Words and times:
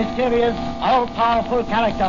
A 0.00 0.02
mysterious, 0.02 0.56
all-powerful 0.80 1.62
character, 1.64 2.04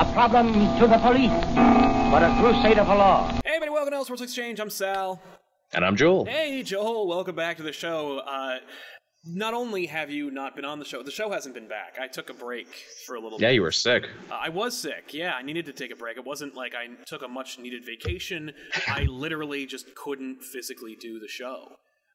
a 0.00 0.04
problem 0.12 0.52
to 0.80 0.86
the 0.88 0.98
police, 0.98 1.30
but 1.54 2.24
a 2.24 2.36
crusader 2.40 2.84
for 2.84 2.96
law. 2.96 3.30
Hey, 3.44 3.52
everybody, 3.54 3.70
welcome 3.70 3.92
to 3.92 3.98
Elseworlds 3.98 4.22
Exchange. 4.22 4.58
I'm 4.58 4.68
Sal. 4.68 5.22
And 5.72 5.84
I'm 5.84 5.94
Joel. 5.94 6.24
Hey, 6.24 6.64
Joel, 6.64 7.06
welcome 7.06 7.36
back 7.36 7.56
to 7.58 7.62
the 7.62 7.72
show. 7.72 8.18
Uh, 8.18 8.56
not 9.26 9.54
only 9.54 9.86
have 9.86 10.10
you 10.10 10.32
not 10.32 10.56
been 10.56 10.64
on 10.64 10.80
the 10.80 10.84
show, 10.84 11.04
the 11.04 11.12
show 11.12 11.30
hasn't 11.30 11.54
been 11.54 11.68
back. 11.68 11.98
I 12.00 12.08
took 12.08 12.30
a 12.30 12.34
break 12.34 12.66
for 13.06 13.14
a 13.14 13.20
little 13.20 13.40
Yeah, 13.40 13.50
bit. 13.50 13.54
you 13.54 13.62
were 13.62 13.70
sick. 13.70 14.08
Uh, 14.28 14.34
I 14.34 14.48
was 14.48 14.76
sick. 14.76 15.14
Yeah, 15.14 15.34
I 15.34 15.42
needed 15.42 15.66
to 15.66 15.72
take 15.72 15.92
a 15.92 15.96
break. 15.96 16.16
It 16.16 16.24
wasn't 16.24 16.56
like 16.56 16.74
I 16.74 16.88
took 17.06 17.22
a 17.22 17.28
much 17.28 17.60
needed 17.60 17.84
vacation. 17.86 18.50
I 18.88 19.02
literally 19.08 19.66
just 19.66 19.94
couldn't 19.94 20.42
physically 20.42 20.96
do 21.00 21.20
the 21.20 21.28
show. 21.28 21.68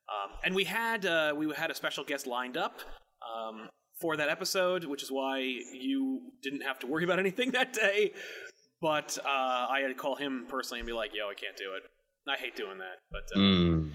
Um, 0.09 0.31
and 0.44 0.53
we 0.53 0.66
had 0.66 1.05
uh, 1.05 1.34
we 1.38 1.53
had 1.55 1.72
a 1.72 1.75
special 1.75 2.03
guest 2.03 2.27
lined 2.27 2.58
up 2.58 2.80
um, 3.34 3.70
for 4.02 4.18
that 4.18 4.28
episode, 4.30 4.84
which 4.86 5.04
is 5.04 5.12
why 5.12 5.38
you 5.40 6.22
didn't 6.42 6.62
have 6.62 6.80
to 6.80 6.88
worry 6.88 7.04
about 7.04 7.20
anything 7.20 7.52
that 7.52 7.72
day. 7.73 8.12
But 8.82 9.18
uh, 9.23 9.28
I 9.70 9.80
had 9.82 9.90
to 9.90 9.94
call 9.94 10.16
him 10.16 10.46
personally 10.50 10.80
and 10.80 10.88
be 10.88 10.94
like, 10.94 11.12
"Yo, 11.14 11.30
I 11.30 11.36
can't 11.36 11.55
do 11.55 11.73
it." 11.76 11.84
I 12.28 12.36
hate 12.38 12.56
doing 12.56 12.78
that, 12.80 12.98
but 13.12 13.23
uh, 13.36 13.40
Mm. 13.40 13.90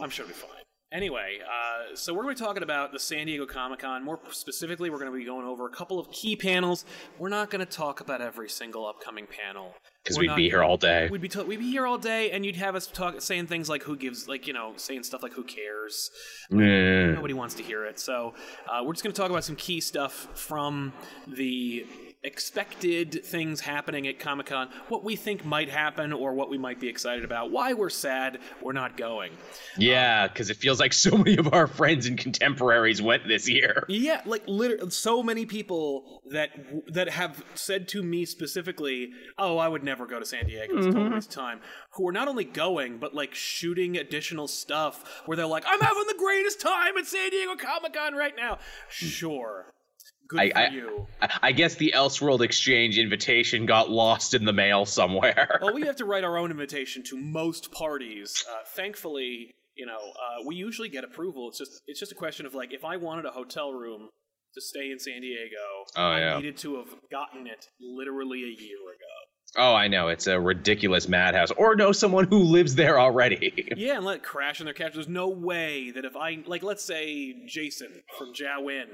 I'm 0.00 0.10
sure 0.10 0.24
it'll 0.24 0.34
be 0.34 0.40
fine. 0.40 0.64
Anyway, 0.92 1.38
uh, 1.42 1.96
so 1.96 2.12
we're 2.12 2.22
going 2.22 2.36
to 2.36 2.42
be 2.42 2.46
talking 2.46 2.62
about 2.62 2.92
the 2.92 2.98
San 2.98 3.24
Diego 3.24 3.46
Comic 3.46 3.78
Con. 3.78 4.04
More 4.04 4.20
specifically, 4.30 4.90
we're 4.90 4.98
going 4.98 5.10
to 5.10 5.16
be 5.16 5.24
going 5.24 5.46
over 5.46 5.66
a 5.66 5.70
couple 5.70 5.98
of 5.98 6.10
key 6.10 6.36
panels. 6.36 6.84
We're 7.18 7.30
not 7.30 7.50
going 7.50 7.64
to 7.64 7.70
talk 7.70 8.00
about 8.00 8.20
every 8.20 8.50
single 8.50 8.86
upcoming 8.86 9.26
panel 9.26 9.74
Because 10.04 10.18
we'd 10.18 10.26
not 10.26 10.36
be 10.36 10.50
here 10.50 10.62
all 10.62 10.76
day. 10.76 11.08
We'd 11.10 11.22
be 11.22 11.30
we'd 11.44 11.60
be 11.60 11.70
here 11.70 11.86
all 11.86 11.96
day, 11.96 12.30
and 12.32 12.44
you'd 12.44 12.56
have 12.56 12.76
us 12.76 12.86
talk 12.86 13.22
saying 13.22 13.46
things 13.46 13.70
like 13.70 13.82
"Who 13.84 13.96
gives?" 13.96 14.28
like 14.28 14.46
you 14.46 14.52
know, 14.52 14.74
saying 14.76 15.04
stuff 15.04 15.22
like 15.22 15.32
"Who 15.32 15.44
cares?" 15.44 16.10
Mm. 16.52 17.14
Nobody 17.14 17.32
wants 17.32 17.54
to 17.54 17.62
hear 17.62 17.86
it. 17.86 17.98
So 17.98 18.34
uh, 18.68 18.82
we're 18.84 18.92
just 18.92 19.02
going 19.02 19.14
to 19.14 19.20
talk 19.20 19.30
about 19.30 19.44
some 19.44 19.56
key 19.56 19.80
stuff 19.80 20.28
from 20.34 20.92
the 21.26 21.86
expected 22.24 23.24
things 23.24 23.60
happening 23.60 24.06
at 24.06 24.18
Comic 24.18 24.46
Con, 24.46 24.68
what 24.88 25.02
we 25.02 25.16
think 25.16 25.44
might 25.44 25.68
happen, 25.68 26.12
or 26.12 26.34
what 26.34 26.48
we 26.48 26.56
might 26.56 26.78
be 26.78 26.88
excited 26.88 27.24
about, 27.24 27.50
why 27.50 27.72
we're 27.72 27.90
sad 27.90 28.38
we're 28.62 28.72
not 28.72 28.96
going. 28.96 29.32
Yeah, 29.76 30.24
um, 30.24 30.28
because 30.28 30.48
it 30.50 30.56
feels 30.56 30.78
like 30.78 30.92
so 30.92 31.16
many 31.18 31.36
of 31.36 31.52
our 31.52 31.66
friends 31.66 32.06
and 32.06 32.16
contemporaries 32.16 33.02
went 33.02 33.26
this 33.26 33.48
year. 33.48 33.84
Yeah, 33.88 34.20
like 34.24 34.44
literally, 34.46 34.90
so 34.90 35.22
many 35.22 35.46
people 35.46 36.22
that 36.30 36.50
that 36.92 37.08
have 37.08 37.44
said 37.54 37.88
to 37.88 38.02
me 38.02 38.24
specifically, 38.24 39.10
"Oh, 39.36 39.58
I 39.58 39.68
would 39.68 39.82
never 39.82 40.06
go 40.06 40.20
to 40.20 40.26
San 40.26 40.46
Diego. 40.46 40.76
It's 40.76 40.86
total 40.86 41.02
mm-hmm. 41.04 41.14
waste 41.14 41.32
time." 41.32 41.60
Who 41.94 42.08
are 42.08 42.12
not 42.12 42.28
only 42.28 42.44
going, 42.44 42.98
but 42.98 43.14
like 43.14 43.34
shooting 43.34 43.96
additional 43.96 44.48
stuff 44.48 45.22
where 45.26 45.36
they're 45.36 45.46
like, 45.46 45.64
"I'm 45.66 45.80
having 45.80 46.04
the 46.06 46.14
greatest 46.18 46.60
time 46.60 46.96
at 46.96 47.06
San 47.06 47.30
Diego 47.30 47.56
Comic 47.56 47.94
Con 47.94 48.14
right 48.14 48.34
now." 48.36 48.54
Hmm. 48.54 49.06
Sure, 49.06 49.66
good 49.66 49.81
I- 50.38 50.50
for 50.50 50.58
I- 50.58 50.68
you. 50.68 51.06
I- 51.20 51.38
I 51.42 51.52
guess 51.52 51.74
the 51.74 51.92
Elseworld 51.94 52.40
Exchange 52.40 52.98
invitation 52.98 53.66
got 53.66 53.90
lost 53.90 54.32
in 54.34 54.44
the 54.44 54.52
mail 54.52 54.86
somewhere. 54.86 55.58
well, 55.62 55.74
we 55.74 55.82
have 55.86 55.96
to 55.96 56.04
write 56.04 56.24
our 56.24 56.36
own 56.38 56.50
invitation 56.50 57.02
to 57.04 57.16
most 57.18 57.70
parties. 57.72 58.44
Uh, 58.50 58.54
thankfully, 58.74 59.50
you 59.76 59.86
know, 59.86 59.98
uh, 59.98 60.42
we 60.46 60.54
usually 60.56 60.88
get 60.88 61.04
approval. 61.04 61.48
It's 61.48 61.58
just 61.58 61.82
it's 61.86 62.00
just 62.00 62.12
a 62.12 62.16
question 62.16 62.46
of 62.46 62.54
like 62.54 62.72
if 62.72 62.84
I 62.84 62.96
wanted 62.96 63.26
a 63.26 63.30
hotel 63.30 63.72
room 63.72 64.08
to 64.54 64.60
stay 64.60 64.90
in 64.90 64.98
San 64.98 65.20
Diego, 65.22 65.56
Oh, 65.96 66.02
I 66.02 66.18
yeah. 66.20 66.36
needed 66.36 66.56
to 66.58 66.76
have 66.76 66.94
gotten 67.10 67.46
it 67.46 67.66
literally 67.80 68.42
a 68.42 68.60
year 68.62 68.76
ago. 68.94 69.58
oh, 69.58 69.74
I 69.74 69.88
know. 69.88 70.08
It's 70.08 70.26
a 70.26 70.38
ridiculous 70.38 71.08
madhouse. 71.08 71.50
Or 71.52 71.74
know 71.74 71.92
someone 71.92 72.26
who 72.26 72.38
lives 72.38 72.74
there 72.74 72.98
already. 73.00 73.72
Yeah, 73.76 73.96
and 73.96 74.04
let 74.04 74.16
it 74.16 74.22
crash 74.22 74.60
in 74.60 74.66
their 74.66 74.74
couch. 74.74 74.92
There's 74.94 75.08
no 75.08 75.28
way 75.28 75.90
that 75.90 76.04
if 76.04 76.16
I 76.16 76.42
like, 76.46 76.62
let's 76.62 76.84
say 76.84 77.34
Jason 77.46 78.02
from 78.18 78.32
Jowin 78.34 78.88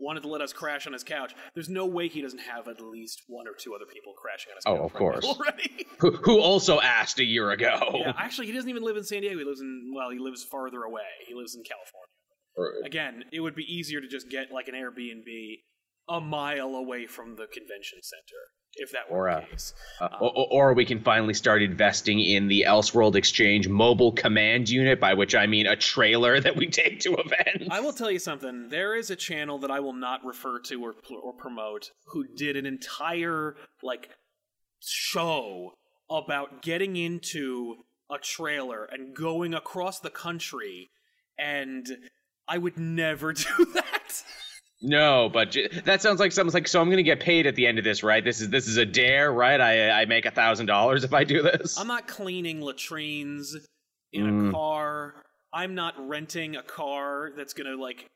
wanted 0.00 0.22
to 0.22 0.28
let 0.28 0.40
us 0.40 0.52
crash 0.52 0.86
on 0.86 0.92
his 0.92 1.04
couch. 1.04 1.34
There's 1.54 1.68
no 1.68 1.86
way 1.86 2.08
he 2.08 2.22
doesn't 2.22 2.40
have 2.40 2.66
at 2.68 2.80
least 2.80 3.22
one 3.28 3.46
or 3.46 3.52
two 3.58 3.74
other 3.74 3.84
people 3.86 4.12
crashing 4.14 4.50
on 4.52 4.56
his 4.56 4.64
Oh, 4.66 4.76
couch 4.76 4.84
of 4.86 4.92
course. 4.94 5.24
already. 5.24 5.86
who, 5.98 6.10
who 6.12 6.40
also 6.40 6.80
asked 6.80 7.18
a 7.18 7.24
year 7.24 7.50
ago. 7.50 7.78
yeah, 7.94 8.12
actually, 8.16 8.46
he 8.46 8.52
doesn't 8.52 8.70
even 8.70 8.82
live 8.82 8.96
in 8.96 9.04
San 9.04 9.20
Diego. 9.20 9.38
He 9.38 9.44
lives 9.44 9.60
in 9.60 9.92
well, 9.94 10.10
he 10.10 10.18
lives 10.18 10.42
farther 10.44 10.82
away. 10.82 11.02
He 11.28 11.34
lives 11.34 11.54
in 11.54 11.62
California. 11.62 12.86
Again, 12.86 13.24
it 13.32 13.40
would 13.40 13.54
be 13.54 13.62
easier 13.64 14.00
to 14.00 14.08
just 14.08 14.28
get 14.28 14.50
like 14.52 14.68
an 14.68 14.74
Airbnb 14.74 15.60
a 16.08 16.20
mile 16.20 16.74
away 16.74 17.06
from 17.06 17.36
the 17.36 17.46
convention 17.46 17.98
center 18.02 18.42
if 18.80 18.92
that 18.92 19.10
were 19.10 19.28
Or, 19.28 19.30
the 19.30 19.36
uh, 19.36 19.40
case. 19.46 19.74
Uh, 20.00 20.08
or, 20.20 20.46
or 20.50 20.72
we 20.74 20.86
can 20.86 21.00
finally 21.00 21.34
start 21.34 21.62
investing 21.62 22.18
in 22.18 22.48
the 22.48 22.64
Elseworld 22.66 23.14
Exchange 23.14 23.68
mobile 23.68 24.10
command 24.10 24.70
unit, 24.70 24.98
by 24.98 25.14
which 25.14 25.34
I 25.34 25.46
mean 25.46 25.66
a 25.66 25.76
trailer 25.76 26.40
that 26.40 26.56
we 26.56 26.66
take 26.66 27.00
to 27.00 27.14
events. 27.14 27.68
I 27.70 27.80
will 27.80 27.92
tell 27.92 28.10
you 28.10 28.18
something. 28.18 28.70
There 28.70 28.96
is 28.96 29.10
a 29.10 29.16
channel 29.16 29.58
that 29.58 29.70
I 29.70 29.80
will 29.80 29.92
not 29.92 30.24
refer 30.24 30.58
to 30.60 30.82
or, 30.82 30.94
or 31.22 31.34
promote 31.34 31.90
who 32.06 32.26
did 32.26 32.56
an 32.56 32.64
entire 32.64 33.54
like 33.82 34.08
show 34.80 35.74
about 36.10 36.62
getting 36.62 36.96
into 36.96 37.76
a 38.10 38.18
trailer 38.18 38.84
and 38.84 39.14
going 39.14 39.52
across 39.52 40.00
the 40.00 40.10
country, 40.10 40.88
and 41.38 41.86
I 42.48 42.56
would 42.56 42.78
never 42.78 43.32
do 43.34 43.66
that. 43.74 44.24
No, 44.82 45.28
but 45.32 45.50
j- 45.50 45.68
that 45.84 46.00
sounds 46.00 46.20
like 46.20 46.32
something's 46.32 46.54
like. 46.54 46.66
So 46.68 46.80
I'm 46.80 46.86
going 46.88 46.96
to 46.96 47.02
get 47.02 47.20
paid 47.20 47.46
at 47.46 47.54
the 47.54 47.66
end 47.66 47.78
of 47.78 47.84
this, 47.84 48.02
right? 48.02 48.24
This 48.24 48.40
is 48.40 48.48
this 48.48 48.66
is 48.66 48.76
a 48.78 48.86
dare, 48.86 49.30
right? 49.32 49.60
I 49.60 49.90
I 50.02 50.04
make 50.06 50.24
a 50.26 50.30
thousand 50.30 50.66
dollars 50.66 51.04
if 51.04 51.12
I 51.12 51.24
do 51.24 51.42
this. 51.42 51.78
I'm 51.78 51.86
not 51.86 52.08
cleaning 52.08 52.60
latrines 52.62 53.54
in 54.12 54.24
Mm. 54.26 54.48
a 54.48 54.52
car. 54.52 55.22
I'm 55.52 55.74
not 55.74 55.94
renting 56.08 56.56
a 56.56 56.62
car 56.62 57.30
that's 57.36 57.52
gonna 57.52 57.76
like 57.76 58.06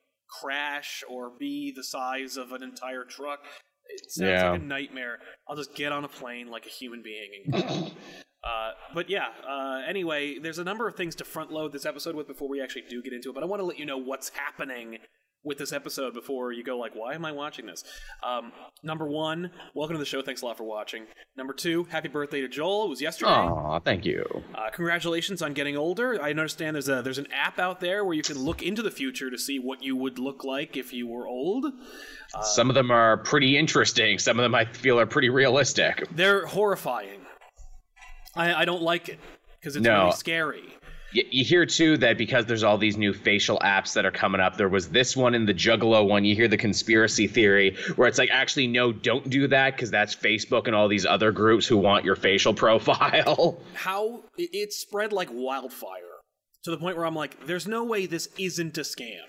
crash 0.40 1.04
or 1.08 1.32
be 1.38 1.72
the 1.74 1.84
size 1.84 2.36
of 2.36 2.52
an 2.52 2.62
entire 2.62 3.04
truck. 3.04 3.40
It 3.88 4.10
sounds 4.10 4.28
Yeah. 4.30 4.50
like 4.52 4.60
a 4.60 4.64
nightmare. 4.64 5.18
I'll 5.46 5.56
just 5.56 5.74
get 5.74 5.92
on 5.92 6.04
a 6.04 6.08
plane 6.08 6.48
like 6.48 6.64
a 6.66 6.70
human 6.70 7.02
being 7.02 7.30
and. 7.52 7.92
Uh, 8.46 8.72
but 8.92 9.08
yeah, 9.08 9.28
uh, 9.48 9.80
anyway, 9.88 10.38
there's 10.38 10.58
a 10.58 10.64
number 10.64 10.86
of 10.86 10.94
things 10.96 11.14
to 11.14 11.24
front 11.24 11.50
load 11.50 11.72
this 11.72 11.86
episode 11.86 12.14
with 12.14 12.26
before 12.26 12.46
we 12.46 12.60
actually 12.60 12.82
do 12.90 13.02
get 13.02 13.14
into 13.14 13.30
it. 13.30 13.34
But 13.34 13.42
I 13.42 13.46
want 13.46 13.60
to 13.60 13.64
let 13.64 13.78
you 13.78 13.86
know 13.86 13.96
what's 13.96 14.28
happening 14.28 14.98
with 15.44 15.58
this 15.58 15.72
episode 15.72 16.14
before 16.14 16.52
you 16.52 16.64
go 16.64 16.78
like, 16.78 16.94
why 16.94 17.14
am 17.14 17.24
I 17.24 17.32
watching 17.32 17.66
this? 17.66 17.84
Um, 18.22 18.50
number 18.82 19.06
one, 19.06 19.50
welcome 19.74 19.94
to 19.94 19.98
the 19.98 20.04
show. 20.06 20.22
Thanks 20.22 20.42
a 20.42 20.46
lot 20.46 20.56
for 20.56 20.64
watching. 20.64 21.04
Number 21.36 21.52
two, 21.52 21.84
happy 21.84 22.08
birthday 22.08 22.40
to 22.40 22.48
Joel. 22.48 22.86
It 22.86 22.88
was 22.88 23.02
yesterday. 23.02 23.30
Aw, 23.30 23.78
thank 23.80 24.04
you. 24.06 24.24
Uh, 24.54 24.70
congratulations 24.72 25.42
on 25.42 25.52
getting 25.52 25.76
older. 25.76 26.20
I 26.22 26.30
understand 26.30 26.74
there's 26.74 26.88
a 26.88 27.02
there's 27.02 27.18
an 27.18 27.28
app 27.32 27.58
out 27.58 27.80
there 27.80 28.04
where 28.04 28.14
you 28.14 28.22
can 28.22 28.38
look 28.38 28.62
into 28.62 28.82
the 28.82 28.90
future 28.90 29.30
to 29.30 29.38
see 29.38 29.58
what 29.58 29.82
you 29.82 29.96
would 29.96 30.18
look 30.18 30.44
like 30.44 30.76
if 30.76 30.92
you 30.92 31.06
were 31.06 31.26
old. 31.28 31.66
Some 32.42 32.68
of 32.70 32.74
them 32.74 32.90
are 32.90 33.18
pretty 33.18 33.56
interesting. 33.56 34.18
Some 34.18 34.38
of 34.38 34.42
them 34.42 34.54
I 34.54 34.64
feel 34.64 34.98
are 34.98 35.06
pretty 35.06 35.28
realistic. 35.28 36.04
They're 36.10 36.46
horrifying. 36.46 37.20
I, 38.34 38.62
I 38.62 38.64
don't 38.64 38.82
like 38.82 39.08
it 39.08 39.20
because 39.60 39.76
it's 39.76 39.84
No. 39.84 40.04
really 40.06 40.12
scary. 40.12 40.64
You 41.14 41.44
hear 41.44 41.64
too 41.64 41.96
that 41.98 42.18
because 42.18 42.46
there's 42.46 42.64
all 42.64 42.76
these 42.76 42.96
new 42.96 43.12
facial 43.12 43.58
apps 43.60 43.94
that 43.94 44.04
are 44.04 44.10
coming 44.10 44.40
up. 44.40 44.56
There 44.56 44.68
was 44.68 44.88
this 44.88 45.16
one 45.16 45.34
in 45.34 45.46
the 45.46 45.54
Juggalo 45.54 46.06
one. 46.08 46.24
You 46.24 46.34
hear 46.34 46.48
the 46.48 46.56
conspiracy 46.56 47.28
theory 47.28 47.76
where 47.94 48.08
it's 48.08 48.18
like, 48.18 48.30
actually, 48.32 48.66
no, 48.66 48.92
don't 48.92 49.30
do 49.30 49.46
that 49.48 49.76
because 49.76 49.90
that's 49.92 50.14
Facebook 50.14 50.66
and 50.66 50.74
all 50.74 50.88
these 50.88 51.06
other 51.06 51.30
groups 51.30 51.66
who 51.66 51.76
want 51.76 52.04
your 52.04 52.16
facial 52.16 52.52
profile. 52.64 53.60
How 53.74 54.24
it 54.36 54.72
spread 54.72 55.12
like 55.12 55.28
wildfire 55.32 56.14
to 56.64 56.70
the 56.70 56.78
point 56.78 56.96
where 56.96 57.06
I'm 57.06 57.14
like, 57.14 57.46
there's 57.46 57.68
no 57.68 57.84
way 57.84 58.06
this 58.06 58.28
isn't 58.38 58.76
a 58.76 58.82
scam. 58.82 59.20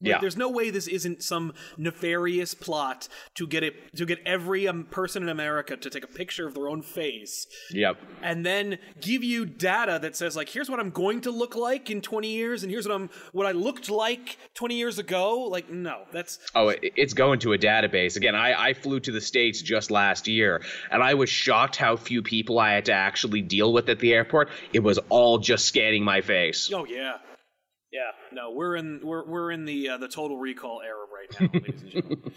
Like, 0.00 0.10
Yeah. 0.10 0.18
There's 0.20 0.36
no 0.36 0.48
way 0.48 0.70
this 0.70 0.88
isn't 0.88 1.22
some 1.22 1.52
nefarious 1.76 2.54
plot 2.54 3.08
to 3.34 3.46
get 3.46 3.62
it 3.62 3.96
to 3.96 4.06
get 4.06 4.18
every 4.24 4.66
um, 4.66 4.84
person 4.84 5.22
in 5.22 5.28
America 5.28 5.76
to 5.76 5.90
take 5.90 6.04
a 6.04 6.08
picture 6.08 6.46
of 6.46 6.54
their 6.54 6.68
own 6.68 6.82
face 6.82 7.46
yep. 7.70 7.98
and 8.22 8.44
then 8.44 8.78
give 9.00 9.22
you 9.22 9.44
data 9.44 9.98
that 10.00 10.16
says 10.16 10.36
like 10.36 10.48
here's 10.48 10.70
what 10.70 10.80
I'm 10.80 10.90
going 10.90 11.20
to 11.22 11.30
look 11.30 11.54
like 11.54 11.90
in 11.90 12.00
20 12.00 12.28
years 12.28 12.62
and 12.62 12.72
here's 12.72 12.86
what 12.86 12.94
I'm 12.94 13.10
what 13.32 13.46
I 13.46 13.52
looked 13.52 13.90
like 13.90 14.38
20 14.54 14.74
years 14.74 14.98
ago 14.98 15.40
like 15.40 15.70
no 15.70 16.04
that's 16.12 16.38
Oh, 16.54 16.68
it, 16.68 16.80
it's 16.96 17.14
going 17.14 17.38
to 17.40 17.52
a 17.52 17.58
database. 17.58 18.16
Again, 18.16 18.34
I, 18.34 18.68
I 18.68 18.74
flew 18.74 19.00
to 19.00 19.12
the 19.12 19.20
States 19.20 19.62
just 19.62 19.90
last 19.90 20.26
year, 20.26 20.62
and 20.90 21.02
I 21.02 21.14
was 21.14 21.28
shocked 21.28 21.76
how 21.76 21.96
few 21.96 22.22
people 22.22 22.58
I 22.58 22.72
had 22.72 22.86
to 22.86 22.92
actually 22.92 23.42
deal 23.42 23.72
with 23.72 23.88
at 23.88 23.98
the 23.98 24.12
airport. 24.12 24.48
It 24.72 24.80
was 24.80 24.98
all 25.08 25.38
just 25.38 25.66
scanning 25.66 26.04
my 26.04 26.20
face. 26.20 26.70
oh 26.74 26.84
yeah 26.84 27.18
yeah 27.92 28.10
no 28.32 28.50
we're 28.52 28.76
in 28.76 29.00
we're 29.02 29.26
we're 29.28 29.50
in 29.50 29.64
the 29.64 29.88
uh, 29.90 29.98
the 29.98 30.08
total 30.08 30.38
recall 30.38 30.80
era 30.84 31.04
right 31.12 31.40
now 31.40 31.48
ladies 31.60 31.82
and 31.82 31.90
gentlemen 31.90 32.22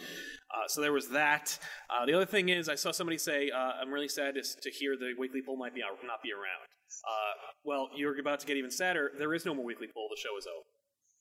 uh, 0.53 0.67
so 0.67 0.81
there 0.81 0.93
was 0.93 1.09
that. 1.09 1.57
Uh, 1.89 2.05
the 2.05 2.13
other 2.13 2.25
thing 2.27 2.49
is, 2.49 2.69
I 2.69 2.75
saw 2.75 2.91
somebody 2.91 3.17
say, 3.17 3.49
uh, 3.49 3.57
"I'm 3.81 3.89
really 3.91 4.07
sad 4.07 4.35
to, 4.35 4.41
to 4.43 4.69
hear 4.69 4.95
the 4.95 5.13
weekly 5.17 5.41
poll 5.43 5.57
might 5.57 5.73
be 5.73 5.81
not 5.81 6.21
be 6.23 6.31
around." 6.31 6.69
Uh, 7.07 7.33
well, 7.63 7.89
you're 7.95 8.19
about 8.19 8.39
to 8.41 8.45
get 8.45 8.55
even 8.57 8.69
sadder. 8.69 9.11
There 9.17 9.33
is 9.33 9.45
no 9.45 9.55
more 9.55 9.65
weekly 9.65 9.87
poll. 9.91 10.09
The 10.15 10.21
show 10.21 10.37
is 10.37 10.45
over. 10.45 10.65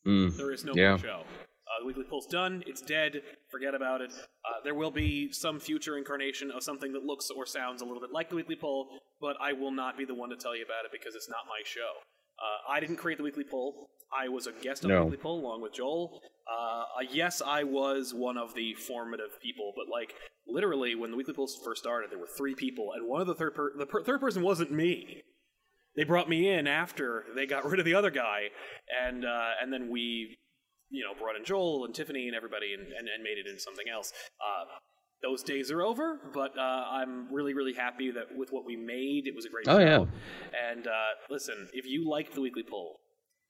Mm. 0.05 0.37
There 0.37 0.51
is 0.51 0.63
no 0.63 0.73
Yeah. 0.75 0.89
more 0.89 0.97
show. 0.99 1.23
Uh, 1.65 1.79
the 1.79 1.85
weekly 1.87 2.03
poll's 2.07 2.27
done. 2.27 2.63
It's 2.67 2.81
dead. 2.81 3.21
Forget 3.49 3.73
about 3.73 4.01
it. 4.01 4.11
Uh, 4.11 4.61
there 4.63 4.75
will 4.75 4.91
be 4.91 5.31
some 5.31 5.59
future 5.59 5.97
incarnation 5.97 6.51
of 6.51 6.61
something 6.61 6.93
that 6.93 7.03
looks 7.03 7.29
or 7.31 7.45
sounds 7.47 7.81
a 7.81 7.85
little 7.85 8.01
bit 8.01 8.11
like 8.11 8.29
the 8.29 8.35
weekly 8.35 8.55
poll, 8.55 8.99
but 9.19 9.35
I 9.41 9.53
will 9.53 9.71
not 9.71 9.97
be 9.97 10.05
the 10.05 10.13
one 10.13 10.29
to 10.29 10.35
tell 10.35 10.55
you 10.55 10.63
about 10.63 10.85
it 10.85 10.91
because 10.91 11.15
it's 11.15 11.29
not 11.29 11.39
my 11.47 11.61
show. 11.65 11.89
Uh, 12.43 12.71
I 12.73 12.79
didn't 12.79 12.97
create 12.97 13.17
the 13.17 13.23
weekly 13.23 13.45
poll. 13.49 13.87
I 14.15 14.27
was 14.27 14.47
a 14.47 14.51
guest 14.51 14.83
on 14.83 14.89
No. 14.91 14.99
the 14.99 15.05
weekly 15.05 15.17
poll 15.23 15.39
along 15.39 15.61
with 15.61 15.73
Joel. 15.73 16.19
Uh, 16.51 16.81
uh, 16.81 16.85
yes, 17.09 17.41
I 17.45 17.63
was 17.63 18.13
one 18.13 18.37
of 18.37 18.53
the 18.53 18.73
formative 18.73 19.39
people, 19.41 19.71
but 19.75 19.85
like 19.89 20.13
literally, 20.47 20.93
when 20.95 21.09
the 21.11 21.17
weekly 21.17 21.33
polls 21.33 21.57
first 21.63 21.81
started, 21.81 22.11
there 22.11 22.19
were 22.19 22.27
three 22.37 22.53
people, 22.53 22.89
and 22.95 23.07
one 23.07 23.21
of 23.21 23.27
the 23.27 23.35
third 23.35 23.55
per- 23.55 23.77
the 23.77 23.85
per- 23.85 24.03
third 24.03 24.19
person 24.19 24.43
wasn't 24.43 24.71
me 24.71 25.23
they 25.95 26.03
brought 26.03 26.27
me 26.27 26.49
in 26.49 26.65
after 26.67 27.23
they 27.35 27.45
got 27.45 27.65
rid 27.65 27.79
of 27.79 27.85
the 27.85 27.93
other 27.93 28.09
guy, 28.09 28.49
and 29.05 29.23
uh, 29.25 29.51
and 29.61 29.71
then 29.71 29.89
we, 29.91 30.37
you 30.89 31.03
know, 31.03 31.13
brought 31.19 31.35
in 31.35 31.45
Joel 31.45 31.85
and 31.85 31.93
Tiffany 31.93 32.27
and 32.27 32.35
everybody, 32.35 32.73
and, 32.73 32.81
and, 32.81 33.07
and 33.07 33.23
made 33.23 33.37
it 33.37 33.47
into 33.47 33.61
something 33.61 33.85
else. 33.93 34.11
Uh, 34.41 34.65
those 35.23 35.41
days 35.41 35.71
are 35.71 35.81
over, 35.81 36.19
but 36.33 36.51
uh, 36.57 36.61
I'm 36.61 37.33
really, 37.33 37.53
really 37.53 37.73
happy 37.73 38.11
that 38.11 38.35
with 38.35 38.49
what 38.51 38.65
we 38.65 38.75
made, 38.75 39.25
it 39.25 39.33
was 39.35 39.45
a 39.45 39.49
great 39.49 39.67
Oh, 39.67 39.79
show. 39.79 39.83
yeah. 39.83 40.71
And 40.71 40.85
uh, 40.85 40.91
listen, 41.29 41.69
if 41.73 41.85
you 41.87 42.07
like 42.09 42.33
the 42.33 42.41
weekly 42.41 42.63
poll, 42.69 42.99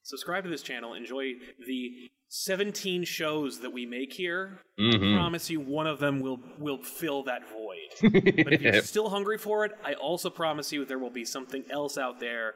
subscribe 0.04 0.44
to 0.44 0.50
this 0.50 0.62
channel. 0.62 0.94
Enjoy 0.94 1.32
the 1.66 1.90
17 2.28 3.04
shows 3.04 3.60
that 3.60 3.72
we 3.72 3.86
make 3.86 4.12
here. 4.12 4.60
Mhm. 4.78 5.14
I 5.14 5.16
promise 5.16 5.50
you, 5.50 5.60
one 5.60 5.86
of 5.86 5.98
them 5.98 6.20
will 6.20 6.38
will 6.58 6.82
fill 6.82 7.22
that 7.24 7.42
void. 7.50 8.12
But 8.44 8.52
if 8.54 8.62
you're 8.62 8.82
still 8.94 9.10
hungry 9.10 9.38
for 9.38 9.64
it, 9.64 9.72
I 9.84 9.94
also 9.94 10.30
promise 10.30 10.72
you 10.72 10.84
there 10.84 10.98
will 10.98 11.10
be 11.10 11.24
something 11.24 11.64
else 11.70 11.96
out 11.98 12.20
there 12.20 12.54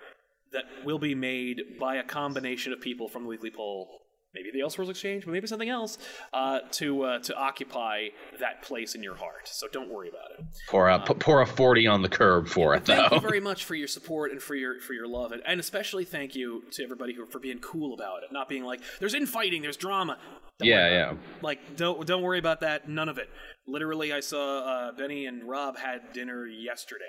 that 0.53 0.65
will 0.85 0.99
be 0.99 1.15
made 1.15 1.79
by 1.79 1.97
a 1.97 2.03
combination 2.03 2.73
of 2.73 2.81
people 2.81 3.07
from 3.09 3.23
the 3.25 3.29
weekly 3.29 3.51
poll. 3.51 4.01
Maybe 4.39 4.51
the 4.53 4.65
Elseworlds 4.65 4.91
Exchange, 4.91 5.25
but 5.25 5.33
maybe 5.33 5.49
something 5.49 5.69
else 5.69 5.99
uh, 6.33 6.61
to 6.73 7.03
uh, 7.03 7.19
to 7.21 7.35
occupy 7.37 8.09
that 8.39 8.63
place 8.63 8.95
in 8.95 9.03
your 9.03 9.17
heart. 9.17 9.49
So 9.49 9.67
don't 9.67 9.91
worry 9.91 10.09
about 10.09 10.39
it. 10.39 10.45
Pour 10.69 10.89
a 10.89 11.01
pu- 11.01 11.15
pour 11.15 11.41
a 11.43 11.47
forty 11.47 11.89
on 11.89 12.03
the 12.03 12.09
curb 12.09 12.47
for 12.47 12.75
it 12.75 12.85
Thank 12.85 13.11
though. 13.11 13.17
you 13.17 13.21
very 13.21 13.41
much 13.51 13.65
for 13.65 13.75
your 13.75 13.89
support 13.89 14.31
and 14.31 14.41
for 14.41 14.55
your 14.55 14.79
for 14.81 14.93
your 14.93 15.09
love, 15.09 15.33
and, 15.33 15.43
and 15.45 15.59
especially 15.59 16.05
thank 16.05 16.37
you 16.37 16.63
to 16.73 16.85
everybody 16.85 17.15
who 17.15 17.27
for 17.27 17.41
being 17.41 17.59
cool 17.59 17.95
about 17.95 18.23
it, 18.23 18.31
not 18.33 18.49
being 18.49 18.63
like 18.65 18.81
there's 19.01 19.15
infighting, 19.15 19.63
there's 19.63 19.77
drama. 19.77 20.19
Don't 20.61 20.69
yeah, 20.69 20.89
yeah. 20.89 21.11
it. 21.13 21.17
Like 21.43 21.77
don't 21.77 22.07
don't 22.07 22.23
worry 22.23 22.39
about 22.39 22.61
that. 22.61 22.89
None 22.89 23.09
of 23.09 23.19
it. 23.19 23.29
Literally, 23.67 24.13
I 24.13 24.21
saw 24.21 24.59
uh, 24.61 24.93
Benny 24.93 25.27
and 25.27 25.49
Rob 25.49 25.77
had 25.79 26.13
dinner 26.13 26.47
yesterday 26.47 27.05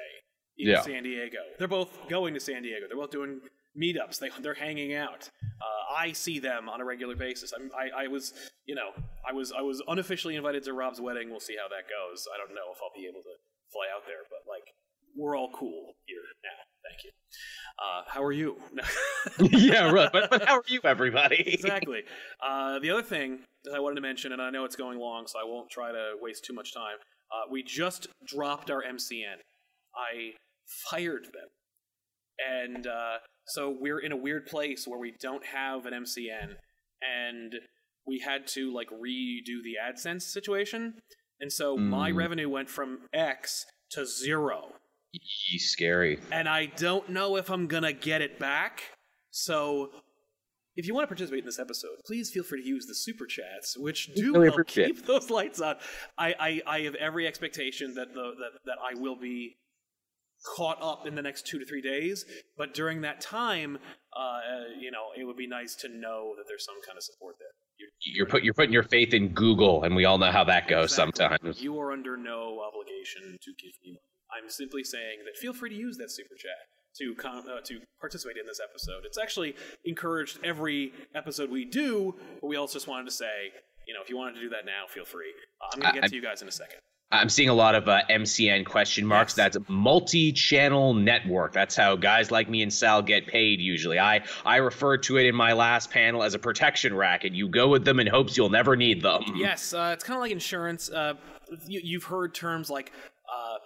in 0.57 0.67
Yeah. 0.69 0.81
San 0.81 1.03
Diego. 1.03 1.37
They're 1.57 1.67
both 1.67 1.89
going 2.09 2.33
to 2.33 2.39
San 2.39 2.63
Diego. 2.63 2.85
They're 2.87 2.97
both 2.97 3.11
doing 3.11 3.39
meetups. 3.79 4.19
They 4.19 4.29
they're 4.41 4.53
hanging 4.53 4.93
out. 4.93 5.29
Uh, 5.43 5.95
I 5.97 6.11
see 6.11 6.39
them 6.39 6.69
on 6.69 6.81
a 6.81 6.85
regular 6.85 7.15
basis. 7.15 7.53
I'm, 7.53 7.71
I 7.77 8.05
I 8.05 8.07
was 8.07 8.33
you 8.65 8.75
know 8.75 8.91
I 9.27 9.33
was 9.33 9.51
I 9.51 9.61
was 9.61 9.81
unofficially 9.87 10.35
invited 10.35 10.63
to 10.63 10.73
Rob's 10.73 10.99
wedding. 10.99 11.29
We'll 11.29 11.39
see 11.39 11.55
how 11.55 11.67
that 11.69 11.85
goes. 11.89 12.27
I 12.33 12.37
don't 12.37 12.53
know 12.53 12.71
if 12.71 12.79
I'll 12.83 12.95
be 12.95 13.07
able 13.07 13.21
to 13.21 13.35
fly 13.71 13.87
out 13.95 14.05
there, 14.05 14.25
but 14.29 14.49
like 14.49 14.63
we're 15.15 15.37
all 15.37 15.49
cool 15.53 15.93
here 16.05 16.17
now. 16.43 16.59
Thank 16.89 17.03
you. 17.03 17.11
Uh, 17.77 18.03
how 18.07 18.23
are 18.23 18.31
you? 18.31 18.57
yeah, 19.39 19.91
right. 19.91 20.09
But, 20.11 20.29
but 20.29 20.47
how 20.47 20.57
are 20.57 20.63
you, 20.67 20.81
everybody? 20.83 21.43
exactly. 21.47 22.03
Uh, 22.41 22.79
the 22.79 22.89
other 22.89 23.03
thing 23.03 23.39
that 23.63 23.73
I 23.75 23.79
wanted 23.79 23.95
to 23.95 24.01
mention, 24.01 24.31
and 24.31 24.41
I 24.41 24.49
know 24.49 24.65
it's 24.65 24.75
going 24.75 24.99
long, 24.99 25.27
so 25.27 25.39
I 25.39 25.43
won't 25.45 25.69
try 25.69 25.91
to 25.91 26.13
waste 26.21 26.45
too 26.45 26.53
much 26.53 26.73
time. 26.73 26.97
Uh, 27.31 27.49
we 27.51 27.63
just 27.63 28.07
dropped 28.25 28.71
our 28.71 28.81
MCN. 28.81 29.37
I 29.95 30.33
fired 30.89 31.25
them, 31.25 31.49
and 32.39 32.87
uh, 32.87 33.17
so 33.49 33.75
we're 33.79 33.99
in 33.99 34.11
a 34.11 34.17
weird 34.17 34.45
place 34.45 34.85
where 34.87 34.99
we 34.99 35.13
don't 35.21 35.45
have 35.45 35.85
an 35.85 35.93
MCN, 35.93 36.55
and 37.01 37.53
we 38.07 38.19
had 38.19 38.47
to 38.47 38.73
like 38.73 38.89
redo 38.89 39.61
the 39.63 39.75
AdSense 39.83 40.23
situation, 40.23 40.95
and 41.39 41.51
so 41.51 41.77
my 41.77 42.11
Mm. 42.11 42.15
revenue 42.15 42.49
went 42.49 42.69
from 42.69 43.07
X 43.13 43.65
to 43.91 44.05
zero 44.05 44.73
Yee, 45.11 45.57
scary. 45.59 46.19
and 46.31 46.47
I 46.47 46.67
don't 46.67 47.09
know 47.09 47.35
if 47.37 47.49
I'm 47.49 47.67
gonna 47.67 47.93
get 47.93 48.21
it 48.21 48.37
back. 48.39 48.83
So, 49.31 49.91
if 50.75 50.87
you 50.87 50.93
want 50.93 51.03
to 51.03 51.07
participate 51.07 51.39
in 51.39 51.45
this 51.45 51.59
episode, 51.59 51.97
please 52.05 52.31
feel 52.31 52.43
free 52.43 52.61
to 52.61 52.67
use 52.67 52.85
the 52.85 52.95
super 52.95 53.25
chats, 53.25 53.77
which 53.77 54.13
do 54.15 54.33
Really 54.33 54.47
help 54.49 54.67
keep 54.67 55.05
those 55.05 55.29
lights 55.29 55.59
on. 55.61 55.75
I, 56.17 56.33
I, 56.39 56.61
I 56.77 56.79
have 56.81 56.95
every 56.95 57.27
expectation 57.27 57.93
that 57.95 58.13
the 58.13 58.31
that, 58.39 58.51
that 58.65 58.77
I 58.81 58.99
will 58.99 59.15
be 59.17 59.57
caught 60.55 60.81
up 60.81 61.05
in 61.07 61.15
the 61.15 61.21
next 61.21 61.47
two 61.47 61.59
to 61.59 61.65
three 61.65 61.81
days. 61.81 62.25
But 62.57 62.73
during 62.73 63.01
that 63.01 63.21
time, 63.21 63.77
uh, 64.17 64.39
you 64.79 64.91
know, 64.91 65.07
it 65.17 65.25
would 65.25 65.37
be 65.37 65.47
nice 65.47 65.75
to 65.77 65.89
know 65.89 66.33
that 66.37 66.45
there's 66.47 66.65
some 66.65 66.81
kind 66.85 66.97
of 66.97 67.03
support 67.03 67.35
there. 67.39 67.47
You- 67.77 67.87
You're 68.15 68.25
put 68.25 68.43
you're 68.43 68.53
putting 68.53 68.73
your 68.73 68.83
faith 68.83 69.13
in 69.13 69.29
Google, 69.29 69.83
and 69.83 69.95
we 69.95 70.05
all 70.05 70.17
know 70.17 70.31
how 70.31 70.43
that 70.45 70.67
goes 70.67 70.91
Exactly. 70.91 71.27
sometimes. 71.27 71.61
You 71.61 71.79
are 71.79 71.91
under 71.91 72.15
no 72.17 72.61
obligation 72.61 73.37
to 73.41 73.51
give 73.61 73.73
me 73.83 73.91
money. 73.91 73.99
I'm 74.43 74.49
simply 74.49 74.83
saying 74.83 75.19
that 75.25 75.37
feel 75.37 75.53
free 75.53 75.69
to 75.69 75.75
use 75.75 75.97
that 75.97 76.11
super 76.11 76.35
chat 76.35 76.59
to 76.99 77.15
com- 77.15 77.45
uh, 77.49 77.61
to 77.61 77.79
participate 77.99 78.37
in 78.37 78.45
this 78.45 78.59
episode. 78.63 79.03
It's 79.05 79.17
actually 79.17 79.55
encouraged 79.85 80.39
every 80.43 80.93
episode 81.15 81.49
we 81.49 81.65
do, 81.65 82.15
but 82.41 82.47
we 82.47 82.55
also 82.57 82.73
just 82.73 82.87
wanted 82.87 83.05
to 83.05 83.11
say, 83.11 83.51
you 83.87 83.93
know, 83.93 84.01
if 84.01 84.09
you 84.09 84.17
wanted 84.17 84.35
to 84.35 84.41
do 84.41 84.49
that 84.49 84.65
now, 84.65 84.85
feel 84.87 85.05
free. 85.05 85.33
Uh, 85.61 85.69
I'm 85.73 85.79
going 85.79 85.93
to 85.93 85.97
I- 85.97 86.01
get 86.01 86.09
to 86.09 86.15
you 86.15 86.21
guys 86.21 86.41
in 86.41 86.47
a 86.47 86.51
second. 86.51 86.79
I'm 87.11 87.29
seeing 87.29 87.49
a 87.49 87.53
lot 87.53 87.73
of 87.73 87.87
uh, 87.87 88.01
MCN 88.09 88.65
question 88.65 89.05
marks. 89.05 89.35
Yes. 89.35 89.53
That's 89.53 89.69
multi-channel 89.69 90.93
network. 90.93 91.53
That's 91.53 91.75
how 91.75 91.95
guys 91.95 92.29
like 92.29 92.49
me 92.49 92.61
and 92.61 92.71
Sal 92.71 93.01
get 93.01 93.25
paid 93.25 93.59
usually. 93.59 93.97
I 93.99 94.21
I 94.45 94.57
referred 94.57 95.01
to 95.03 95.17
it 95.17 95.25
in 95.25 95.33
my 95.33 95.53
last 95.53 95.89
panel 95.89 96.21
as 96.21 96.35
a 96.35 96.39
protection 96.39 96.95
racket. 96.95 97.33
You 97.33 97.49
go 97.49 97.67
with 97.67 97.83
them 97.83 97.99
in 97.99 98.05
hopes 98.05 98.37
you'll 98.37 98.49
never 98.49 98.75
need 98.75 99.01
them. 99.01 99.23
Yes, 99.39 99.73
uh, 99.73 99.91
it's 99.93 100.03
kind 100.03 100.17
of 100.17 100.21
like 100.21 100.31
insurance. 100.31 100.89
Uh, 100.89 101.13
you, 101.65 101.79
you've 101.81 102.03
heard 102.03 102.35
terms 102.35 102.69
like 102.69 102.91
uh, 103.33 103.57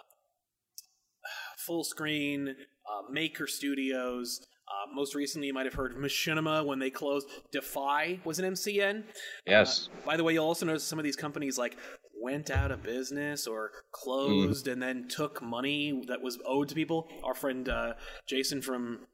Fullscreen, 1.67 2.49
uh, 2.49 3.11
Maker 3.11 3.47
Studios. 3.47 4.39
Uh, 4.67 4.93
most 4.93 5.15
recently, 5.15 5.47
you 5.47 5.53
might 5.53 5.65
have 5.65 5.73
heard 5.73 5.91
of 5.93 5.97
Machinima 5.97 6.65
when 6.65 6.79
they 6.79 6.89
closed. 6.89 7.27
Defy 7.51 8.19
was 8.23 8.39
an 8.39 8.53
MCN. 8.53 9.03
Yes. 9.47 9.89
By 10.05 10.15
the 10.15 10.23
way, 10.23 10.33
you'll 10.33 10.45
also 10.45 10.65
notice 10.65 10.83
some 10.83 10.99
of 10.99 11.03
these 11.03 11.15
companies 11.15 11.57
like 11.57 11.75
went 12.21 12.49
out 12.49 12.71
of 12.71 12.83
business 12.83 13.47
or 13.47 13.71
closed 13.91 14.67
and 14.67 14.81
then 14.81 15.07
took 15.07 15.41
money 15.41 16.03
that 16.07 16.21
was 16.21 16.39
owed 16.45 16.69
to 16.69 16.75
people. 16.75 17.07
Our 17.23 17.35
friend 17.35 17.67
uh, 17.67 17.93
Jason 18.27 18.61
from 18.61 19.07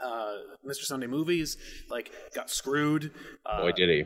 uh, 0.00 0.36
Mr. 0.66 0.84
Sunday 0.84 1.06
Movies 1.06 1.56
like 1.90 2.12
got 2.34 2.50
screwed. 2.50 3.10
Uh, 3.44 3.62
Boy, 3.62 3.72
did 3.72 3.88
he. 3.88 4.04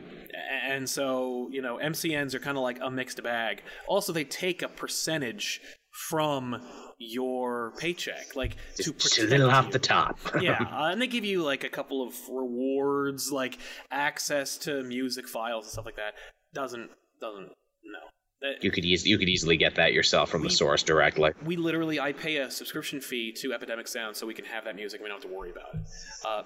and 0.67 0.89
so 0.89 1.49
you 1.51 1.61
know 1.61 1.77
MCNs 1.77 2.33
are 2.33 2.39
kind 2.39 2.57
of 2.57 2.63
like 2.63 2.79
a 2.81 2.89
mixed 2.89 3.21
bag. 3.23 3.63
Also, 3.87 4.11
they 4.11 4.23
take 4.23 4.61
a 4.61 4.67
percentage 4.67 5.61
from 6.09 6.59
your 6.97 7.73
paycheck, 7.77 8.35
like 8.35 8.55
to 8.75 8.83
Just 8.83 8.89
a 8.89 8.93
protect 8.93 9.29
little 9.29 9.51
off 9.51 9.69
the 9.71 9.79
top. 9.79 10.19
yeah, 10.41 10.63
uh, 10.71 10.89
and 10.91 11.01
they 11.01 11.07
give 11.07 11.25
you 11.25 11.43
like 11.43 11.63
a 11.63 11.69
couple 11.69 12.01
of 12.05 12.15
rewards, 12.29 13.31
like 13.31 13.59
access 13.91 14.57
to 14.59 14.83
music 14.83 15.27
files 15.27 15.65
and 15.65 15.71
stuff 15.71 15.85
like 15.85 15.97
that. 15.97 16.15
Doesn't 16.53 16.89
doesn't 17.21 17.49
no. 17.83 17.99
You 18.61 18.71
could 18.71 18.83
easily 18.85 19.09
you 19.11 19.17
could 19.17 19.29
easily 19.29 19.57
get 19.57 19.75
that 19.75 19.93
yourself 19.93 20.29
from 20.29 20.41
We- 20.41 20.47
the 20.49 20.53
source 20.53 20.83
directly. 20.83 21.31
we 21.45 21.55
literally 21.55 21.99
I 21.99 22.11
pay 22.13 22.37
a 22.37 22.51
subscription 22.51 22.99
fee 23.01 23.31
to 23.41 23.53
Epidemic 23.53 23.87
Sound 23.87 24.15
so 24.15 24.27
we 24.27 24.33
can 24.33 24.45
have 24.45 24.65
that 24.65 24.75
music. 24.75 25.01
We 25.01 25.07
don't 25.07 25.21
have 25.21 25.29
to 25.29 25.35
worry 25.35 25.51
about 25.51 25.75
it. 25.75 25.81
Uh, 26.25 26.43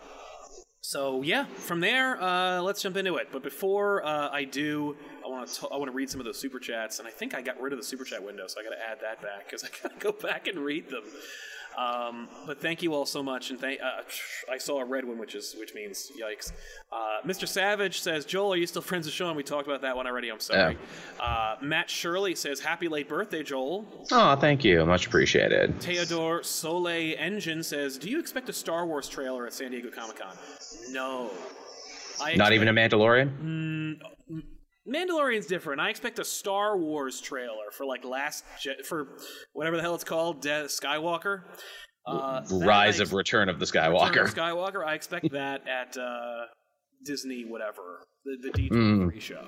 so 0.81 1.21
yeah, 1.21 1.45
from 1.55 1.79
there, 1.81 2.21
uh, 2.21 2.61
let's 2.61 2.81
jump 2.81 2.97
into 2.97 3.15
it. 3.17 3.29
But 3.31 3.43
before 3.43 4.05
uh, 4.05 4.29
I 4.31 4.43
do, 4.43 4.95
I 5.25 5.29
want 5.29 5.49
to 5.49 5.67
I 5.69 5.77
want 5.77 5.89
to 5.91 5.95
read 5.95 6.09
some 6.09 6.21
of 6.21 6.25
those 6.25 6.39
super 6.39 6.59
chats, 6.59 6.99
and 6.99 7.07
I 7.07 7.11
think 7.11 7.33
I 7.33 7.41
got 7.41 7.59
rid 7.59 7.73
of 7.73 7.79
the 7.79 7.85
super 7.85 8.03
chat 8.05 8.23
window, 8.23 8.45
so 8.47 8.61
I 8.61 8.63
got 8.63 8.69
to 8.69 8.89
add 8.89 8.99
that 9.01 9.21
back 9.21 9.45
because 9.45 9.63
I 9.63 9.69
got 9.81 9.99
to 9.99 9.99
go 9.99 10.11
back 10.11 10.47
and 10.47 10.59
read 10.59 10.89
them. 10.89 11.03
Um, 11.77 12.27
but 12.47 12.59
thank 12.59 12.81
you 12.81 12.93
all 12.95 13.05
so 13.05 13.21
much, 13.21 13.51
and 13.51 13.59
thank. 13.59 13.79
Uh, 13.81 14.01
I 14.51 14.57
saw 14.57 14.79
a 14.81 14.85
red 14.85 15.05
one, 15.05 15.17
which 15.19 15.35
is 15.35 15.55
which 15.59 15.75
means 15.75 16.11
yikes. 16.19 16.51
Uh, 16.91 17.19
Mr. 17.25 17.47
Savage 17.47 18.01
says, 18.01 18.25
"Joel, 18.25 18.53
are 18.53 18.57
you 18.57 18.65
still 18.65 18.81
friends 18.81 19.05
with 19.05 19.13
Sean? 19.13 19.35
We 19.35 19.43
talked 19.43 19.67
about 19.67 19.81
that 19.81 19.95
one 19.95 20.07
already. 20.07 20.29
I'm 20.29 20.39
sorry." 20.39 20.75
Uh, 21.19 21.55
Matt 21.61 21.89
Shirley 21.89 22.33
says, 22.33 22.59
"Happy 22.59 22.87
late 22.87 23.07
birthday, 23.07 23.43
Joel." 23.43 23.85
Oh, 24.11 24.35
thank 24.35 24.63
you. 24.65 24.83
Much 24.87 25.05
appreciated. 25.05 25.79
Theodore 25.79 26.41
Soleil 26.41 27.15
Engine 27.19 27.61
says, 27.61 27.97
"Do 27.99 28.09
you 28.09 28.19
expect 28.19 28.49
a 28.49 28.53
Star 28.53 28.87
Wars 28.87 29.07
trailer 29.07 29.45
at 29.45 29.53
San 29.53 29.69
Diego 29.69 29.91
Comic 29.91 30.17
Con?" 30.19 30.35
No. 30.89 31.29
I 32.19 32.33
Not 32.33 32.53
even 32.53 32.67
a 32.67 32.71
expect- 32.71 32.93
Mandalorian? 32.99 33.99
Mandalorian's 34.87 35.45
different. 35.47 35.81
I 35.81 35.89
expect 35.89 36.19
a 36.19 36.23
Star 36.25 36.77
Wars 36.77 37.19
trailer 37.19 37.71
for 37.71 37.85
like 37.85 38.05
last 38.05 38.43
Je- 38.61 38.81
for 38.85 39.17
whatever 39.53 39.75
the 39.75 39.81
hell 39.81 39.95
it's 39.95 40.03
called, 40.03 40.41
De- 40.41 40.65
Skywalker. 40.65 41.41
Uh, 42.05 42.41
Rise 42.51 42.99
of 43.01 43.11
Return 43.13 43.49
of 43.49 43.59
the 43.59 43.65
Skywalker. 43.65 44.21
of 44.23 44.33
Skywalker. 44.33 44.85
I 44.85 44.93
expect 44.93 45.29
that 45.33 45.67
at 45.67 45.97
uh, 45.97 46.45
Disney, 47.05 47.43
whatever 47.45 48.05
the, 48.23 48.37
the 48.51 48.69
D23 48.69 48.71
Mm. 49.13 49.21
show. 49.21 49.45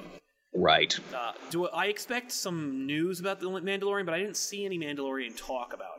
Right. 0.54 0.98
Uh, 1.16 1.32
do 1.52 1.68
I 1.68 1.86
expect 1.86 2.32
some 2.32 2.86
news 2.86 3.20
about 3.20 3.40
the 3.40 3.48
Mandalorian? 3.48 4.06
But 4.06 4.16
I 4.16 4.20
didn't 4.20 4.36
see 4.36 4.66
any 4.66 4.78
Mandalorian 4.80 5.38
talk 5.38 5.74
about 5.74 5.99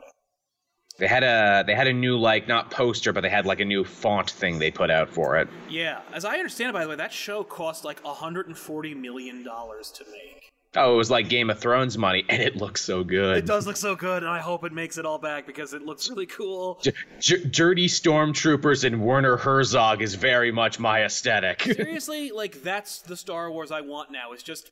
They 0.97 1.07
had 1.07 1.23
a 1.23 1.63
they 1.65 1.75
had 1.75 1.87
a 1.87 1.93
new 1.93 2.17
like 2.17 2.47
not 2.47 2.71
poster, 2.71 3.13
but 3.13 3.21
they 3.21 3.29
had 3.29 3.45
like 3.45 3.59
a 3.59 3.65
new 3.65 3.83
font 3.83 4.29
thing 4.29 4.59
they 4.59 4.71
put 4.71 4.91
out 4.91 5.09
for 5.09 5.37
it. 5.37 5.47
Yeah, 5.69 6.01
as 6.13 6.25
I 6.25 6.37
understand 6.37 6.69
it, 6.69 6.73
by 6.73 6.83
the 6.83 6.89
way, 6.89 6.95
that 6.95 7.13
show 7.13 7.43
cost 7.43 7.83
like 7.83 8.03
140 8.03 8.93
million 8.95 9.43
dollars 9.43 9.91
to 9.91 10.05
make. 10.11 10.51
Oh, 10.73 10.93
it 10.93 10.97
was 10.97 11.11
like 11.11 11.27
Game 11.27 11.49
of 11.49 11.59
Thrones 11.59 11.97
money, 11.97 12.23
and 12.29 12.41
it 12.41 12.55
looks 12.55 12.81
so 12.81 13.03
good. 13.03 13.37
It 13.37 13.45
does 13.45 13.67
look 13.67 13.75
so 13.77 13.95
good, 13.95 14.23
and 14.23 14.31
I 14.31 14.39
hope 14.39 14.63
it 14.63 14.71
makes 14.71 14.97
it 14.97 15.05
all 15.05 15.17
back 15.17 15.45
because 15.45 15.73
it 15.73 15.81
looks 15.81 16.09
really 16.09 16.27
cool. 16.27 16.79
J- 16.81 16.93
j- 17.19 17.43
dirty 17.43 17.87
stormtroopers 17.87 18.85
and 18.85 19.01
Werner 19.01 19.35
Herzog 19.37 20.01
is 20.01 20.15
very 20.15 20.51
much 20.51 20.79
my 20.79 21.03
aesthetic. 21.03 21.61
Seriously, 21.63 22.31
like 22.31 22.63
that's 22.63 23.01
the 23.01 23.17
Star 23.17 23.51
Wars 23.51 23.71
I 23.71 23.81
want 23.81 24.11
now. 24.11 24.31
It's 24.31 24.43
just 24.43 24.71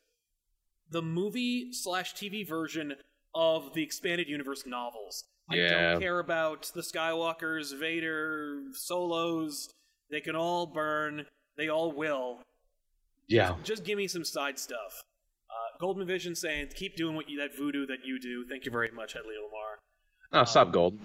the 0.90 1.02
movie 1.02 1.74
slash 1.74 2.16
TV 2.16 2.48
version 2.48 2.96
of 3.36 3.74
the 3.74 3.84
expanded 3.84 4.28
universe 4.30 4.64
novels. 4.66 5.26
I 5.52 5.56
don't 5.92 6.00
care 6.02 6.20
about 6.20 6.72
the 6.76 6.82
Skywalkers, 6.82 7.78
Vader, 7.80 8.62
Solos. 8.74 9.70
They 10.12 10.22
can 10.22 10.36
all 10.36 10.66
burn. 10.66 11.26
They 11.58 11.70
all 11.70 11.92
will. 11.92 12.40
yeah. 13.28 13.56
Just 13.64 13.84
give 13.84 13.98
me 13.98 14.08
some 14.08 14.24
side 14.24 14.58
stuff. 14.60 15.04
Uh, 15.50 15.78
Golden 15.80 16.06
Vision 16.08 16.36
saying, 16.36 16.70
keep 16.76 16.96
doing 16.96 17.16
what 17.16 17.30
you, 17.30 17.40
that 17.40 17.56
voodoo 17.58 17.86
that 17.88 18.00
you 18.06 18.20
do. 18.20 18.46
Thank 18.50 18.66
you 18.66 18.72
very 18.72 18.92
much, 18.92 19.14
Hedley 19.14 19.34
Lamarr. 19.36 19.78
Oh, 20.42 20.44
sub 20.46 20.72
gold. 20.72 20.98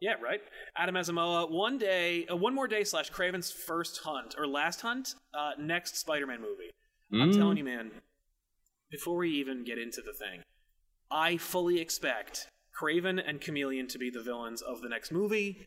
Yeah, 0.00 0.14
right. 0.22 0.40
Adam 0.76 0.94
Asamoah, 0.94 1.50
one 1.50 1.76
day, 1.76 2.26
uh, 2.30 2.34
one 2.36 2.54
more 2.54 2.66
day 2.66 2.82
slash 2.84 3.10
Kraven's 3.12 3.50
first 3.52 4.00
hunt 4.02 4.34
or 4.38 4.46
last 4.46 4.80
hunt, 4.80 5.14
uh, 5.34 5.50
next 5.58 5.98
Spider-Man 5.98 6.40
movie. 6.40 6.70
I'm 7.12 7.30
Mm. 7.30 7.36
telling 7.36 7.56
you, 7.58 7.64
man. 7.64 7.90
Before 8.90 9.16
we 9.18 9.30
even 9.32 9.62
get 9.64 9.78
into 9.78 10.00
the 10.00 10.12
thing, 10.14 10.42
I 11.10 11.36
fully 11.36 11.78
expect 11.80 12.48
Kraven 12.80 13.22
and 13.24 13.40
Chameleon 13.40 13.88
to 13.88 13.98
be 13.98 14.10
the 14.10 14.22
villains 14.22 14.62
of 14.62 14.80
the 14.80 14.88
next 14.88 15.12
movie. 15.12 15.66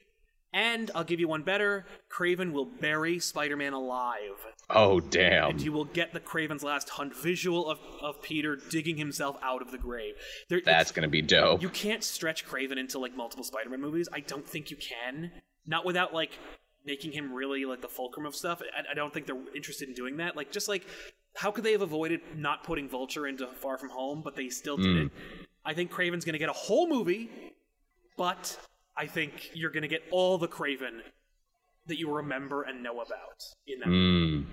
And 0.56 0.92
I'll 0.94 1.04
give 1.04 1.20
you 1.20 1.28
one 1.28 1.42
better: 1.42 1.86
Kraven 2.12 2.52
will 2.52 2.66
bury 2.66 3.20
Spider-Man 3.20 3.74
alive. 3.74 4.46
Oh, 4.70 5.00
damn. 5.00 5.52
and 5.52 5.62
you 5.62 5.72
will 5.72 5.86
get 5.86 6.14
the 6.14 6.20
Kraven's 6.20 6.64
Last 6.64 6.90
Hunt 6.90 7.16
visual 7.16 7.70
of, 7.70 7.80
of 8.02 8.22
Peter 8.22 8.56
digging 8.70 8.98
himself 8.98 9.38
out 9.42 9.62
of 9.62 9.72
the 9.72 9.78
grave. 9.78 10.14
There, 10.50 10.62
That's 10.64 10.92
gonna 10.92 11.08
be 11.08 11.22
dope. 11.22 11.62
you 11.62 11.70
can't 11.70 12.04
stretch 12.04 12.46
Kraven 12.46 12.78
into 12.78 13.00
like 13.00 13.16
multiple 13.16 13.44
Spider-Man 13.44 13.82
movies. 13.82 14.08
I 14.14 14.20
don't 14.20 14.48
think 14.48 14.70
you 14.72 14.78
can. 14.78 15.32
Not 15.66 15.86
without 15.86 16.14
like 16.14 16.38
making 16.86 17.14
him 17.14 17.34
really 17.34 17.66
like 17.66 17.82
the 17.82 17.88
fulcrum 17.90 18.26
of 18.26 18.36
stuff. 18.36 18.62
I, 18.62 18.92
I 18.92 18.94
don't 18.94 19.14
think 19.14 19.26
they're 19.26 19.56
interested 19.56 19.90
in 19.90 19.96
doing 19.96 20.18
that. 20.18 20.36
Like 20.36 20.52
just 20.52 20.68
like 20.68 20.86
how 21.36 21.50
could 21.52 21.64
they 21.64 21.72
have 21.72 21.82
avoided 21.82 22.22
not 22.36 22.64
putting 22.64 22.88
Vulture 22.88 23.26
into 23.26 23.48
Far 23.48 23.78
From 23.80 23.90
Home, 23.90 24.22
but 24.24 24.36
they 24.36 24.50
still 24.50 24.78
did 24.78 24.96
it? 24.98 25.12
Hmm. 25.12 25.44
I 25.66 25.74
think 25.74 25.92
Kraven's 25.92 26.26
gonna 26.26 26.38
get 26.38 26.50
a 26.50 26.54
whole 26.54 26.88
movie, 26.88 27.30
but 28.18 28.58
I 28.98 29.08
think 29.08 29.52
you're 29.54 29.72
gonna 29.72 29.88
get 29.88 30.04
all 30.12 30.38
the 30.38 30.48
Kraven 30.48 31.02
that 31.88 31.98
you 31.98 32.12
remember 32.12 32.64
and 32.64 32.82
know 32.82 33.02
about 33.02 33.44
in 33.68 33.80
that. 33.80 33.88
Mm. 33.88 34.46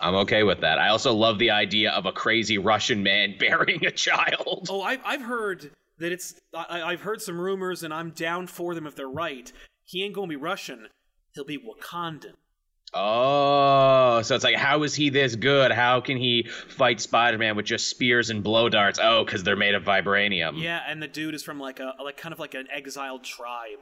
I'm 0.00 0.14
okay 0.16 0.42
with 0.42 0.60
that. 0.60 0.78
I 0.78 0.88
also 0.88 1.12
love 1.12 1.38
the 1.38 1.50
idea 1.50 1.92
of 1.92 2.06
a 2.06 2.12
crazy 2.12 2.58
Russian 2.58 3.02
man 3.02 3.36
burying 3.38 3.84
a 3.86 3.90
child. 3.90 4.68
Oh, 4.70 4.82
I've 4.82 5.00
I've 5.04 5.22
heard 5.22 5.70
that 5.98 6.12
it's. 6.12 6.34
I, 6.54 6.82
I've 6.82 7.02
heard 7.02 7.20
some 7.22 7.40
rumors, 7.40 7.82
and 7.82 7.92
I'm 7.92 8.10
down 8.10 8.46
for 8.46 8.74
them 8.74 8.86
if 8.86 8.94
they're 8.96 9.08
right. 9.08 9.52
He 9.84 10.04
ain't 10.04 10.14
gonna 10.14 10.28
be 10.28 10.36
Russian. 10.36 10.88
He'll 11.34 11.44
be 11.44 11.58
Wakandan. 11.58 12.34
Oh, 12.94 14.20
so 14.22 14.34
it's 14.34 14.44
like, 14.44 14.56
how 14.56 14.82
is 14.82 14.94
he 14.94 15.08
this 15.10 15.34
good? 15.36 15.72
How 15.72 16.00
can 16.00 16.16
he 16.16 16.48
fight 16.68 17.00
Spider-Man 17.00 17.56
with 17.56 17.66
just 17.66 17.88
spears 17.88 18.30
and 18.30 18.42
blow 18.42 18.68
darts? 18.68 18.98
Oh, 19.02 19.24
because 19.24 19.42
they're 19.42 19.56
made 19.56 19.74
of 19.74 19.84
vibranium. 19.84 20.60
Yeah, 20.62 20.80
and 20.86 21.02
the 21.02 21.08
dude 21.08 21.34
is 21.34 21.42
from 21.42 21.58
like 21.58 21.80
a 21.80 21.94
like 22.02 22.16
kind 22.16 22.32
of 22.32 22.38
like 22.38 22.54
an 22.54 22.66
exiled 22.70 23.24
tribe 23.24 23.78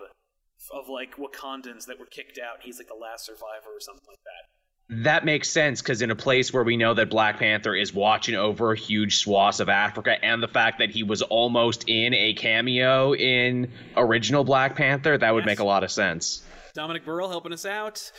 of 0.73 0.88
like 0.88 1.17
Wakandans 1.17 1.87
that 1.87 1.99
were 1.99 2.07
kicked 2.07 2.38
out. 2.38 2.59
He's 2.62 2.79
like 2.79 2.88
the 2.88 2.95
last 2.95 3.26
survivor 3.26 3.69
or 3.75 3.81
something 3.81 4.05
like 4.09 4.19
that. 4.25 5.02
That 5.05 5.25
makes 5.25 5.49
sense 5.49 5.81
because 5.81 6.02
in 6.02 6.11
a 6.11 6.17
place 6.17 6.52
where 6.52 6.64
we 6.64 6.76
know 6.76 6.95
that 6.95 7.11
Black 7.11 7.38
Panther 7.38 7.75
is 7.76 7.95
watching 7.95 8.35
over 8.35 8.73
a 8.73 8.76
huge 8.76 9.19
swaths 9.19 9.61
of 9.61 9.69
Africa, 9.69 10.17
and 10.25 10.43
the 10.43 10.49
fact 10.49 10.79
that 10.81 10.90
he 10.90 11.02
was 11.05 11.23
almost 11.23 11.85
in 11.88 12.12
a 12.12 12.35
cameo 12.35 13.14
in 13.14 13.71
original 13.97 14.43
Black 14.45 14.75
Panther, 14.76 15.17
that 15.17 15.33
would 15.33 15.43
Yes. 15.43 15.47
make 15.47 15.59
a 15.61 15.64
lot 15.64 15.85
of 15.85 15.90
sense. 15.93 16.43
Dominic 16.75 17.05
Burrell 17.05 17.29
helping 17.31 17.52
us 17.52 17.64
out. 17.64 18.11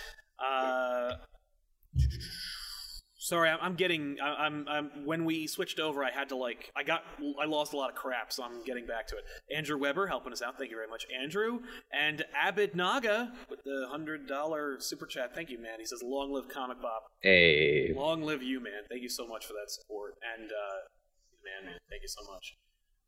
Uh, 0.42 1.14
sorry, 3.32 3.50
I'm, 3.50 3.76
getting. 3.76 4.18
I'm, 4.22 4.66
I'm. 4.68 5.06
When 5.06 5.26
we 5.26 5.48
switched 5.48 5.80
over, 5.80 6.04
I 6.04 6.12
had 6.12 6.30
to 6.30 6.36
like. 6.36 6.72
I 6.76 6.84
got. 6.84 7.04
I 7.42 7.46
lost 7.46 7.74
a 7.74 7.78
lot 7.78 7.90
of 7.90 7.96
crap, 7.96 8.32
so 8.34 8.44
I'm 8.44 8.64
getting 8.66 8.86
back 8.86 9.08
to 9.08 9.16
it. 9.16 9.24
Andrew 9.56 9.78
Weber 9.78 10.08
helping 10.08 10.34
us 10.34 10.42
out. 10.42 10.58
Thank 10.58 10.72
you 10.72 10.78
very 10.78 10.90
much, 10.90 11.06
Andrew. 11.22 11.60
And 11.94 12.26
Abid 12.46 12.76
Naga 12.76 13.32
with 13.50 13.64
the 13.64 13.88
hundred 13.90 14.28
dollar 14.28 14.78
super 14.80 15.06
chat. 15.06 15.34
Thank 15.34 15.50
you, 15.50 15.62
man. 15.62 15.80
He 15.80 15.86
says, 15.86 16.02
"Long 16.04 16.32
live 16.34 16.50
Comic 16.50 16.82
Pop. 16.82 17.04
Hey, 17.22 17.94
Long 17.96 18.22
live 18.24 18.44
you, 18.44 18.60
man. 18.60 18.84
Thank 18.90 19.04
you 19.04 19.10
so 19.10 19.28
much 19.28 19.46
for 19.46 19.54
that 19.54 19.72
support. 19.72 20.16
And 20.38 20.50
uh, 20.52 20.82
man, 21.44 21.72
man, 21.72 21.80
thank 21.90 22.02
you 22.02 22.10
so 22.10 22.22
much." 22.32 22.56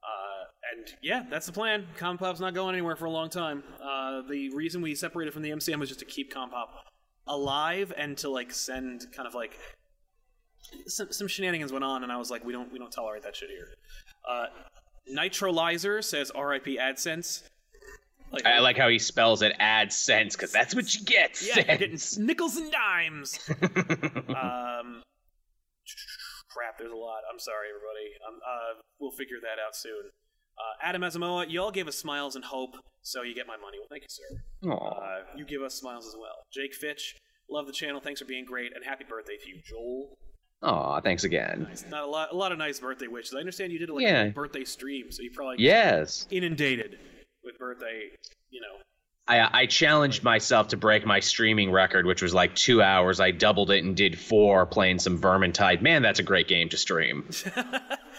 Uh, 0.04 0.76
and 0.76 0.98
yeah, 1.02 1.24
that's 1.30 1.46
the 1.46 1.52
plan. 1.54 1.88
Compop's 1.98 2.42
not 2.42 2.54
going 2.54 2.76
anywhere 2.76 2.98
for 2.98 3.06
a 3.06 3.10
long 3.10 3.30
time. 3.30 3.64
Uh, 3.82 4.22
the 4.30 4.54
reason 4.54 4.82
we 4.82 4.96
separated 4.96 5.34
from 5.34 5.44
the 5.44 5.50
MCN 5.50 5.80
was 5.80 5.88
just 5.88 6.00
to 6.00 6.06
keep 6.06 6.34
Compop 6.34 6.68
alive 7.28 7.94
and 7.98 8.18
to 8.20 8.30
like 8.30 8.52
send 8.52 9.06
kind 9.16 9.28
of 9.28 9.34
like 9.34 9.58
some, 10.88 11.12
some 11.12 11.28
shenanigans 11.28 11.72
went 11.72 11.84
on, 11.84 12.04
and 12.04 12.12
I 12.12 12.18
was 12.18 12.32
like, 12.32 12.44
we 12.44 12.54
don't 12.54 12.72
we 12.72 12.80
don't 12.80 12.92
tolerate 12.92 13.24
that 13.24 13.36
shit 13.36 13.50
here. 13.50 13.68
Uh, 14.28 14.46
Nitrolizer 15.14 16.04
says 16.04 16.32
R.I.P. 16.32 16.78
AdSense. 16.78 17.44
Like, 18.32 18.46
I 18.48 18.60
like 18.60 18.78
how 18.78 18.90
he 18.90 18.98
spells 18.98 19.44
it. 19.44 19.54
AdSense 19.60 20.32
because 20.32 20.52
that's 20.52 20.74
what 20.74 20.94
you 20.96 21.06
get. 21.06 21.40
yeah, 21.42 21.56
you're 21.56 21.78
getting 21.78 22.00
nickels 22.26 22.58
and 22.58 22.72
dimes. 22.72 23.40
um, 23.52 25.04
crap, 26.50 26.80
there's 26.80 26.92
a 26.92 26.96
lot. 26.96 27.22
I'm 27.32 27.40
sorry, 27.40 27.68
everybody. 27.70 28.10
Um, 28.28 28.40
uh, 28.42 28.82
we'll 29.00 29.12
figure 29.12 29.38
that 29.42 29.62
out 29.64 29.76
soon. 29.76 30.10
Uh, 30.58 30.86
Adam 30.88 31.02
Asamoah, 31.02 31.50
you 31.50 31.62
all 31.62 31.72
gave 31.72 31.88
us 31.88 31.98
smiles 31.98 32.36
and 32.36 32.46
hope, 32.46 32.76
so 33.02 33.24
you 33.24 33.34
get 33.34 33.48
my 33.48 33.58
money. 33.58 33.78
Well, 33.80 33.88
thank 33.90 34.04
you, 34.04 34.10
sir. 34.10 34.72
Uh, 34.72 35.36
you 35.36 35.46
give 35.46 35.62
us 35.62 35.74
smiles 35.76 36.06
as 36.08 36.16
well. 36.20 36.36
Jake 36.54 36.74
Fitch, 36.76 37.16
love 37.50 37.66
the 37.68 37.74
channel. 37.74 38.00
Thanks 38.00 38.20
for 38.22 38.26
being 38.28 38.46
great, 38.46 38.72
and 38.76 38.86
happy 38.86 39.04
birthday 39.08 39.38
to 39.38 39.50
you, 39.50 39.62
Joel. 39.68 40.18
Aw, 40.62 41.02
thanks 41.02 41.24
again. 41.26 41.66
Nice. 41.70 41.86
Not 41.90 42.04
a 42.04 42.08
lot, 42.08 42.32
a 42.32 42.36
lot 42.36 42.52
of 42.54 42.58
nice 42.58 42.80
birthday 42.80 43.08
wishes. 43.08 43.34
I 43.34 43.40
understand 43.40 43.74
you 43.74 43.80
did 43.80 43.90
like 43.90 44.04
Yeah. 44.04 44.24
a 44.26 44.32
birthday 44.32 44.64
stream, 44.64 45.12
so 45.12 45.22
you 45.22 45.32
probably 45.34 45.56
Yes. 45.60 46.26
inundated 46.32 46.98
with 47.44 47.58
birthday. 47.58 48.10
You 48.50 48.62
know, 48.62 48.78
I, 49.28 49.62
I 49.64 49.66
challenged 49.66 50.24
myself 50.24 50.70
to 50.70 50.78
break 50.78 51.06
my 51.06 51.20
streaming 51.20 51.72
record, 51.72 52.06
which 52.06 52.22
was 52.22 52.34
like 52.34 52.56
two 52.56 52.82
hours. 52.82 53.20
I 53.20 53.32
doubled 53.32 53.72
it 53.72 53.84
and 53.84 53.96
did 53.96 54.18
four, 54.18 54.66
playing 54.66 55.00
some 55.00 55.20
Vermintide. 55.20 55.82
Man, 55.82 56.02
that's 56.02 56.20
a 56.20 56.24
great 56.24 56.48
game 56.48 56.70
to 56.70 56.78
stream. 56.78 57.28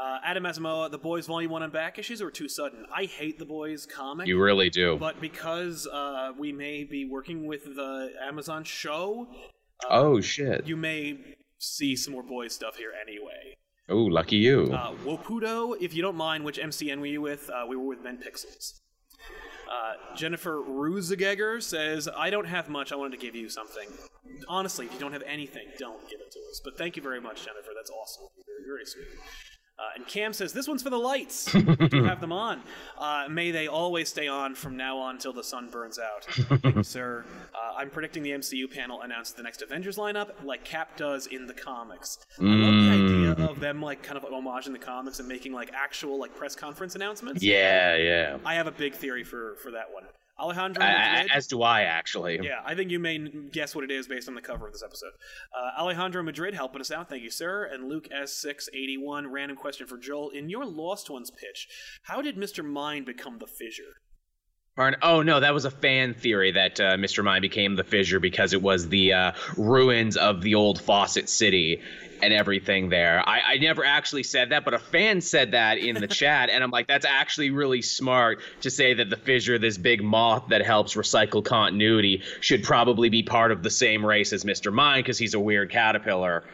uh, 0.00 0.18
Adam 0.24 0.44
Asamoah, 0.44 0.90
The 0.90 0.98
Boys 0.98 1.26
Volume 1.26 1.50
One 1.50 1.62
and 1.62 1.72
back 1.72 1.98
issues 1.98 2.22
were 2.22 2.30
too 2.30 2.48
sudden. 2.48 2.86
I 2.94 3.04
hate 3.04 3.38
The 3.38 3.44
Boys 3.44 3.86
comic. 3.86 4.26
You 4.26 4.40
really 4.40 4.70
do. 4.70 4.96
but 4.98 5.20
because 5.20 5.86
uh, 5.86 6.32
we 6.38 6.52
may 6.52 6.84
be 6.84 7.04
working 7.04 7.46
with 7.46 7.64
the 7.64 8.12
Amazon 8.22 8.64
show, 8.64 9.28
oh 9.90 10.20
shit. 10.20 10.66
you 10.66 10.76
may 10.76 11.18
see 11.58 11.94
some 11.96 12.14
more 12.14 12.22
boys 12.22 12.54
stuff 12.54 12.76
here 12.76 12.92
anyway. 13.00 13.56
Oh, 13.88 14.04
lucky 14.04 14.36
you. 14.36 14.72
Uh, 14.72 14.94
Wopudo, 15.04 15.76
if 15.80 15.92
you 15.94 16.00
don't 16.00 16.16
mind, 16.16 16.44
which 16.44 16.58
MCN 16.58 17.00
were 17.00 17.06
you 17.06 17.20
with? 17.20 17.50
Uh, 17.50 17.66
we 17.68 17.76
were 17.76 17.84
with 17.86 18.02
Men 18.02 18.18
Pixels. 18.18 18.80
Uh, 19.70 20.14
Jennifer 20.16 20.62
Ruzigeger 20.62 21.62
says, 21.62 22.08
I 22.16 22.30
don't 22.30 22.46
have 22.46 22.68
much. 22.68 22.92
I 22.92 22.96
wanted 22.96 23.18
to 23.18 23.24
give 23.24 23.34
you 23.34 23.48
something. 23.48 23.88
Honestly, 24.48 24.86
if 24.86 24.92
you 24.94 24.98
don't 25.00 25.12
have 25.12 25.22
anything, 25.26 25.66
don't 25.78 26.00
give 26.08 26.20
it 26.20 26.30
to 26.32 26.38
us. 26.50 26.60
But 26.64 26.78
thank 26.78 26.96
you 26.96 27.02
very 27.02 27.20
much, 27.20 27.44
Jennifer. 27.44 27.70
That's 27.74 27.90
awesome. 27.90 28.24
You're 28.36 28.56
Very, 28.66 28.78
very 28.78 28.86
sweet. 28.86 29.06
Uh, 29.80 29.92
and 29.96 30.06
Cam 30.06 30.34
says, 30.34 30.52
This 30.52 30.68
one's 30.68 30.82
for 30.82 30.90
the 30.90 30.98
lights. 30.98 31.52
we 31.54 31.62
do 31.88 32.04
have 32.04 32.20
them 32.20 32.32
on. 32.32 32.60
Uh, 32.98 33.26
may 33.30 33.50
they 33.50 33.66
always 33.66 34.10
stay 34.10 34.28
on 34.28 34.54
from 34.54 34.76
now 34.76 34.98
on 34.98 35.16
till 35.16 35.32
the 35.32 35.42
sun 35.42 35.70
burns 35.70 35.98
out. 35.98 36.24
Thank 36.24 36.76
you, 36.76 36.82
sir. 36.82 37.24
Uh, 37.54 37.76
I'm 37.78 37.88
predicting 37.88 38.22
the 38.22 38.32
MCU 38.32 38.70
panel 38.70 39.00
announces 39.00 39.34
the 39.34 39.42
next 39.42 39.62
Avengers 39.62 39.96
lineup 39.96 40.32
like 40.44 40.64
Cap 40.64 40.98
does 40.98 41.26
in 41.28 41.46
the 41.46 41.54
comics. 41.54 42.18
I 42.38 42.42
love 42.44 42.74
the 42.74 42.90
idea 42.90 43.48
of 43.48 43.60
them 43.60 43.80
like 43.80 44.02
kind 44.02 44.18
of 44.18 44.24
homaging 44.24 44.72
the 44.72 44.78
comics 44.78 45.18
and 45.18 45.26
making 45.26 45.52
like 45.52 45.70
actual 45.72 46.18
like 46.18 46.36
press 46.36 46.54
conference 46.54 46.94
announcements. 46.94 47.42
yeah, 47.42 47.96
yeah. 47.96 48.36
I 48.44 48.54
have 48.54 48.66
a 48.66 48.72
big 48.72 48.94
theory 48.94 49.24
for 49.24 49.54
for 49.62 49.70
that 49.70 49.92
one. 49.92 50.04
Alejandro 50.40 50.82
I- 50.82 50.92
Madrid. 51.16 51.30
as 51.34 51.46
do 51.46 51.62
I, 51.62 51.82
actually. 51.82 52.40
yeah, 52.42 52.60
I 52.64 52.74
think 52.74 52.90
you 52.90 52.98
may 52.98 53.18
guess 53.52 53.74
what 53.74 53.84
it 53.84 53.90
is 53.90 54.08
based 54.08 54.28
on 54.28 54.34
the 54.34 54.40
cover 54.40 54.66
of 54.66 54.72
this 54.72 54.82
episode. 54.82 55.10
Uh, 55.54 55.80
Alejandro 55.80 56.22
Madrid 56.22 56.54
helping 56.54 56.80
us 56.80 56.90
out, 56.90 57.08
thank 57.08 57.22
you, 57.22 57.30
sir. 57.30 57.64
And 57.64 57.88
Luke 57.88 58.08
S681, 58.10 59.24
random 59.30 59.56
question 59.56 59.86
for 59.86 59.98
Joel. 59.98 60.30
In 60.30 60.48
your 60.48 60.64
Lost 60.64 61.10
Ones 61.10 61.30
pitch, 61.30 61.68
how 62.04 62.22
did 62.22 62.36
Mr. 62.36 62.64
Mind 62.64 63.06
become 63.06 63.38
the 63.38 63.46
fissure? 63.46 63.94
Pardon? 64.76 65.00
Oh 65.02 65.22
no, 65.22 65.40
that 65.40 65.52
was 65.52 65.64
a 65.64 65.70
fan 65.70 66.14
theory 66.14 66.52
that 66.52 66.78
uh, 66.80 66.92
Mr. 66.96 67.24
Mind 67.24 67.42
became 67.42 67.74
the 67.74 67.84
fissure 67.84 68.20
because 68.20 68.52
it 68.52 68.62
was 68.62 68.88
the 68.88 69.12
uh, 69.12 69.32
ruins 69.56 70.16
of 70.16 70.42
the 70.42 70.54
old 70.54 70.80
Fawcett 70.80 71.28
City, 71.28 71.82
and 72.22 72.32
everything 72.32 72.88
there. 72.88 73.22
I, 73.26 73.40
I 73.52 73.56
never 73.58 73.84
actually 73.84 74.22
said 74.22 74.50
that, 74.50 74.64
but 74.64 74.74
a 74.74 74.78
fan 74.78 75.20
said 75.20 75.52
that 75.52 75.78
in 75.78 75.96
the 75.96 76.06
chat, 76.20 76.50
and 76.50 76.62
I'm 76.62 76.70
like, 76.70 76.86
that's 76.86 77.06
actually 77.06 77.50
really 77.50 77.82
smart 77.82 78.40
to 78.62 78.70
say 78.70 78.94
that 78.94 79.10
the 79.10 79.16
fissure, 79.16 79.58
this 79.58 79.78
big 79.78 80.02
moth 80.02 80.48
that 80.48 80.64
helps 80.64 80.94
recycle 80.94 81.44
continuity, 81.44 82.22
should 82.40 82.62
probably 82.62 83.08
be 83.08 83.22
part 83.22 83.52
of 83.52 83.62
the 83.62 83.70
same 83.70 84.04
race 84.04 84.32
as 84.32 84.44
Mr. 84.44 84.72
Mind 84.72 85.04
because 85.04 85.18
he's 85.18 85.34
a 85.34 85.40
weird 85.40 85.70
caterpillar. 85.70 86.44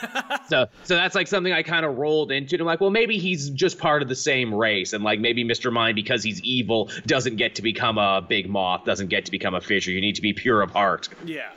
so 0.48 0.66
so 0.84 0.94
that's 0.94 1.14
like 1.14 1.26
something 1.26 1.52
I 1.52 1.62
kind 1.62 1.84
of 1.84 1.98
rolled 1.98 2.30
into. 2.30 2.54
And 2.54 2.62
I'm 2.62 2.66
like, 2.66 2.80
well, 2.80 2.90
maybe 2.90 3.18
he's 3.18 3.50
just 3.50 3.78
part 3.78 4.02
of 4.02 4.08
the 4.08 4.14
same 4.14 4.54
race, 4.54 4.92
and 4.92 5.02
like 5.04 5.20
maybe 5.20 5.44
Mr. 5.44 5.72
Mind 5.72 5.96
because 5.96 6.22
he's 6.22 6.40
evil 6.42 6.90
doesn't 7.06 7.36
get 7.36 7.56
to 7.56 7.62
become 7.62 7.98
a 7.98 8.22
big 8.26 8.48
moth, 8.48 8.84
doesn't 8.84 9.08
get 9.08 9.24
to 9.26 9.30
become 9.30 9.54
a 9.54 9.60
fissure. 9.60 9.90
You 9.90 10.00
need 10.00 10.16
to 10.16 10.22
be 10.22 10.32
pure 10.32 10.62
of 10.62 10.70
heart. 10.70 11.08
Yeah. 11.24 11.50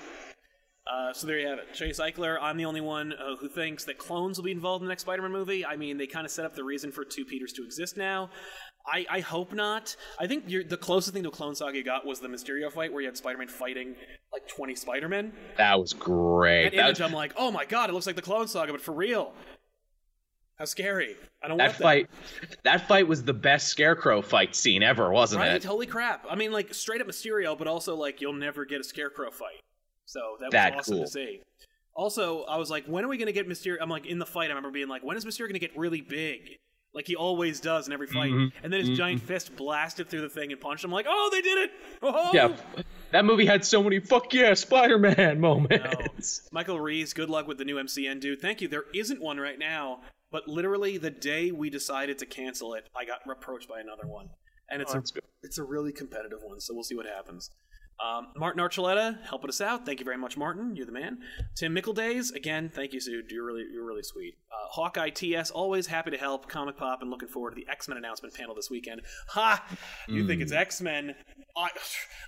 Uh, 0.89 1.11
so 1.13 1.27
there 1.27 1.37
you 1.39 1.47
have 1.47 1.59
it. 1.59 1.73
Chase 1.73 1.99
Eichler, 1.99 2.37
I'm 2.41 2.55
the 2.57 2.65
only 2.65 2.79
one 2.81 3.11
uh, 3.13 3.35
who 3.35 3.49
thinks 3.49 3.83
that 3.85 3.97
clones 3.97 4.37
will 4.37 4.45
be 4.45 4.51
involved 4.51 4.81
in 4.81 4.87
the 4.87 4.91
next 4.91 5.01
Spider 5.03 5.21
Man 5.21 5.31
movie. 5.31 5.65
I 5.65 5.75
mean, 5.75 5.97
they 5.97 6.07
kind 6.07 6.25
of 6.25 6.31
set 6.31 6.45
up 6.45 6.55
the 6.55 6.63
reason 6.63 6.91
for 6.91 7.03
two 7.03 7.25
Peters 7.25 7.51
to 7.53 7.63
exist 7.65 7.97
now. 7.97 8.29
I, 8.85 9.05
I 9.09 9.19
hope 9.19 9.53
not. 9.53 9.97
I 10.17 10.27
think 10.27 10.45
you're, 10.47 10.63
the 10.63 10.77
closest 10.77 11.13
thing 11.13 11.23
to 11.23 11.29
a 11.29 11.31
clone 11.31 11.55
saga 11.55 11.77
you 11.77 11.83
got 11.83 12.05
was 12.05 12.21
the 12.21 12.29
Mysterio 12.29 12.71
fight, 12.71 12.93
where 12.93 13.01
you 13.01 13.07
had 13.07 13.17
Spider 13.17 13.37
Man 13.37 13.49
fighting 13.49 13.95
like 14.31 14.47
20 14.47 14.75
Spider 14.75 15.09
Men. 15.09 15.33
That 15.57 15.77
was 15.79 15.91
great. 15.91 16.69
That 16.69 16.85
image, 16.85 17.01
I'm 17.01 17.11
like, 17.11 17.33
oh 17.35 17.51
my 17.51 17.65
god, 17.65 17.89
it 17.89 17.93
looks 17.93 18.07
like 18.07 18.15
the 18.15 18.21
clone 18.21 18.47
saga, 18.47 18.71
but 18.71 18.81
for 18.81 18.93
real. 18.93 19.33
How 20.57 20.65
scary. 20.65 21.15
I 21.43 21.47
don't 21.49 21.57
that 21.57 21.65
want 21.65 21.77
that. 21.77 21.83
fight, 21.83 22.09
that 22.63 22.87
fight 22.87 23.07
was 23.07 23.23
the 23.23 23.33
best 23.33 23.67
Scarecrow 23.67 24.21
fight 24.23 24.55
scene 24.55 24.81
ever, 24.83 25.11
wasn't 25.11 25.41
Right? 25.41 25.51
it? 25.51 25.63
Holy 25.63 25.85
crap. 25.85 26.25
I 26.29 26.35
mean, 26.35 26.51
like, 26.51 26.73
straight 26.73 26.99
up 26.99 27.07
Mysterio, 27.07 27.55
but 27.57 27.67
also, 27.67 27.95
like, 27.95 28.21
you'll 28.21 28.33
never 28.33 28.65
get 28.65 28.81
a 28.81 28.83
Scarecrow 28.83 29.29
fight. 29.29 29.59
So 30.07 30.37
that 30.39 30.51
was 30.51 30.79
awesome 30.79 30.95
cool. 30.95 31.05
to 31.05 31.11
see. 31.11 31.41
Also, 31.93 32.43
I 32.43 32.57
was 32.57 32.69
like, 32.69 32.85
when 32.85 33.03
are 33.03 33.07
we 33.07 33.17
going 33.17 33.27
to 33.27 33.33
get 33.33 33.47
Mysterio? 33.47 33.77
I'm 33.81 33.89
like, 33.89 34.05
in 34.05 34.19
the 34.19 34.25
fight, 34.25 34.45
I 34.45 34.49
remember 34.49 34.71
being 34.71 34.87
like, 34.87 35.03
when 35.03 35.17
is 35.17 35.25
Mysterio 35.25 35.49
going 35.49 35.53
to 35.53 35.59
get 35.59 35.77
really 35.77 36.01
big? 36.01 36.57
Like 36.93 37.05
he 37.05 37.15
always 37.15 37.59
does 37.59 37.85
in 37.85 37.93
every 37.93 38.07
fight. 38.07 38.31
Mm-hmm. 38.31 38.63
And 38.63 38.73
then 38.73 38.79
his 38.79 38.97
giant 38.97 39.21
fist 39.21 39.55
blasted 39.55 40.09
through 40.09 40.21
the 40.21 40.29
thing 40.29 40.51
and 40.51 40.59
punched 40.59 40.83
him. 40.83 40.89
I'm 40.89 40.95
like, 40.95 41.05
oh, 41.07 41.29
they 41.31 41.41
did 41.41 41.57
it! 41.59 41.71
Oh! 42.01 42.31
Yeah, 42.33 42.55
that 43.11 43.23
movie 43.23 43.45
had 43.45 43.63
so 43.63 43.83
many 43.83 43.99
fuck 43.99 44.33
yeah 44.33 44.55
Spider-Man 44.55 45.39
moments. 45.39 46.47
Michael 46.51 46.79
Reese, 46.79 47.13
good 47.13 47.29
luck 47.29 47.47
with 47.47 47.59
the 47.59 47.65
new 47.65 47.75
MCN, 47.75 48.19
dude. 48.19 48.41
Thank 48.41 48.61
you. 48.61 48.67
There 48.67 48.85
isn't 48.95 49.21
one 49.21 49.37
right 49.37 49.59
now, 49.59 50.01
but 50.31 50.47
literally 50.47 50.97
the 50.97 51.11
day 51.11 51.51
we 51.51 51.69
decided 51.69 52.17
to 52.19 52.25
cancel 52.25 52.73
it, 52.73 52.89
I 52.95 53.05
got 53.05 53.19
approached 53.29 53.69
by 53.69 53.79
another 53.79 54.07
one, 54.07 54.29
and 54.69 54.81
it's 54.81 54.95
a, 54.95 55.03
it's 55.43 55.57
a 55.57 55.63
really 55.63 55.91
competitive 55.91 56.39
one. 56.41 56.59
So 56.59 56.73
we'll 56.73 56.83
see 56.83 56.95
what 56.95 57.05
happens. 57.05 57.51
Um, 58.05 58.27
Martin 58.35 58.61
Archuleta 58.61 59.17
helping 59.25 59.49
us 59.49 59.59
out. 59.59 59.85
Thank 59.85 59.99
you 59.99 60.05
very 60.05 60.17
much, 60.17 60.37
Martin. 60.37 60.75
You're 60.75 60.85
the 60.85 60.91
man. 60.91 61.17
Tim 61.55 61.73
Mickledays, 61.75 62.31
again, 62.33 62.69
thank 62.73 62.93
you, 62.93 62.99
Sue. 62.99 63.23
You're 63.29 63.43
really 63.45 63.63
you're 63.73 63.85
really 63.87 64.03
sweet. 64.03 64.35
Uh, 64.51 64.67
Hawkeye 64.69 65.09
TS, 65.09 65.49
always 65.49 65.87
happy 65.87 66.11
to 66.11 66.17
help. 66.17 66.47
Comic 66.47 66.77
Pop, 66.77 67.01
and 67.01 67.09
looking 67.09 67.27
forward 67.27 67.51
to 67.51 67.55
the 67.55 67.67
X 67.71 67.87
Men 67.87 67.97
announcement 67.97 68.35
panel 68.35 68.53
this 68.53 68.69
weekend. 68.69 69.01
Ha! 69.29 69.65
You 70.07 70.27
think 70.27 70.41
it's 70.43 70.51
X 70.51 70.79
Men? 70.79 71.15
I, 71.57 71.69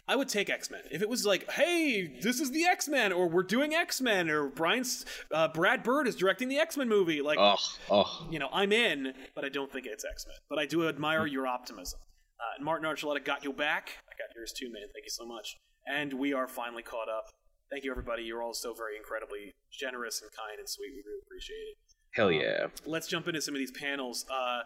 I 0.07 0.15
would 0.15 0.27
take 0.27 0.49
X 0.49 0.71
Men 0.71 0.81
if 0.89 1.03
it 1.03 1.09
was 1.09 1.23
like, 1.23 1.49
hey, 1.51 2.17
this 2.19 2.39
is 2.39 2.49
the 2.49 2.65
X 2.65 2.87
Men, 2.87 3.11
or 3.13 3.29
we're 3.29 3.43
doing 3.43 3.75
X 3.75 4.01
Men, 4.01 4.27
or 4.31 4.49
Brian's 4.49 5.05
uh, 5.31 5.49
Brad 5.49 5.83
Bird 5.83 6.07
is 6.07 6.15
directing 6.15 6.47
the 6.49 6.57
X 6.57 6.77
Men 6.77 6.89
movie. 6.89 7.21
Like, 7.21 7.37
Oh, 7.39 7.57
oh. 7.91 8.27
you 8.31 8.39
know, 8.39 8.49
I'm 8.51 8.71
in, 8.71 9.13
but 9.35 9.45
I 9.45 9.49
don't 9.49 9.71
think 9.71 9.85
it's 9.85 10.03
X 10.03 10.25
Men. 10.25 10.35
But 10.49 10.57
I 10.57 10.65
do 10.65 10.89
admire 10.89 11.27
your 11.27 11.45
optimism. 11.45 11.99
Uh, 12.39 12.63
Martin 12.63 12.87
Archuleta 12.89 13.23
got 13.23 13.43
you 13.43 13.53
back. 13.53 13.91
Got 14.19 14.35
yours 14.35 14.53
too, 14.55 14.71
man. 14.71 14.83
Thank 14.93 15.05
you 15.05 15.11
so 15.11 15.25
much. 15.25 15.57
And 15.87 16.13
we 16.13 16.33
are 16.33 16.47
finally 16.47 16.83
caught 16.83 17.09
up. 17.09 17.25
Thank 17.71 17.83
you, 17.83 17.91
everybody. 17.91 18.23
You're 18.23 18.43
all 18.43 18.53
so 18.53 18.73
very 18.73 18.97
incredibly 18.97 19.55
generous 19.71 20.21
and 20.21 20.29
kind 20.31 20.59
and 20.59 20.67
sweet. 20.67 20.91
We 20.91 21.03
really 21.05 21.21
appreciate 21.25 21.55
it. 21.55 21.77
Hell 22.11 22.31
yeah. 22.31 22.67
Let's 22.85 23.07
jump 23.07 23.27
into 23.27 23.41
some 23.41 23.53
of 23.53 23.59
these 23.59 23.71
panels. 23.71 24.25
Uh, 24.29 24.61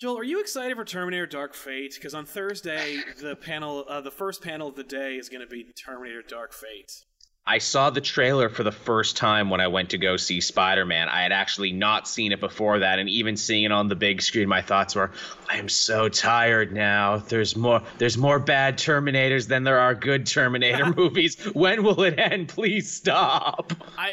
Joel, 0.00 0.18
are 0.18 0.24
you 0.24 0.40
excited 0.40 0.76
for 0.76 0.84
Terminator 0.84 1.26
Dark 1.26 1.54
Fate? 1.54 1.94
Because 1.94 2.14
on 2.14 2.26
Thursday, 2.26 2.98
the 3.20 3.36
panel, 3.36 3.84
uh, 3.88 4.00
the 4.00 4.10
first 4.10 4.42
panel 4.42 4.68
of 4.68 4.74
the 4.74 4.82
day 4.84 5.14
is 5.14 5.28
going 5.28 5.40
to 5.40 5.46
be 5.46 5.64
Terminator 5.72 6.22
Dark 6.22 6.52
Fate. 6.52 7.04
I 7.46 7.58
saw 7.58 7.90
the 7.90 8.00
trailer 8.00 8.48
for 8.48 8.62
the 8.62 8.72
first 8.72 9.18
time 9.18 9.50
when 9.50 9.60
I 9.60 9.68
went 9.68 9.90
to 9.90 9.98
go 9.98 10.16
see 10.16 10.40
Spider 10.40 10.86
Man. 10.86 11.08
I 11.10 11.22
had 11.22 11.32
actually 11.32 11.72
not 11.72 12.08
seen 12.08 12.32
it 12.32 12.40
before 12.40 12.78
that, 12.78 12.98
and 12.98 13.08
even 13.08 13.36
seeing 13.36 13.64
it 13.64 13.72
on 13.72 13.88
the 13.88 13.94
big 13.94 14.22
screen, 14.22 14.48
my 14.48 14.62
thoughts 14.62 14.94
were, 14.94 15.10
I 15.50 15.58
am 15.58 15.68
so 15.68 16.08
tired 16.08 16.72
now. 16.72 17.18
There's 17.18 17.54
more 17.54 17.82
there's 17.98 18.16
more 18.16 18.38
bad 18.38 18.78
Terminators 18.78 19.46
than 19.46 19.62
there 19.62 19.78
are 19.78 19.94
good 19.94 20.26
Terminator 20.26 20.86
movies. 20.96 21.36
When 21.52 21.82
will 21.82 22.02
it 22.04 22.18
end? 22.18 22.48
Please 22.48 22.90
stop. 22.90 23.72
I, 23.98 24.08
I 24.08 24.12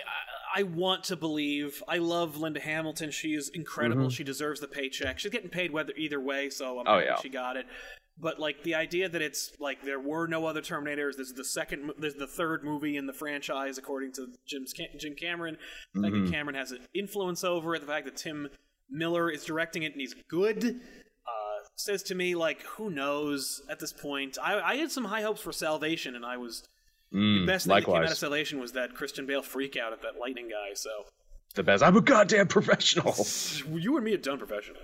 I 0.53 0.63
want 0.63 1.05
to 1.05 1.15
believe. 1.15 1.82
I 1.88 1.99
love 1.99 2.36
Linda 2.36 2.60
Hamilton. 2.60 3.12
She 3.12 3.36
is 3.36 3.47
incredible. 3.47 4.03
Mm-hmm. 4.08 4.10
She 4.10 4.25
deserves 4.25 4.60
the 4.60 4.67
paycheck. 4.67 5.17
She's 5.19 5.32
getting 5.32 5.49
paid 5.49 5.71
whether 5.71 5.93
either 5.95 6.19
way, 6.19 6.49
so 6.49 6.79
I'm 6.79 6.88
Oh, 6.89 6.97
yeah. 6.99 7.15
she 7.21 7.29
got 7.29 7.55
it. 7.55 7.65
But 8.21 8.39
like 8.39 8.63
the 8.63 8.75
idea 8.75 9.10
that 9.10 9.21
it's 9.21 9.51
like 9.60 9.84
there 9.84 9.99
were 9.99 10.27
no 10.27 10.45
other 10.45 10.62
Terminators. 10.62 11.17
This 11.17 11.27
is 11.29 11.34
the 11.34 11.43
second. 11.43 11.91
This 11.97 12.13
is 12.13 12.19
the 12.19 12.27
third 12.27 12.63
movie 12.63 12.95
in 12.95 13.07
the 13.07 13.13
franchise, 13.13 13.77
according 13.79 14.13
to 14.13 14.27
Jim's 14.45 14.73
Jim 14.99 15.15
Cameron. 15.15 15.57
The 15.95 16.01
fact 16.03 16.13
Mm-hmm. 16.13 16.25
that 16.25 16.31
Cameron 16.31 16.55
has 16.55 16.71
an 16.71 16.79
influence 16.93 17.43
over 17.43 17.73
it. 17.75 17.79
The 17.81 17.88
fact 17.88 18.05
that 18.05 18.15
Tim 18.17 18.49
Miller 18.89 19.29
is 19.31 19.43
directing 19.43 19.84
it 19.84 19.93
and 19.93 20.01
he's 20.01 20.13
good. 20.29 20.63
Uh, 20.65 21.67
says 21.75 22.03
to 22.03 22.15
me 22.15 22.36
like 22.36 22.62
who 22.63 22.89
knows 22.91 23.62
at 23.69 23.79
this 23.79 23.93
point 23.93 24.38
I, 24.43 24.60
I 24.60 24.75
had 24.75 24.91
some 24.91 25.05
high 25.05 25.21
hopes 25.21 25.39
for 25.39 25.51
salvation 25.51 26.15
and 26.15 26.25
i 26.25 26.36
was 26.36 26.63
the 27.12 27.45
best 27.45 27.67
thing 27.67 27.75
that 27.75 27.86
came 27.86 27.95
out 27.95 28.12
of 28.12 28.17
salvation 28.17 28.60
was 28.60 28.71
that 28.73 28.95
christian 28.95 29.25
bale 29.27 29.41
freak 29.43 29.77
out 29.77 29.93
at 29.93 30.01
that 30.01 30.19
lightning 30.19 30.49
guy 30.49 30.73
so 30.73 30.89
The 31.55 31.63
best. 31.63 31.84
I'm 31.84 31.95
a 31.95 32.01
goddamn 32.01 32.47
professional. 32.47 33.13
you 33.79 33.95
and 33.97 34.05
me 34.05 34.13
are 34.13 34.17
done 34.17 34.39
professionally. 34.39 34.81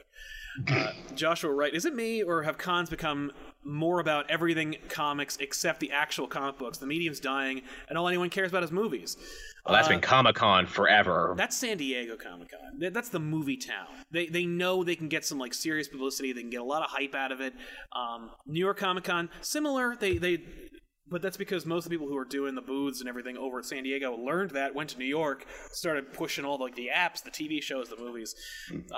Uh, 0.69 0.91
Joshua 1.15 1.51
Wright, 1.51 1.73
is 1.73 1.85
it 1.85 1.93
me 1.93 2.23
or 2.23 2.43
have 2.43 2.57
cons 2.57 2.89
become 2.89 3.31
more 3.63 3.99
about 3.99 4.29
everything 4.29 4.77
comics 4.89 5.37
except 5.37 5.79
the 5.79 5.91
actual 5.91 6.27
comic 6.27 6.57
books? 6.57 6.77
The 6.77 6.87
medium's 6.87 7.19
dying, 7.19 7.61
and 7.89 7.97
all 7.97 8.07
anyone 8.07 8.29
cares 8.29 8.49
about 8.49 8.63
is 8.63 8.71
movies. 8.71 9.17
Well, 9.65 9.75
that's 9.75 9.89
been 9.89 9.99
Comic 9.99 10.35
Con 10.35 10.65
forever. 10.65 11.33
That's 11.37 11.55
San 11.57 11.77
Diego 11.77 12.15
Comic 12.15 12.51
Con. 12.51 12.91
That's 12.93 13.09
the 13.09 13.19
movie 13.19 13.57
town. 13.57 13.87
They 14.11 14.27
they 14.27 14.45
know 14.45 14.83
they 14.83 14.95
can 14.95 15.09
get 15.09 15.25
some 15.25 15.37
like 15.37 15.53
serious 15.53 15.89
publicity. 15.89 16.31
They 16.31 16.41
can 16.41 16.49
get 16.49 16.61
a 16.61 16.65
lot 16.65 16.83
of 16.83 16.89
hype 16.89 17.13
out 17.13 17.33
of 17.33 17.41
it. 17.41 17.53
Um, 17.93 18.31
New 18.45 18.61
York 18.61 18.77
Comic 18.77 19.03
Con, 19.03 19.29
similar. 19.41 19.95
They 19.95 20.17
they. 20.17 20.43
But 21.09 21.21
that's 21.21 21.37
because 21.37 21.65
most 21.65 21.85
of 21.85 21.89
the 21.89 21.95
people 21.95 22.07
who 22.07 22.17
are 22.17 22.25
doing 22.25 22.55
the 22.55 22.61
booths 22.61 22.99
and 22.99 23.07
everything 23.07 23.37
over 23.37 23.59
at 23.59 23.65
San 23.65 23.83
Diego 23.83 24.15
learned 24.17 24.51
that, 24.51 24.75
went 24.75 24.89
to 24.91 24.99
New 24.99 25.05
York, 25.05 25.45
started 25.71 26.11
pushing 26.13 26.43
all 26.43 26.57
like 26.57 26.75
the 26.75 26.89
apps, 26.93 27.23
the 27.23 27.31
TV 27.31 27.61
shows, 27.61 27.89
the 27.89 27.97
movies. 27.97 28.35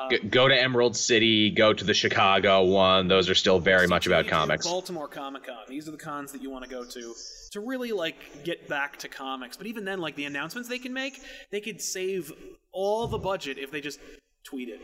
G- 0.10 0.20
go 0.20 0.48
to 0.48 0.60
Emerald 0.60 0.96
City, 0.96 1.52
go 1.52 1.74
to 1.74 1.84
the 1.84 1.94
Chicago 1.94 2.64
one. 2.64 3.08
Those 3.08 3.30
are 3.30 3.36
still 3.36 3.60
very 3.60 3.88
much 3.88 4.08
about 4.08 4.28
comics. 4.28 4.66
Baltimore 4.66 5.08
Comic 5.08 5.46
Con. 5.46 5.58
These 5.68 5.88
are 5.88 5.92
the 5.92 5.98
cons 5.98 6.32
that 6.32 6.42
you 6.42 6.50
want 6.50 6.64
to 6.64 6.70
go 6.70 6.84
to 6.84 7.14
to 7.52 7.60
really 7.60 7.92
like 7.92 8.44
get 8.44 8.68
back 8.68 8.98
to 8.98 9.08
comics. 9.08 9.58
But 9.58 9.68
even 9.68 9.86
then, 9.86 10.00
like 10.00 10.16
the 10.16 10.26
announcements 10.26 10.70
they 10.70 10.80
can 10.80 10.94
make, 10.94 11.22
they 11.52 11.62
could 11.62 11.82
save 11.82 12.32
all 12.72 13.08
the 13.08 13.18
budget 13.18 13.58
if 13.58 13.72
they 13.72 13.82
just 13.82 14.00
tweet 14.44 14.70
it. 14.70 14.80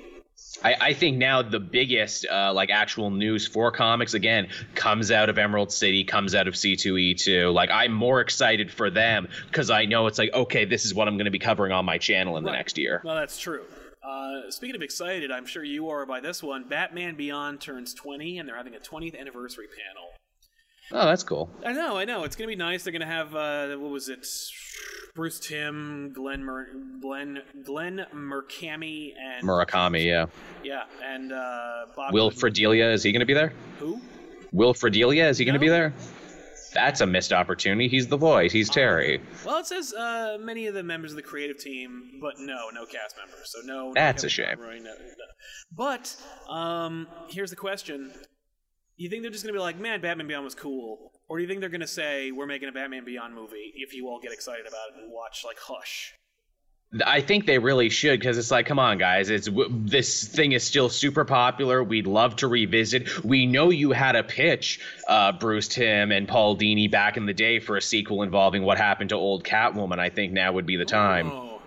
I, 0.64 0.76
I 0.80 0.94
think 0.94 1.18
now 1.18 1.42
the 1.42 1.60
biggest 1.60 2.26
uh, 2.26 2.52
like 2.54 2.70
actual 2.70 3.10
news 3.10 3.48
for 3.48 3.72
comics 3.72 4.14
again 4.14 4.50
comes 4.74 5.12
out 5.12 5.30
of 5.30 5.38
Emerald 5.38 5.72
City, 5.72 6.04
comes 6.04 6.36
out 6.36 6.48
of 6.48 6.56
C2E2. 6.56 7.54
Like 7.54 7.70
I'm 7.72 7.94
more 7.94 8.22
excited 8.22 8.72
for 8.72 8.90
them 8.90 9.28
because 9.48 9.70
I 9.70 9.86
know 9.86 10.08
it's 10.08 10.18
like 10.18 10.34
okay, 10.34 10.66
this 10.66 10.86
is 10.86 10.94
what 10.94 11.08
I'm 11.08 11.16
going 11.16 11.26
to 11.26 11.32
be 11.32 11.40
covering 11.40 11.72
on 11.72 11.86
my 11.86 11.98
channel 11.98 12.38
in 12.38 12.44
the 12.44 12.52
next 12.52 12.78
year. 12.78 13.02
Well, 13.04 13.16
that's 13.16 13.40
true. 13.40 13.64
Uh, 14.04 14.52
speaking 14.52 14.76
of 14.76 14.82
excited, 14.82 15.32
I'm 15.32 15.46
sure 15.46 15.64
you 15.64 15.90
are 15.90 16.06
by 16.06 16.20
this 16.20 16.44
one. 16.44 16.68
Batman 16.68 17.16
Beyond 17.16 17.60
turns 17.60 17.94
20, 17.94 18.38
and 18.38 18.48
they're 18.48 18.56
having 18.56 18.76
a 18.76 18.80
20th 18.80 19.20
anniversary 19.20 19.66
panel. 19.68 20.10
Oh, 20.92 21.08
that's 21.08 21.24
cool. 21.24 21.50
I 21.66 21.74
know, 21.74 21.98
I 21.98 22.06
know. 22.06 22.24
It's 22.24 22.36
gonna 22.36 22.48
be 22.48 22.56
nice. 22.56 22.84
They're 22.84 22.94
gonna 22.94 23.08
have 23.08 23.36
uh, 23.36 23.76
what 23.78 23.90
was 23.90 24.10
it? 24.10 24.26
Bruce 25.16 25.40
Timm, 25.40 26.12
Glenn, 26.14 26.44
Mer- 26.44 26.68
Glenn, 27.02 27.40
Glenn 27.64 28.06
Mercami, 28.14 29.14
and 29.18 29.48
Murakami, 29.48 30.06
yeah. 30.06 30.26
yeah, 30.62 30.84
and 31.04 31.32
uh, 31.32 31.86
Bob 31.96 32.14
Will 32.14 32.30
Fredelia, 32.30 32.92
is 32.92 33.02
he 33.02 33.14
going 33.14 33.22
to 33.22 33.26
be 33.26 33.34
there? 33.34 33.54
who? 33.80 34.02
Will 34.52 34.74
Fredelia, 34.74 35.30
is 35.30 35.38
he 35.38 35.46
going 35.46 35.54
to 35.54 35.60
be 35.60 35.70
there? 35.70 35.94
That's 36.74 37.00
a 37.00 37.06
missed 37.06 37.32
opportunity. 37.32 37.88
He's 37.88 38.08
the 38.08 38.18
voice. 38.18 38.52
He's 38.52 38.70
Terry. 38.70 39.22
Well, 39.46 39.60
it 39.60 39.66
says 39.66 39.94
uh, 39.94 40.38
many 40.42 40.68
of 40.68 40.74
the 40.74 40.84
members 40.84 41.14
of 41.14 41.16
the 41.16 41.22
creative 41.22 41.58
team, 41.58 42.20
but 42.22 42.34
no, 42.38 42.70
no 42.74 42.86
cast 42.86 43.16
members. 43.18 43.54
So 43.54 43.60
no. 43.64 43.88
no 43.88 43.92
That's 43.96 44.26
a 44.26 44.30
shame. 44.30 44.58
No- 44.60 44.80
no. 44.80 44.92
But 45.72 46.18
um, 46.50 47.08
here's 47.30 47.50
the 47.50 47.56
question: 47.56 48.12
You 48.98 49.10
think 49.10 49.22
they're 49.22 49.32
just 49.32 49.46
gonna 49.46 49.54
be 49.54 49.60
like, 49.60 49.80
"Man, 49.80 50.02
Batman 50.02 50.28
Beyond 50.28 50.44
was 50.44 50.56
cool," 50.56 51.14
or 51.28 51.38
do 51.38 51.44
you 51.44 51.48
think 51.48 51.60
they're 51.60 51.70
gonna 51.70 51.88
say, 51.88 52.32
"We're 52.32 52.46
making 52.46 52.70
a 52.70 52.72
Batman 52.72 53.06
Beyond 53.06 53.34
movie"? 53.34 53.74
If 53.76 53.94
you 53.94 54.08
all 54.10 54.20
get 54.20 54.32
excited 54.32 54.68
about 54.68 54.90
it 54.90 55.04
and 55.04 55.12
watch 55.12 55.44
like 55.44 55.58
Hush. 55.60 56.14
I 57.06 57.20
think 57.20 57.46
they 57.46 57.58
really 57.60 57.90
should 57.90 58.20
because 58.20 58.38
it's 58.38 58.52
like, 58.52 58.68
come 58.68 58.80
on, 58.80 58.98
guys, 58.98 59.30
it's 59.30 59.48
w- 59.48 59.68
this 59.70 60.28
thing 60.28 60.54
is 60.54 60.64
still 60.64 60.88
super 60.88 61.26
popular. 61.26 61.84
We'd 61.84 62.08
love 62.08 62.38
to 62.38 62.48
revisit. 62.48 63.24
We 63.26 63.48
know 63.48 63.70
you 63.70 63.92
had 63.92 64.16
a 64.16 64.24
pitch, 64.24 64.80
uh, 65.08 65.34
Bruce 65.34 65.68
Timm 65.68 66.12
and 66.12 66.28
Paul 66.28 66.56
Dini 66.56 66.90
back 66.90 67.18
in 67.18 67.26
the 67.26 67.34
day 67.34 67.60
for 67.60 67.76
a 67.76 67.82
sequel 67.82 68.22
involving 68.24 68.64
what 68.64 68.78
happened 68.78 69.10
to 69.10 69.16
old 69.16 69.44
Catwoman. 69.44 70.00
I 70.00 70.10
think 70.10 70.32
now 70.32 70.54
would 70.54 70.66
be 70.66 70.78
the 70.78 70.86
time. 70.86 71.32
Oh. 71.32 71.62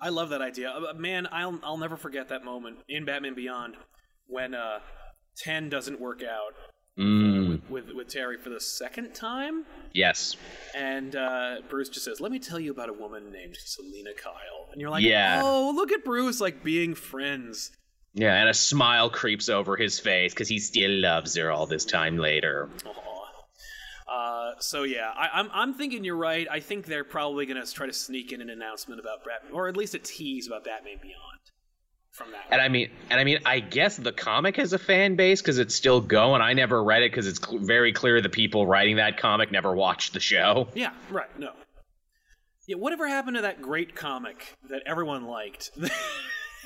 I 0.00 0.10
love 0.10 0.28
that 0.28 0.42
idea. 0.42 0.70
Uh, 0.70 0.92
Man, 0.94 1.26
I'll 1.32 1.58
I'll 1.64 1.78
never 1.78 1.96
forget 1.96 2.28
that 2.28 2.44
moment 2.44 2.78
in 2.88 3.04
Batman 3.06 3.34
Beyond 3.34 3.76
when 4.26 4.54
uh 4.54 4.80
10 5.38 5.70
doesn't 5.70 5.98
work 5.98 6.22
out 6.22 6.54
Mm, 6.98 7.68
with 7.68 7.90
with 7.92 8.06
Terry 8.06 8.38
for 8.38 8.50
the 8.50 8.60
second 8.60 9.14
time 9.16 9.64
yes. 9.92 10.36
and 10.76 11.16
uh 11.16 11.56
Bruce 11.68 11.88
just 11.88 12.04
says, 12.04 12.20
"Let 12.20 12.30
me 12.30 12.38
tell 12.38 12.60
you 12.60 12.70
about 12.70 12.88
a 12.88 12.92
woman 12.92 13.32
named 13.32 13.56
Selina 13.64 14.12
Kyle." 14.14 14.68
And 14.70 14.80
you're 14.80 14.90
like, 14.90 15.02
Yeah. 15.02 15.40
"Oh, 15.42 15.72
look 15.74 15.90
at 15.90 16.04
Bruce 16.04 16.40
like 16.40 16.62
being 16.62 16.94
friends." 16.94 17.72
Yeah, 18.12 18.34
and 18.36 18.48
a 18.48 18.54
smile 18.54 19.10
creeps 19.10 19.48
over 19.48 19.76
his 19.76 19.98
face 19.98 20.32
because 20.32 20.46
he 20.46 20.60
still 20.60 20.92
loves 21.00 21.34
her 21.34 21.50
all 21.50 21.66
this 21.66 21.84
time 21.84 22.16
later. 22.16 22.70
Uh, 24.08 24.52
so 24.60 24.84
yeah, 24.84 25.10
I, 25.16 25.30
I'm 25.40 25.50
I'm 25.52 25.74
thinking 25.74 26.04
you're 26.04 26.16
right. 26.16 26.46
I 26.48 26.60
think 26.60 26.86
they're 26.86 27.02
probably 27.02 27.44
gonna 27.46 27.66
try 27.66 27.86
to 27.86 27.92
sneak 27.92 28.30
in 28.30 28.40
an 28.40 28.50
announcement 28.50 29.00
about 29.00 29.24
Batman, 29.24 29.52
or 29.52 29.66
at 29.66 29.76
least 29.76 29.94
a 29.94 29.98
tease 29.98 30.46
about 30.46 30.64
Batman 30.64 30.98
Beyond 31.02 31.33
from 32.14 32.30
that. 32.30 32.46
And 32.50 32.60
I 32.60 32.68
mean, 32.68 32.90
and 33.10 33.20
I 33.20 33.24
mean, 33.24 33.40
I 33.44 33.60
guess 33.60 33.96
the 33.96 34.12
comic 34.12 34.56
has 34.56 34.72
a 34.72 34.78
fan 34.78 35.16
base 35.16 35.42
because 35.42 35.58
it's 35.58 35.74
still 35.74 36.00
going. 36.00 36.40
I 36.40 36.52
never 36.52 36.82
read 36.82 37.02
it 37.02 37.10
because 37.10 37.26
it's 37.26 37.40
cl- 37.44 37.58
very 37.58 37.92
clear 37.92 38.20
the 38.20 38.28
people 38.28 38.66
writing 38.66 38.96
that 38.96 39.18
comic 39.18 39.50
never 39.50 39.74
watched 39.74 40.12
the 40.14 40.20
show. 40.20 40.68
yeah, 40.74 40.92
right. 41.10 41.28
No. 41.38 41.50
Yeah, 42.66 42.76
whatever 42.76 43.06
happened 43.06 43.36
to 43.36 43.42
that 43.42 43.60
great 43.60 43.94
comic 43.94 44.56
that 44.70 44.82
everyone 44.86 45.26
liked? 45.26 45.70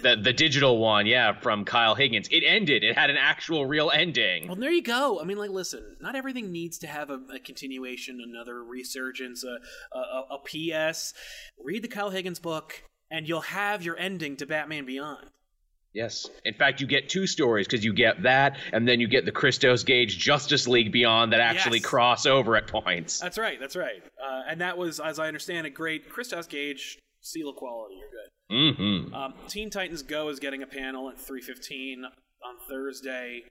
The 0.01 0.15
the 0.15 0.33
digital 0.33 0.79
one, 0.79 1.07
yeah, 1.07 1.33
from 1.41 1.65
Kyle 1.65 1.97
Higgins. 1.97 2.29
It 2.31 2.45
ended. 2.47 2.85
It 2.85 2.97
had 2.97 3.11
an 3.11 3.17
actual 3.17 3.67
real 3.67 3.91
ending. 3.91 4.47
Well, 4.47 4.55
there 4.57 4.71
you 4.71 4.81
go. 4.81 5.21
I 5.21 5.25
mean, 5.25 5.39
like, 5.39 5.51
listen, 5.51 5.97
not 6.01 6.15
everything 6.15 6.53
needs 6.53 6.79
to 6.79 6.87
have 6.87 7.11
a, 7.11 7.19
a 7.35 7.41
continuation, 7.41 8.21
another 8.23 8.63
resurgence, 8.63 9.43
a, 9.43 9.59
a, 9.93 9.99
a, 9.99 10.37
a 10.37 10.39
PS. 10.93 11.15
Read 11.59 11.83
the 11.83 11.89
Kyle 11.89 12.11
Higgins 12.11 12.39
book, 12.39 12.85
and 13.11 13.29
you'll 13.29 13.41
have 13.41 13.83
your 13.83 13.99
ending 13.99 14.37
to 14.37 14.47
Batman 14.47 14.87
Beyond. 14.87 15.31
Yes. 15.99 16.31
In 16.45 16.55
fact, 16.55 16.81
you 16.81 16.87
get 16.87 17.09
two 17.09 17.27
stories 17.27 17.67
because 17.67 17.85
you 17.85 17.93
get 17.93 18.23
that, 18.23 18.57
and 18.73 18.87
then 18.87 19.01
you 19.01 19.09
get 19.09 19.25
the 19.25 19.33
Christos 19.33 19.83
Gage 19.83 20.17
Justice 20.17 20.69
League 20.69 20.93
Beyond 20.93 21.33
that 21.33 21.41
actually 21.41 21.79
Yes. 21.79 21.87
cross 21.87 22.25
over 22.25 22.55
at 22.55 22.69
points. 22.69 23.19
That's 23.19 23.37
right. 23.37 23.59
That's 23.59 23.75
right. 23.75 24.01
Uh, 24.23 24.43
and 24.49 24.61
that 24.61 24.79
was, 24.79 25.01
as 25.01 25.19
I 25.19 25.27
understand 25.27 25.67
it, 25.67 25.71
great. 25.71 26.09
Christos 26.09 26.47
Gage, 26.47 27.01
seal 27.21 27.49
of 27.49 27.57
quality. 27.57 27.97
You're 27.97 28.11
good. 28.11 28.77
Mm-hmm. 28.79 29.13
Um, 29.13 29.35
Teen 29.49 29.71
Titans 29.71 30.03
Go 30.03 30.29
is 30.29 30.39
getting 30.39 30.63
a 30.63 30.69
panel 30.69 31.11
at 31.11 31.17
3:15 31.19 32.05
on 32.05 32.55
Thursday. 32.69 33.43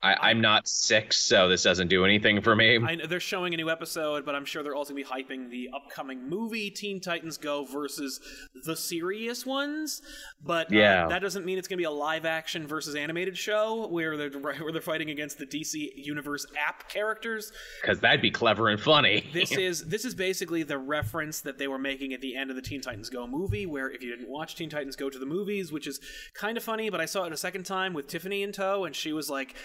I, 0.00 0.30
I'm 0.30 0.40
not 0.40 0.68
sick, 0.68 1.12
so 1.12 1.48
this 1.48 1.64
doesn't 1.64 1.88
do 1.88 2.04
anything 2.04 2.40
for 2.40 2.54
me. 2.54 2.78
I 2.78 2.94
know 2.94 3.06
they're 3.06 3.18
showing 3.18 3.52
a 3.52 3.56
new 3.56 3.68
episode, 3.68 4.24
but 4.24 4.36
I'm 4.36 4.44
sure 4.44 4.62
they're 4.62 4.74
also 4.74 4.92
going 4.94 5.04
to 5.04 5.10
be 5.10 5.24
hyping 5.24 5.50
the 5.50 5.70
upcoming 5.74 6.28
movie 6.28 6.70
Teen 6.70 7.00
Titans 7.00 7.36
Go 7.36 7.64
versus 7.64 8.20
the 8.64 8.76
serious 8.76 9.44
ones. 9.44 10.00
But 10.40 10.72
uh, 10.72 10.76
Yeah. 10.76 11.08
that 11.08 11.18
doesn't 11.18 11.44
mean 11.44 11.58
it's 11.58 11.66
going 11.66 11.78
to 11.78 11.80
be 11.80 11.84
a 11.86 11.90
live 11.90 12.24
action 12.24 12.64
versus 12.66 12.94
animated 12.94 13.36
show 13.36 13.88
where 13.88 14.16
they're 14.16 14.30
where 14.40 14.70
they're 14.70 14.80
fighting 14.80 15.10
against 15.10 15.38
the 15.38 15.46
DC 15.46 15.90
Universe 15.96 16.46
app 16.56 16.88
characters. 16.88 17.50
Because 17.82 17.98
that'd 17.98 18.22
be 18.22 18.30
clever 18.30 18.68
and 18.68 18.80
funny. 18.80 19.28
This 19.32 19.50
is 19.58 19.84
this 19.86 20.04
is 20.04 20.14
basically 20.14 20.62
the 20.62 20.78
reference 20.78 21.40
that 21.40 21.58
they 21.58 21.66
were 21.66 21.78
making 21.78 22.12
at 22.12 22.20
the 22.20 22.36
end 22.36 22.50
of 22.50 22.56
the 22.56 22.62
Teen 22.62 22.80
Titans 22.80 23.10
Go 23.10 23.26
movie, 23.26 23.66
where 23.66 23.90
if 23.90 24.00
you 24.02 24.10
didn't 24.10 24.28
watch 24.28 24.54
Teen 24.54 24.70
Titans 24.70 24.94
Go 24.94 25.10
to 25.10 25.18
the 25.18 25.26
movies, 25.26 25.72
which 25.72 25.88
is 25.88 25.98
kind 26.34 26.56
of 26.56 26.62
funny, 26.62 26.88
but 26.88 27.00
I 27.00 27.06
saw 27.06 27.24
it 27.24 27.32
a 27.32 27.36
second 27.36 27.64
time 27.64 27.94
with 27.94 28.06
Tiffany 28.06 28.44
in 28.44 28.52
tow, 28.52 28.84
and 28.84 28.94
she 28.94 29.12
was 29.12 29.28
like, 29.28 29.56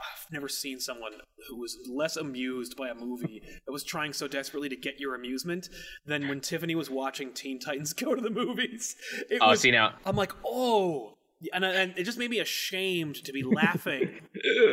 "I've 0.00 0.32
never 0.32 0.48
seen 0.48 0.80
someone 0.80 1.12
who 1.48 1.56
was 1.58 1.76
less 1.88 2.16
amused 2.16 2.76
by 2.76 2.88
a 2.88 2.94
movie 2.94 3.42
that 3.66 3.72
was 3.72 3.84
trying 3.84 4.12
so 4.12 4.28
desperately 4.28 4.68
to 4.68 4.76
get 4.76 5.00
your 5.00 5.14
amusement 5.14 5.68
than 6.06 6.28
when 6.28 6.40
Tiffany 6.40 6.74
was 6.74 6.88
watching 6.90 7.32
Teen 7.32 7.58
Titans 7.58 7.92
Go 7.92 8.14
to 8.14 8.20
the 8.20 8.30
movies." 8.30 8.96
It 9.28 9.38
Oh, 9.40 9.50
was, 9.50 9.60
see 9.60 9.70
now, 9.70 9.94
I'm 10.04 10.16
like, 10.16 10.32
oh. 10.46 11.16
And, 11.54 11.64
and 11.64 11.94
it 11.96 12.04
just 12.04 12.18
made 12.18 12.28
me 12.30 12.38
ashamed 12.40 13.24
to 13.24 13.32
be 13.32 13.42
laughing. 13.42 14.20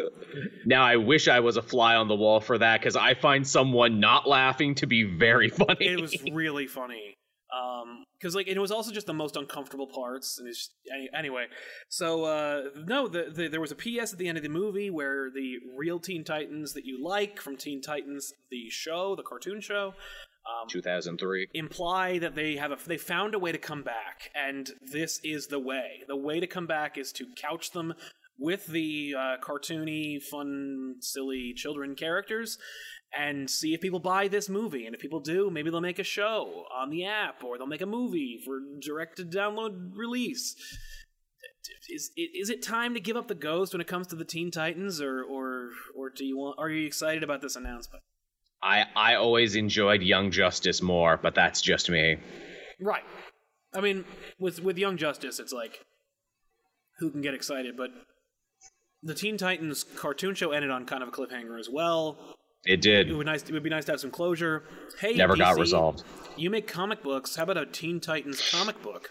now 0.65 0.83
I 0.83 0.97
wish 0.97 1.29
I 1.29 1.39
was 1.39 1.55
a 1.55 1.61
fly 1.61 1.95
on 1.95 2.09
the 2.09 2.15
wall 2.15 2.41
for 2.41 2.57
that 2.57 2.81
because 2.81 2.97
I 2.97 3.13
find 3.13 3.47
someone 3.47 4.01
not 4.01 4.27
laughing 4.27 4.75
to 4.75 4.85
be 4.87 5.03
very 5.03 5.47
funny. 5.49 5.77
it 5.87 6.01
was 6.01 6.15
really 6.33 6.67
funny 6.67 7.15
um 7.55 8.03
because 8.19 8.35
like 8.35 8.47
it 8.47 8.59
was 8.59 8.71
also 8.71 8.91
just 8.91 9.07
the 9.07 9.13
most 9.13 9.35
uncomfortable 9.35 9.87
parts 9.87 10.37
and 10.37 10.47
it's 10.47 10.57
just, 10.57 10.71
anyway 11.17 11.45
so 11.87 12.25
uh 12.25 12.63
no 12.85 13.07
the, 13.07 13.31
the 13.33 13.47
there 13.47 13.61
was 13.61 13.71
a 13.71 13.75
ps 13.75 14.11
at 14.11 14.19
the 14.19 14.27
end 14.27 14.37
of 14.37 14.43
the 14.43 14.49
movie 14.49 14.89
where 14.89 15.29
the 15.33 15.55
real 15.77 15.99
teen 15.99 16.23
titans 16.23 16.73
that 16.73 16.85
you 16.85 17.01
like 17.03 17.39
from 17.39 17.55
teen 17.55 17.81
titans 17.81 18.33
the 18.51 18.69
show 18.69 19.15
the 19.15 19.23
cartoon 19.23 19.61
show 19.61 19.93
2003. 20.69 21.49
imply 21.53 22.19
that 22.19 22.35
they 22.35 22.55
have 22.55 22.71
a 22.71 22.77
they 22.85 22.97
found 22.97 23.35
a 23.35 23.39
way 23.39 23.51
to 23.51 23.57
come 23.57 23.83
back 23.83 24.29
and 24.35 24.71
this 24.91 25.19
is 25.23 25.47
the 25.47 25.59
way 25.59 26.03
the 26.07 26.15
way 26.15 26.39
to 26.39 26.47
come 26.47 26.67
back 26.67 26.97
is 26.97 27.11
to 27.11 27.25
couch 27.35 27.71
them 27.71 27.93
with 28.39 28.67
the 28.67 29.13
uh, 29.17 29.35
cartoony 29.43 30.21
fun 30.21 30.95
silly 30.99 31.53
children 31.55 31.95
characters 31.95 32.57
and 33.15 33.49
see 33.49 33.73
if 33.73 33.81
people 33.81 33.99
buy 33.99 34.27
this 34.27 34.49
movie 34.49 34.85
and 34.85 34.93
if 34.93 35.01
people 35.01 35.19
do 35.19 35.49
maybe 35.49 35.69
they'll 35.69 35.81
make 35.81 35.99
a 35.99 36.03
show 36.03 36.63
on 36.75 36.89
the 36.89 37.05
app 37.05 37.43
or 37.43 37.57
they'll 37.57 37.67
make 37.67 37.81
a 37.81 37.85
movie 37.85 38.39
for 38.43 38.59
direct 38.81 39.17
to 39.17 39.23
download 39.23 39.91
release 39.95 40.55
is 41.89 42.11
is 42.15 42.49
it 42.49 42.61
time 42.61 42.93
to 42.93 42.99
give 42.99 43.17
up 43.17 43.27
the 43.27 43.35
ghost 43.35 43.73
when 43.73 43.81
it 43.81 43.87
comes 43.87 44.07
to 44.07 44.15
the 44.15 44.25
Teen 44.25 44.51
Titans 44.51 45.01
or 45.01 45.23
or 45.23 45.69
or 45.95 46.09
do 46.09 46.25
you 46.25 46.37
want 46.37 46.57
are 46.59 46.69
you 46.69 46.85
excited 46.85 47.23
about 47.23 47.41
this 47.41 47.55
announcement 47.55 48.03
I 48.61 48.85
I 48.95 49.15
always 49.15 49.55
enjoyed 49.55 50.01
Young 50.01 50.31
Justice 50.31 50.81
more, 50.81 51.17
but 51.17 51.35
that's 51.35 51.61
just 51.61 51.89
me. 51.89 52.17
Right. 52.81 53.03
I 53.73 53.81
mean, 53.81 54.05
with 54.39 54.61
with 54.61 54.77
Young 54.77 54.97
Justice, 54.97 55.39
it's 55.39 55.53
like 55.53 55.79
who 56.99 57.11
can 57.11 57.21
get 57.21 57.33
excited, 57.33 57.77
but 57.77 57.91
the 59.03 59.13
Teen 59.13 59.37
Titans 59.37 59.83
cartoon 59.83 60.33
show 60.33 60.51
ended 60.51 60.71
on 60.71 60.85
kind 60.85 61.03
of 61.03 61.09
a 61.09 61.11
cliffhanger 61.11 61.59
as 61.59 61.69
well. 61.71 62.35
It 62.65 62.73
It 62.73 62.81
did. 62.81 63.15
would 63.15 63.25
nice. 63.25 63.43
It 63.43 63.51
would 63.51 63.63
be 63.63 63.69
nice 63.69 63.85
to 63.85 63.91
have 63.93 63.99
some 63.99 64.11
closure. 64.11 64.63
Hey, 64.99 65.13
Never 65.13 65.35
got 65.35 65.57
resolved. 65.57 66.03
You 66.35 66.49
make 66.49 66.67
comic 66.67 67.01
books. 67.01 67.35
How 67.35 67.43
about 67.43 67.57
a 67.57 67.65
Teen 67.65 67.99
Titans 67.99 68.41
comic 68.51 68.81
book? 68.81 69.09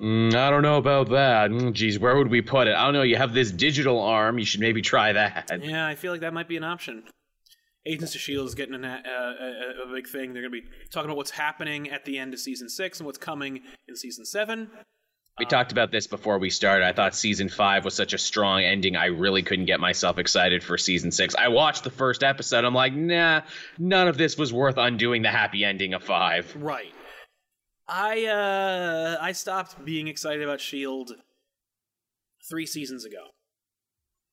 Mm, 0.00 0.34
I 0.34 0.50
don't 0.50 0.62
know 0.62 0.76
about 0.76 1.08
that. 1.10 1.50
Mm, 1.50 1.72
geez, 1.72 1.98
where 1.98 2.16
would 2.16 2.28
we 2.28 2.42
put 2.42 2.66
it? 2.68 2.74
I 2.74 2.84
don't 2.84 2.92
know. 2.94 3.02
You 3.02 3.16
have 3.16 3.32
this 3.32 3.50
digital 3.50 4.00
arm. 4.00 4.38
You 4.38 4.44
should 4.44 4.60
maybe 4.60 4.82
try 4.82 5.12
that. 5.12 5.50
Yeah, 5.62 5.86
I 5.86 5.94
feel 5.94 6.12
like 6.12 6.20
that 6.20 6.34
might 6.34 6.48
be 6.48 6.56
an 6.58 6.64
option. 6.64 7.04
Agents 7.86 8.14
of 8.14 8.20
Shield 8.20 8.46
is 8.48 8.54
getting 8.56 8.74
an, 8.74 8.84
uh, 8.84 9.00
a, 9.06 9.88
a 9.88 9.94
big 9.94 10.08
thing. 10.08 10.32
They're 10.32 10.42
going 10.42 10.52
to 10.52 10.60
be 10.60 10.66
talking 10.90 11.08
about 11.08 11.16
what's 11.16 11.30
happening 11.30 11.88
at 11.88 12.04
the 12.04 12.18
end 12.18 12.34
of 12.34 12.40
season 12.40 12.68
six 12.68 12.98
and 12.98 13.06
what's 13.06 13.16
coming 13.18 13.60
in 13.88 13.96
season 13.96 14.26
seven. 14.26 14.70
We 15.38 15.44
talked 15.44 15.70
about 15.70 15.92
this 15.92 16.06
before 16.06 16.38
we 16.38 16.48
started. 16.48 16.86
I 16.86 16.92
thought 16.92 17.14
season 17.14 17.50
five 17.50 17.84
was 17.84 17.94
such 17.94 18.14
a 18.14 18.18
strong 18.18 18.62
ending. 18.62 18.96
I 18.96 19.06
really 19.06 19.42
couldn't 19.42 19.66
get 19.66 19.80
myself 19.80 20.16
excited 20.16 20.64
for 20.64 20.78
season 20.78 21.12
six. 21.12 21.34
I 21.34 21.48
watched 21.48 21.84
the 21.84 21.90
first 21.90 22.22
episode. 22.22 22.64
I'm 22.64 22.74
like, 22.74 22.94
nah, 22.94 23.42
none 23.78 24.08
of 24.08 24.16
this 24.16 24.38
was 24.38 24.50
worth 24.50 24.78
undoing 24.78 25.20
the 25.20 25.28
happy 25.28 25.62
ending 25.62 25.92
of 25.92 26.02
five. 26.02 26.54
Right. 26.56 26.92
I 27.86 28.24
uh 28.24 29.18
I 29.20 29.32
stopped 29.32 29.84
being 29.84 30.08
excited 30.08 30.42
about 30.42 30.60
Shield 30.60 31.12
three 32.48 32.66
seasons 32.66 33.04
ago. 33.04 33.22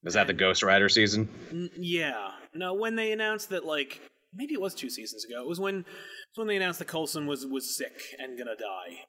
Was 0.04 0.14
that 0.14 0.28
the 0.28 0.34
Ghost 0.34 0.64
Rider 0.64 0.90
season? 0.90 1.28
N- 1.52 1.70
yeah. 1.78 2.32
No, 2.54 2.74
when 2.74 2.96
they 2.96 3.12
announced 3.12 3.50
that 3.50 3.66
like 3.66 4.00
maybe 4.34 4.54
it 4.54 4.62
was 4.62 4.74
two 4.74 4.90
seasons 4.90 5.26
ago. 5.26 5.42
It 5.42 5.48
was 5.48 5.60
when 5.60 5.80
it 5.80 5.86
was 6.32 6.38
when 6.38 6.48
they 6.48 6.56
announced 6.56 6.80
that 6.80 6.88
Coulson 6.88 7.28
was 7.28 7.46
was 7.46 7.76
sick 7.76 8.16
and 8.18 8.38
gonna 8.38 8.56
die. 8.56 9.02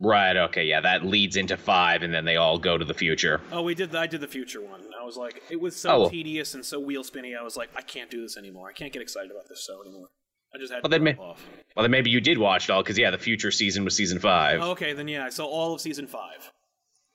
Right. 0.00 0.36
Okay. 0.36 0.64
Yeah, 0.64 0.80
that 0.82 1.04
leads 1.04 1.36
into 1.36 1.56
five, 1.56 2.02
and 2.02 2.14
then 2.14 2.24
they 2.24 2.36
all 2.36 2.58
go 2.58 2.78
to 2.78 2.84
the 2.84 2.94
future. 2.94 3.40
Oh, 3.50 3.62
we 3.62 3.74
did. 3.74 3.90
The, 3.90 3.98
I 3.98 4.06
did 4.06 4.20
the 4.20 4.28
future 4.28 4.60
one. 4.62 4.82
I 5.00 5.04
was 5.04 5.16
like, 5.16 5.42
it 5.50 5.60
was 5.60 5.74
so 5.74 6.04
Oh. 6.04 6.08
tedious 6.08 6.54
and 6.54 6.64
so 6.64 6.78
wheel 6.78 7.02
spinny. 7.02 7.34
I 7.34 7.42
was 7.42 7.56
like, 7.56 7.70
I 7.74 7.82
can't 7.82 8.10
do 8.10 8.22
this 8.22 8.36
anymore. 8.36 8.68
I 8.68 8.72
can't 8.72 8.92
get 8.92 9.02
excited 9.02 9.30
about 9.30 9.48
this 9.48 9.64
show 9.64 9.80
anymore. 9.82 10.08
I 10.54 10.58
just 10.58 10.72
had 10.72 10.82
Well, 10.82 10.90
to 10.90 10.98
then 10.98 11.14
drop 11.16 11.26
off. 11.30 11.46
Well, 11.76 11.82
then 11.82 11.90
maybe 11.90 12.10
you 12.10 12.20
did 12.20 12.38
watch 12.38 12.68
it 12.68 12.72
all, 12.72 12.82
because 12.82 12.96
yeah, 12.98 13.10
the 13.10 13.18
future 13.18 13.50
season 13.50 13.84
was 13.84 13.94
season 13.96 14.18
five. 14.18 14.60
Oh, 14.62 14.70
okay, 14.70 14.92
then 14.92 15.08
yeah, 15.08 15.24
I 15.24 15.30
saw 15.30 15.46
all 15.46 15.74
of 15.74 15.80
season 15.80 16.06
five, 16.06 16.52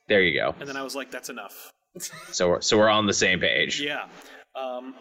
There 0.08 0.22
you 0.22 0.38
go. 0.38 0.54
and 0.60 0.68
then 0.68 0.76
I 0.76 0.82
was 0.82 0.94
like, 0.94 1.10
that's 1.10 1.30
enough. 1.30 1.72
So 2.32 2.48
we're, 2.50 2.60
so 2.60 2.76
we're 2.76 2.88
on 2.90 3.06
the 3.06 3.12
same 3.14 3.40
page. 3.40 3.80
Yeah. 3.80 4.06
Um, 4.54 4.94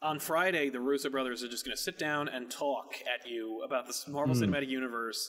on 0.00 0.18
Friday, 0.18 0.70
the 0.70 0.80
Russo 0.80 1.10
brothers 1.10 1.44
are 1.44 1.48
just 1.48 1.64
going 1.64 1.76
to 1.76 1.80
sit 1.82 1.98
down 1.98 2.28
and 2.28 2.50
talk 2.50 2.94
at 3.12 3.28
you 3.30 3.62
about 3.64 3.86
this 3.86 4.08
Marvel 4.08 4.34
Cinematic 4.34 4.68
Universe. 4.68 5.28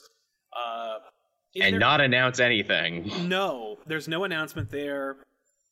Uh, 0.56 0.98
is. 1.54 1.64
And 1.64 1.74
there- 1.74 1.80
not 1.80 2.00
announce 2.00 2.40
anything. 2.40 3.10
no, 3.28 3.78
there's 3.86 4.08
no 4.08 4.24
announcement 4.24 4.70
there. 4.70 5.16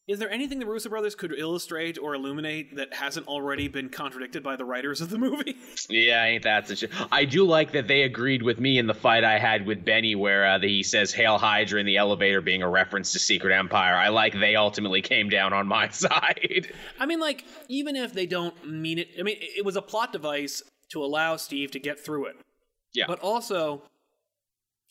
Is 0.09 0.18
there 0.18 0.31
anything 0.33 0.59
the 0.59 0.66
Russo 0.66 0.88
brothers 0.88 1.14
could 1.14 1.33
illustrate 1.38 1.97
or 1.97 2.14
illuminate 2.16 2.75
that 2.75 2.92
hasn't 2.92 3.29
already 3.29 3.68
been 3.68 3.88
contradicted 3.88 4.42
by 4.42 4.57
the 4.57 4.64
writers 4.64 5.01
of 5.01 5.11
the 5.11 5.18
movie? 5.18 5.57
Yeah, 5.88 6.25
ain't 6.25 6.42
that 6.42 6.66
such 6.66 6.83
a... 6.83 6.88
I 7.12 7.25
do 7.25 7.45
like 7.45 7.73
that 7.73 7.87
they 7.87 8.03
agreed 8.03 8.42
with 8.42 8.59
me 8.59 8.79
in 8.79 8.87
the 8.87 8.95
fight 8.95 9.25
I 9.25 9.38
had 9.38 9.64
with 9.64 9.85
Benny 9.85 10.14
where 10.14 10.45
uh, 10.47 10.59
he 10.59 10.83
says 10.83 11.12
Hail 11.12 11.38
Hydra 11.38 11.79
in 11.81 11.87
the 11.87 11.97
elevator 11.99 12.40
being 12.40 12.62
a 12.62 12.68
reference 12.68 13.12
to 13.12 13.18
Secret 13.18 13.55
Empire. 13.55 13.95
I 13.95 14.09
like 14.09 14.33
they 14.38 14.57
ultimately 14.57 15.03
came 15.03 15.29
down 15.29 15.53
on 15.53 15.66
my 15.68 15.88
side. 15.90 16.73
I 16.99 17.07
mean, 17.07 17.21
like, 17.21 17.45
even 17.68 17.95
if 17.95 18.12
they 18.12 18.27
don't 18.27 18.66
mean 18.66 18.99
it, 18.99 19.09
I 19.18 19.23
mean, 19.23 19.37
it 19.40 19.64
was 19.64 19.77
a 19.77 19.83
plot 19.83 20.12
device 20.12 20.62
to 20.90 21.05
allow 21.05 21.37
Steve 21.37 21.71
to 21.73 21.79
get 21.79 22.01
through 22.05 22.27
it. 22.27 22.37
Yeah. 22.92 23.05
But 23.07 23.21
also, 23.21 23.83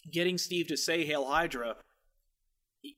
getting 0.10 0.38
Steve 0.38 0.68
to 0.68 0.78
say 0.78 1.06
Hail 1.06 1.26
Hydra 1.26 1.76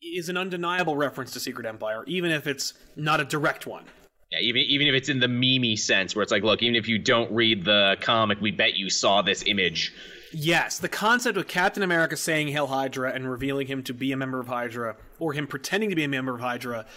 is 0.01 0.29
an 0.29 0.37
undeniable 0.37 0.95
reference 0.95 1.31
to 1.31 1.39
Secret 1.39 1.65
Empire, 1.65 2.03
even 2.07 2.31
if 2.31 2.47
it's 2.47 2.73
not 2.95 3.19
a 3.19 3.25
direct 3.25 3.67
one. 3.67 3.83
Yeah, 4.31 4.39
even 4.39 4.61
even 4.63 4.87
if 4.87 4.95
it's 4.95 5.09
in 5.09 5.19
the 5.19 5.27
meme 5.27 5.75
sense, 5.77 6.15
where 6.15 6.23
it's 6.23 6.31
like, 6.31 6.43
look, 6.43 6.63
even 6.63 6.75
if 6.75 6.87
you 6.87 6.97
don't 6.97 7.31
read 7.31 7.65
the 7.65 7.97
comic, 8.01 8.41
we 8.41 8.51
bet 8.51 8.75
you 8.75 8.89
saw 8.89 9.21
this 9.21 9.43
image. 9.45 9.93
Yes, 10.31 10.79
the 10.79 10.89
concept 10.89 11.37
of 11.37 11.47
Captain 11.47 11.83
America 11.83 12.17
saying 12.17 12.47
Hail 12.47 12.65
Hydra 12.65 13.11
and 13.13 13.29
revealing 13.29 13.67
him 13.67 13.83
to 13.83 13.93
be 13.93 14.11
a 14.11 14.17
member 14.17 14.39
of 14.39 14.47
Hydra, 14.47 14.95
or 15.19 15.33
him 15.33 15.45
pretending 15.45 15.91
to 15.91 15.95
be 15.95 16.03
a 16.03 16.07
member 16.07 16.33
of 16.33 16.41
Hydra, 16.41 16.87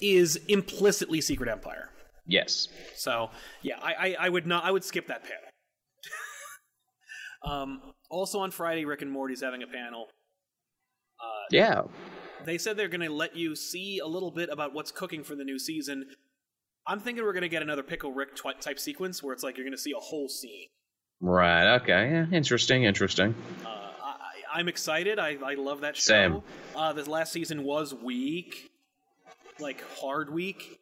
is 0.00 0.36
implicitly 0.46 1.20
Secret 1.20 1.48
Empire. 1.50 1.90
Yes. 2.26 2.68
So 2.94 3.30
yeah, 3.62 3.78
I, 3.82 3.94
I, 3.94 4.16
I 4.20 4.28
would 4.28 4.46
not 4.46 4.64
I 4.64 4.70
would 4.70 4.84
skip 4.84 5.08
that 5.08 5.22
panel. 5.24 5.38
um, 7.44 7.93
also 8.14 8.38
on 8.38 8.50
Friday, 8.50 8.84
Rick 8.84 9.02
and 9.02 9.10
Morty's 9.10 9.42
having 9.42 9.62
a 9.62 9.66
panel. 9.66 10.06
Yeah. 11.50 11.82
They 12.44 12.58
said 12.58 12.76
they're 12.76 12.88
going 12.88 13.00
to 13.00 13.12
let 13.12 13.36
you 13.36 13.54
see 13.54 13.98
a 13.98 14.06
little 14.06 14.30
bit 14.30 14.48
about 14.50 14.72
what's 14.74 14.90
cooking 14.90 15.24
for 15.24 15.34
the 15.34 15.44
new 15.44 15.58
season. 15.58 16.06
I'm 16.86 17.00
thinking 17.00 17.24
we're 17.24 17.32
going 17.32 17.42
to 17.42 17.48
get 17.48 17.62
another 17.62 17.82
Pickle 17.82 18.12
Rick 18.12 18.36
twi- 18.36 18.54
type 18.54 18.78
sequence 18.78 19.22
where 19.22 19.32
it's 19.32 19.42
like 19.42 19.56
you're 19.56 19.64
going 19.64 19.76
to 19.76 19.82
see 19.82 19.92
a 19.92 20.00
whole 20.00 20.28
scene. 20.28 20.68
Right. 21.20 21.76
Okay. 21.76 22.10
Yeah. 22.10 22.26
Interesting. 22.30 22.84
Interesting. 22.84 23.34
Uh, 23.64 23.68
I, 23.68 24.14
I'm 24.54 24.68
excited. 24.68 25.18
I, 25.18 25.36
I 25.44 25.54
love 25.54 25.80
that 25.80 25.96
show. 25.96 26.02
Same. 26.02 26.42
Uh, 26.76 26.92
this 26.92 27.08
last 27.08 27.32
season 27.32 27.62
was 27.64 27.94
weak, 27.94 28.70
like 29.58 29.82
hard 29.98 30.32
weak, 30.32 30.80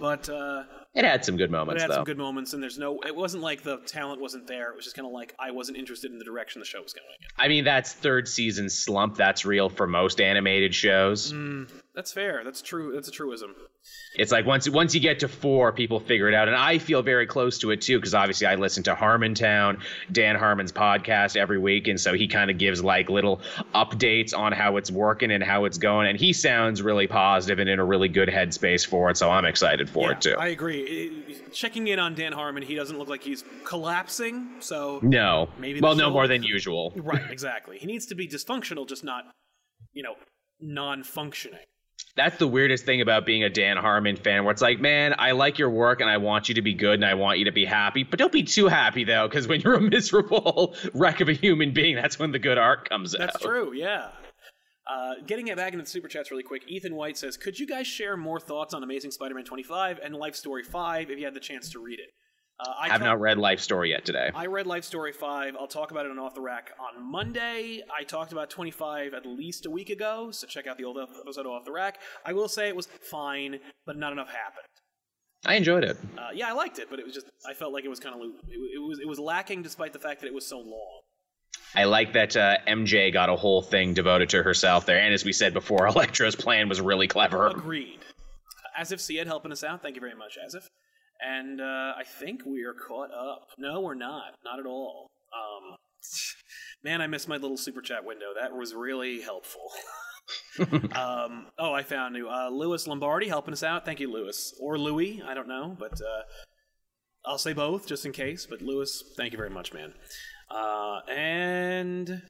but 0.00 0.28
uh, 0.28 0.64
It 0.94 1.04
had 1.04 1.24
some 1.24 1.36
good 1.36 1.50
but 1.50 1.58
moments 1.58 1.80
it 1.80 1.82
had 1.82 1.90
though. 1.90 1.94
some 1.96 2.04
good 2.04 2.18
moments. 2.18 2.52
And 2.52 2.62
there's 2.62 2.78
no, 2.78 3.00
it 3.06 3.14
wasn't 3.14 3.42
like 3.42 3.62
the 3.62 3.78
talent 3.86 4.20
wasn't 4.20 4.46
there. 4.46 4.70
It 4.70 4.76
was 4.76 4.84
just 4.84 4.96
kind 4.96 5.06
of 5.06 5.12
like 5.12 5.34
I 5.38 5.50
wasn't 5.50 5.78
interested 5.78 6.10
in 6.10 6.18
the 6.18 6.24
direction 6.24 6.60
the 6.60 6.66
show 6.66 6.82
was 6.82 6.92
going 6.92 7.06
in. 7.20 7.26
I 7.38 7.48
mean, 7.48 7.64
that's 7.64 7.92
third 7.92 8.28
season 8.28 8.68
slump. 8.68 9.16
That's 9.16 9.44
real 9.44 9.68
for 9.68 9.86
most 9.86 10.20
animated 10.20 10.74
shows. 10.74 11.32
Mm. 11.32 11.68
That's 11.98 12.12
fair. 12.12 12.44
That's 12.44 12.62
true. 12.62 12.92
That's 12.94 13.08
a 13.08 13.10
truism. 13.10 13.56
It's 14.14 14.30
like 14.30 14.46
once 14.46 14.70
once 14.70 14.94
you 14.94 15.00
get 15.00 15.18
to 15.18 15.26
four, 15.26 15.72
people 15.72 15.98
figure 15.98 16.28
it 16.28 16.34
out, 16.34 16.46
and 16.46 16.56
I 16.56 16.78
feel 16.78 17.02
very 17.02 17.26
close 17.26 17.58
to 17.58 17.72
it 17.72 17.80
too 17.80 17.98
because 17.98 18.14
obviously 18.14 18.46
I 18.46 18.54
listen 18.54 18.84
to 18.84 18.94
Harmontown, 18.94 19.80
Dan 20.12 20.36
Harmon's 20.36 20.70
podcast 20.70 21.36
every 21.36 21.58
week, 21.58 21.88
and 21.88 22.00
so 22.00 22.14
he 22.14 22.28
kind 22.28 22.52
of 22.52 22.58
gives 22.58 22.84
like 22.84 23.10
little 23.10 23.40
updates 23.74 24.32
on 24.32 24.52
how 24.52 24.76
it's 24.76 24.92
working 24.92 25.32
and 25.32 25.42
how 25.42 25.64
it's 25.64 25.76
going, 25.76 26.06
and 26.06 26.16
he 26.16 26.32
sounds 26.32 26.82
really 26.82 27.08
positive 27.08 27.58
and 27.58 27.68
in 27.68 27.80
a 27.80 27.84
really 27.84 28.08
good 28.08 28.28
headspace 28.28 28.86
for 28.86 29.10
it. 29.10 29.16
So 29.16 29.28
I'm 29.28 29.44
excited 29.44 29.90
for 29.90 30.04
yeah, 30.04 30.12
it 30.12 30.20
too. 30.20 30.36
I 30.38 30.48
agree. 30.48 31.24
Checking 31.52 31.88
in 31.88 31.98
on 31.98 32.14
Dan 32.14 32.32
Harmon, 32.32 32.62
he 32.62 32.76
doesn't 32.76 32.96
look 32.96 33.08
like 33.08 33.24
he's 33.24 33.42
collapsing. 33.64 34.46
So 34.60 35.00
no, 35.02 35.48
Maybe 35.58 35.80
well, 35.80 35.96
no 35.96 36.12
more 36.12 36.28
than 36.28 36.44
usual. 36.44 36.92
right, 36.94 37.28
exactly. 37.28 37.76
He 37.76 37.88
needs 37.88 38.06
to 38.06 38.14
be 38.14 38.28
dysfunctional, 38.28 38.88
just 38.88 39.02
not, 39.02 39.24
you 39.92 40.04
know, 40.04 40.14
non-functioning. 40.60 41.58
That's 42.18 42.36
the 42.36 42.48
weirdest 42.48 42.84
thing 42.84 43.00
about 43.00 43.24
being 43.24 43.44
a 43.44 43.48
Dan 43.48 43.76
Harmon 43.76 44.16
fan, 44.16 44.44
where 44.44 44.52
it's 44.52 44.60
like, 44.60 44.80
man, 44.80 45.14
I 45.18 45.30
like 45.30 45.58
your 45.58 45.70
work 45.70 46.00
and 46.00 46.10
I 46.10 46.16
want 46.16 46.48
you 46.48 46.54
to 46.56 46.62
be 46.62 46.74
good 46.74 46.94
and 46.94 47.04
I 47.04 47.14
want 47.14 47.38
you 47.38 47.44
to 47.44 47.52
be 47.52 47.64
happy, 47.64 48.02
but 48.02 48.18
don't 48.18 48.32
be 48.32 48.42
too 48.42 48.66
happy 48.66 49.04
though, 49.04 49.28
because 49.28 49.46
when 49.46 49.60
you're 49.60 49.74
a 49.74 49.80
miserable 49.96 50.74
wreck 50.94 51.20
of 51.20 51.28
a 51.28 51.32
human 51.32 51.72
being, 51.72 51.94
that's 51.94 52.18
when 52.18 52.32
the 52.32 52.38
good 52.38 52.58
art 52.58 52.88
comes 52.88 53.14
out. 53.14 53.20
That's 53.20 53.40
true. 53.40 53.72
Yeah. 53.72 54.08
Uh, 54.88 55.14
getting 55.26 55.48
it 55.48 55.56
back 55.56 55.72
into 55.72 55.84
the 55.84 55.90
super 55.90 56.08
chats 56.08 56.30
really 56.30 56.42
quick. 56.42 56.62
Ethan 56.66 56.94
White 56.94 57.18
says, 57.18 57.36
"Could 57.36 57.58
you 57.58 57.66
guys 57.66 57.86
share 57.86 58.16
more 58.16 58.40
thoughts 58.40 58.72
on 58.72 58.82
Amazing 58.82 59.10
Spider-Man 59.10 59.44
25 59.44 60.00
and 60.02 60.14
Life 60.14 60.34
Story 60.34 60.62
5 60.62 61.10
if 61.10 61.18
you 61.18 61.24
had 61.24 61.34
the 61.34 61.40
chance 61.40 61.70
to 61.70 61.78
read 61.78 62.00
it?" 62.00 62.08
Uh, 62.60 62.74
I 62.76 62.88
have 62.88 63.00
not 63.00 63.20
read 63.20 63.38
Life 63.38 63.60
Story 63.60 63.90
yet 63.90 64.04
today. 64.04 64.30
I 64.34 64.46
read 64.46 64.66
Life 64.66 64.82
Story 64.82 65.12
5. 65.12 65.54
I'll 65.58 65.68
talk 65.68 65.92
about 65.92 66.06
it 66.06 66.10
on 66.10 66.18
Off 66.18 66.34
the 66.34 66.40
Rack 66.40 66.72
on 66.80 67.10
Monday. 67.10 67.82
I 67.96 68.02
talked 68.02 68.32
about 68.32 68.50
25 68.50 69.14
at 69.14 69.24
least 69.24 69.66
a 69.66 69.70
week 69.70 69.90
ago, 69.90 70.32
so 70.32 70.46
check 70.46 70.66
out 70.66 70.76
the 70.76 70.84
old 70.84 70.98
episode 70.98 71.46
of 71.46 71.52
Off 71.52 71.64
the 71.64 71.72
Rack. 71.72 72.00
I 72.24 72.32
will 72.32 72.48
say 72.48 72.68
it 72.68 72.74
was 72.74 72.88
fine, 73.00 73.60
but 73.86 73.96
not 73.96 74.12
enough 74.12 74.28
happened. 74.28 74.66
I 75.46 75.54
enjoyed 75.54 75.84
it. 75.84 75.96
Uh, 76.16 76.30
yeah, 76.34 76.48
I 76.48 76.52
liked 76.52 76.80
it, 76.80 76.88
but 76.90 76.98
it 76.98 77.06
was 77.06 77.14
just 77.14 77.26
I 77.48 77.54
felt 77.54 77.72
like 77.72 77.84
it 77.84 77.88
was 77.88 78.00
kind 78.00 78.14
of 78.16 78.20
it, 78.22 78.54
it 78.74 78.80
was 78.80 78.98
it 78.98 79.06
was 79.06 79.20
lacking 79.20 79.62
despite 79.62 79.92
the 79.92 80.00
fact 80.00 80.20
that 80.22 80.26
it 80.26 80.34
was 80.34 80.44
so 80.44 80.58
long. 80.58 81.02
I 81.76 81.84
like 81.84 82.12
that 82.14 82.36
uh, 82.36 82.56
MJ 82.66 83.12
got 83.12 83.28
a 83.28 83.36
whole 83.36 83.62
thing 83.62 83.94
devoted 83.94 84.30
to 84.30 84.42
herself 84.42 84.84
there, 84.84 84.98
and 84.98 85.14
as 85.14 85.24
we 85.24 85.32
said 85.32 85.54
before, 85.54 85.86
Electro's 85.88 86.34
plan 86.34 86.68
was 86.68 86.80
really 86.80 87.06
clever. 87.06 87.46
Agreed. 87.46 88.00
As 88.76 88.90
if 88.90 88.98
Siad 88.98 89.26
helping 89.26 89.52
us 89.52 89.62
out. 89.62 89.80
Thank 89.80 89.94
you 89.94 90.00
very 90.00 90.14
much, 90.14 90.38
As 90.44 90.54
if. 90.54 90.68
And 91.20 91.60
uh, 91.60 91.94
I 91.96 92.04
think 92.04 92.42
we 92.46 92.62
are 92.64 92.74
caught 92.74 93.10
up. 93.10 93.48
No, 93.58 93.80
we're 93.80 93.94
not. 93.94 94.36
Not 94.44 94.60
at 94.60 94.66
all. 94.66 95.10
Um, 95.32 95.76
man, 96.84 97.00
I 97.00 97.06
missed 97.06 97.28
my 97.28 97.36
little 97.36 97.56
super 97.56 97.80
chat 97.80 98.04
window. 98.04 98.26
That 98.38 98.56
was 98.56 98.74
really 98.74 99.20
helpful. 99.20 99.70
um, 100.94 101.46
oh, 101.58 101.72
I 101.72 101.82
found 101.82 102.16
you. 102.16 102.28
Uh, 102.28 102.50
Lewis 102.50 102.86
Lombardi 102.86 103.28
helping 103.28 103.52
us 103.52 103.62
out. 103.62 103.84
Thank 103.84 104.00
you, 104.00 104.12
Lewis. 104.12 104.54
Or 104.60 104.78
Louis. 104.78 105.22
I 105.26 105.34
don't 105.34 105.48
know, 105.48 105.76
but 105.78 106.00
uh, 106.00 106.22
I'll 107.24 107.38
say 107.38 107.52
both 107.52 107.86
just 107.86 108.06
in 108.06 108.12
case. 108.12 108.46
But 108.48 108.62
Lewis, 108.62 109.02
thank 109.16 109.32
you 109.32 109.38
very 109.38 109.50
much, 109.50 109.72
man. 109.72 109.94
Uh, 110.50 111.00
and 111.10 112.22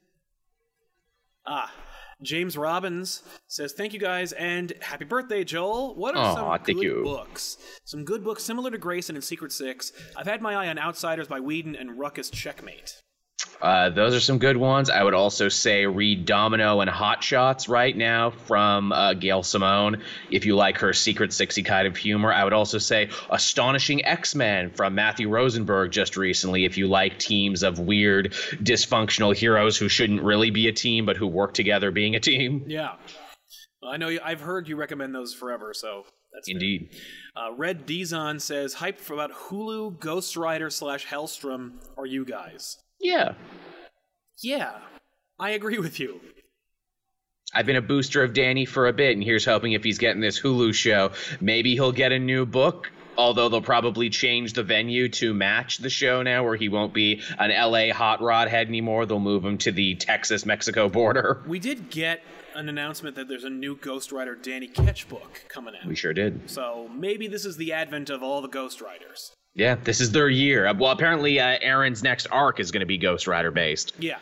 ah, 1.45 1.71
James 2.21 2.57
Robbins 2.57 3.23
says, 3.47 3.73
"Thank 3.73 3.93
you 3.93 3.99
guys 3.99 4.33
and 4.33 4.73
happy 4.81 5.05
birthday, 5.05 5.43
Joel. 5.43 5.95
What 5.95 6.15
are 6.15 6.23
Aw, 6.25 6.35
some 6.35 6.65
thank 6.65 6.77
good 6.79 6.83
you. 6.83 7.03
books? 7.03 7.57
Some 7.85 8.03
good 8.03 8.23
books 8.23 8.43
similar 8.43 8.69
to 8.71 8.77
Grayson 8.77 9.15
and 9.15 9.23
Secret 9.23 9.51
Six. 9.51 9.91
I've 10.17 10.27
had 10.27 10.41
my 10.41 10.53
eye 10.55 10.67
on 10.67 10.77
Outsiders 10.77 11.27
by 11.27 11.39
Whedon 11.39 11.75
and 11.75 11.91
Rucka's 11.91 12.29
Checkmate. 12.29 13.01
Uh, 13.61 13.89
those 13.89 14.15
are 14.15 14.19
some 14.19 14.37
good 14.37 14.55
ones. 14.55 14.89
I 14.89 15.03
would 15.03 15.13
also 15.13 15.49
say 15.49 15.85
read 15.85 16.25
Domino 16.25 16.79
and 16.79 16.89
Hot 16.89 17.23
Shots 17.23 17.67
right 17.67 17.95
now 17.95 18.31
from 18.31 18.91
uh, 18.91 19.13
Gail 19.13 19.43
Simone. 19.43 20.01
If 20.31 20.45
you 20.45 20.55
like 20.55 20.77
her 20.77 20.93
secret 20.93 21.31
sixy 21.31 21.65
kind 21.65 21.85
of 21.85 21.97
humor, 21.97 22.31
I 22.31 22.43
would 22.43 22.53
also 22.53 22.77
say 22.77 23.09
Astonishing 23.29 24.05
X 24.05 24.33
Men 24.33 24.71
from 24.71 24.95
Matthew 24.95 25.29
Rosenberg 25.29 25.91
just 25.91 26.15
recently. 26.15 26.63
If 26.63 26.77
you 26.77 26.87
like 26.87 27.19
teams 27.19 27.63
of 27.63 27.79
weird, 27.79 28.31
dysfunctional 28.63 29.35
heroes 29.35 29.77
who 29.77 29.89
shouldn't 29.89 30.23
really 30.23 30.51
be 30.51 30.67
a 30.67 30.73
team 30.73 31.05
but 31.05 31.17
who 31.17 31.27
work 31.27 31.53
together 31.53 31.91
being 31.91 32.15
a 32.15 32.19
team. 32.19 32.63
Yeah, 32.67 32.93
I 33.83 33.97
know. 33.97 34.07
You, 34.07 34.21
I've 34.23 34.41
heard 34.41 34.69
you 34.69 34.77
recommend 34.77 35.13
those 35.13 35.33
forever, 35.33 35.73
so 35.73 36.05
that's. 36.33 36.47
Indeed. 36.47 36.95
Uh, 37.35 37.53
Red 37.53 37.85
Dizon 37.85 38.39
says, 38.39 38.75
"Hype 38.75 38.99
for 38.99 39.13
about 39.15 39.31
Hulu, 39.31 39.99
Ghost 39.99 40.37
Rider 40.37 40.69
slash 40.69 41.07
Helstrom. 41.07 41.73
Are 41.97 42.05
you 42.05 42.23
guys? 42.23 42.77
Yeah. 42.99 43.33
Yeah, 44.41 44.77
I 45.37 45.51
agree 45.51 45.79
with 45.79 45.99
you. 45.99 46.21
I've 47.53 47.65
been 47.65 47.75
a 47.75 47.81
booster 47.81 48.23
of 48.23 48.33
Danny 48.33 48.65
for 48.65 48.87
a 48.87 48.93
bit, 48.93 49.15
and 49.15 49.23
here's 49.23 49.43
hoping 49.43 49.73
if 49.73 49.83
he's 49.83 49.97
getting 49.97 50.21
this 50.21 50.39
Hulu 50.39 50.73
show, 50.73 51.11
maybe 51.41 51.73
he'll 51.73 51.91
get 51.91 52.11
a 52.11 52.19
new 52.19 52.45
book. 52.45 52.91
Although 53.17 53.49
they'll 53.49 53.61
probably 53.61 54.09
change 54.09 54.53
the 54.53 54.63
venue 54.63 55.09
to 55.09 55.33
match 55.33 55.79
the 55.79 55.89
show 55.89 56.21
now, 56.21 56.45
where 56.45 56.55
he 56.55 56.69
won't 56.69 56.93
be 56.93 57.21
an 57.37 57.51
LA 57.51 57.91
hot 57.93 58.21
rod 58.21 58.47
head 58.47 58.67
anymore. 58.67 59.05
They'll 59.05 59.19
move 59.19 59.43
him 59.43 59.57
to 59.57 59.73
the 59.73 59.95
Texas 59.95 60.45
Mexico 60.45 60.87
border. 60.87 61.43
We 61.45 61.59
did 61.59 61.89
get 61.89 62.23
an 62.55 62.69
announcement 62.69 63.17
that 63.17 63.27
there's 63.27 63.43
a 63.43 63.49
new 63.49 63.75
Ghost 63.75 64.13
Rider 64.13 64.35
Danny 64.35 64.67
Ketch 64.67 65.09
book 65.09 65.43
coming 65.49 65.73
out. 65.75 65.85
We 65.85 65.95
sure 65.95 66.13
did. 66.13 66.49
So 66.49 66.89
maybe 66.95 67.27
this 67.27 67.43
is 67.43 67.57
the 67.57 67.73
advent 67.73 68.09
of 68.09 68.23
all 68.23 68.41
the 68.41 68.47
Ghost 68.47 68.79
Riders. 68.79 69.33
Yeah, 69.59 69.75
this 69.83 69.99
is 69.99 70.11
their 70.13 70.29
year. 70.29 70.67
Uh, 70.67 70.73
Well, 70.73 70.91
apparently, 70.91 71.37
uh, 71.37 71.57
Aaron's 71.61 72.01
next 72.01 72.27
arc 72.31 72.61
is 72.61 72.71
going 72.71 72.79
to 72.79 72.85
be 72.85 72.97
Ghost 72.97 73.27
Rider 73.27 73.51
based. 73.51 73.93
Yeah. 73.99 74.19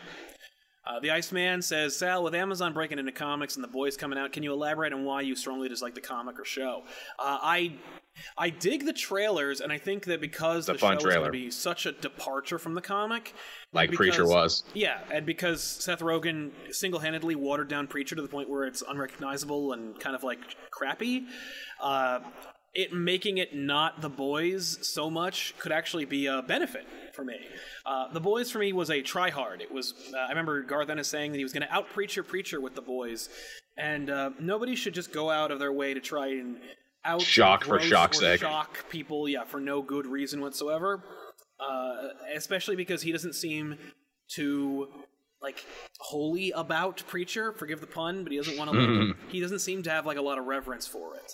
Uh, 0.84 0.98
the 0.98 1.10
Iceman 1.12 1.62
says, 1.62 1.94
Sal, 1.96 2.24
with 2.24 2.34
Amazon 2.34 2.72
breaking 2.72 2.98
into 2.98 3.12
comics 3.12 3.54
and 3.54 3.62
the 3.62 3.68
boys 3.68 3.96
coming 3.96 4.18
out, 4.18 4.32
can 4.32 4.42
you 4.42 4.52
elaborate 4.52 4.92
on 4.92 5.04
why 5.04 5.20
you 5.20 5.36
strongly 5.36 5.68
dislike 5.68 5.94
the 5.94 6.00
comic 6.00 6.40
or 6.40 6.44
show? 6.44 6.82
Uh, 7.20 7.38
I 7.40 7.74
I 8.36 8.50
dig 8.50 8.84
the 8.84 8.92
trailers, 8.92 9.60
and 9.60 9.70
I 9.70 9.78
think 9.78 10.06
that 10.06 10.20
because 10.20 10.66
the 10.66 10.74
fun 10.74 10.98
show 10.98 11.06
is 11.06 11.14
going 11.14 11.26
to 11.26 11.30
be 11.30 11.52
such 11.52 11.86
a 11.86 11.92
departure 11.92 12.58
from 12.58 12.74
the 12.74 12.80
comic, 12.80 13.32
Like 13.72 13.90
and 13.90 13.96
Preacher 13.96 14.26
was. 14.26 14.64
Yeah, 14.74 14.98
and 15.12 15.24
because 15.24 15.62
Seth 15.62 16.00
Rogen 16.00 16.50
single-handedly 16.70 17.36
watered 17.36 17.68
down 17.68 17.86
Preacher 17.86 18.16
to 18.16 18.22
the 18.22 18.26
point 18.28 18.48
where 18.48 18.64
it's 18.64 18.82
unrecognizable 18.88 19.72
and 19.74 20.00
kind 20.00 20.16
of 20.16 20.24
like 20.24 20.40
crappy, 20.72 21.26
uh, 21.80 22.20
it 22.74 22.92
making 22.92 23.38
it 23.38 23.54
not 23.54 24.00
the 24.00 24.08
boys 24.08 24.78
so 24.82 25.10
much 25.10 25.54
could 25.58 25.72
actually 25.72 26.04
be 26.04 26.26
a 26.26 26.42
benefit 26.42 26.86
for 27.14 27.24
me. 27.24 27.36
Uh, 27.86 28.12
the 28.12 28.20
boys 28.20 28.50
for 28.50 28.58
me 28.58 28.72
was 28.72 28.90
a 28.90 29.02
try 29.02 29.30
hard. 29.30 29.60
It 29.60 29.72
was 29.72 29.94
uh, 30.14 30.18
I 30.18 30.28
remember 30.28 30.62
Garth 30.62 30.90
Ennis 30.90 31.08
saying 31.08 31.32
that 31.32 31.38
he 31.38 31.44
was 31.44 31.52
going 31.52 31.66
to 31.66 31.72
out 31.72 31.86
your 32.14 32.24
Preacher 32.24 32.60
with 32.60 32.74
the 32.74 32.82
boys, 32.82 33.28
and 33.76 34.10
uh, 34.10 34.30
nobody 34.38 34.76
should 34.76 34.94
just 34.94 35.12
go 35.12 35.30
out 35.30 35.50
of 35.50 35.58
their 35.58 35.72
way 35.72 35.94
to 35.94 36.00
try 36.00 36.28
and 36.28 36.58
out 37.04 37.22
Shock 37.22 37.64
for 37.64 37.80
shock's 37.80 38.18
sake. 38.18 38.40
shock 38.40 38.88
people, 38.90 39.28
yeah, 39.28 39.44
for 39.44 39.60
no 39.60 39.82
good 39.82 40.06
reason 40.06 40.40
whatsoever. 40.40 41.02
Uh, 41.58 42.10
especially 42.36 42.76
because 42.76 43.02
he 43.02 43.10
doesn't 43.10 43.34
seem 43.34 43.76
to 44.34 44.88
like 45.42 45.64
holy 45.98 46.52
about 46.52 47.02
preacher. 47.08 47.52
Forgive 47.52 47.80
the 47.80 47.86
pun, 47.86 48.22
but 48.22 48.30
he 48.30 48.38
doesn't 48.38 48.56
want 48.56 48.70
to. 48.70 48.78
Like, 48.78 49.16
he 49.30 49.40
doesn't 49.40 49.60
seem 49.60 49.82
to 49.84 49.90
have 49.90 50.06
like 50.06 50.18
a 50.18 50.22
lot 50.22 50.38
of 50.38 50.44
reverence 50.46 50.86
for 50.86 51.16
it. 51.16 51.32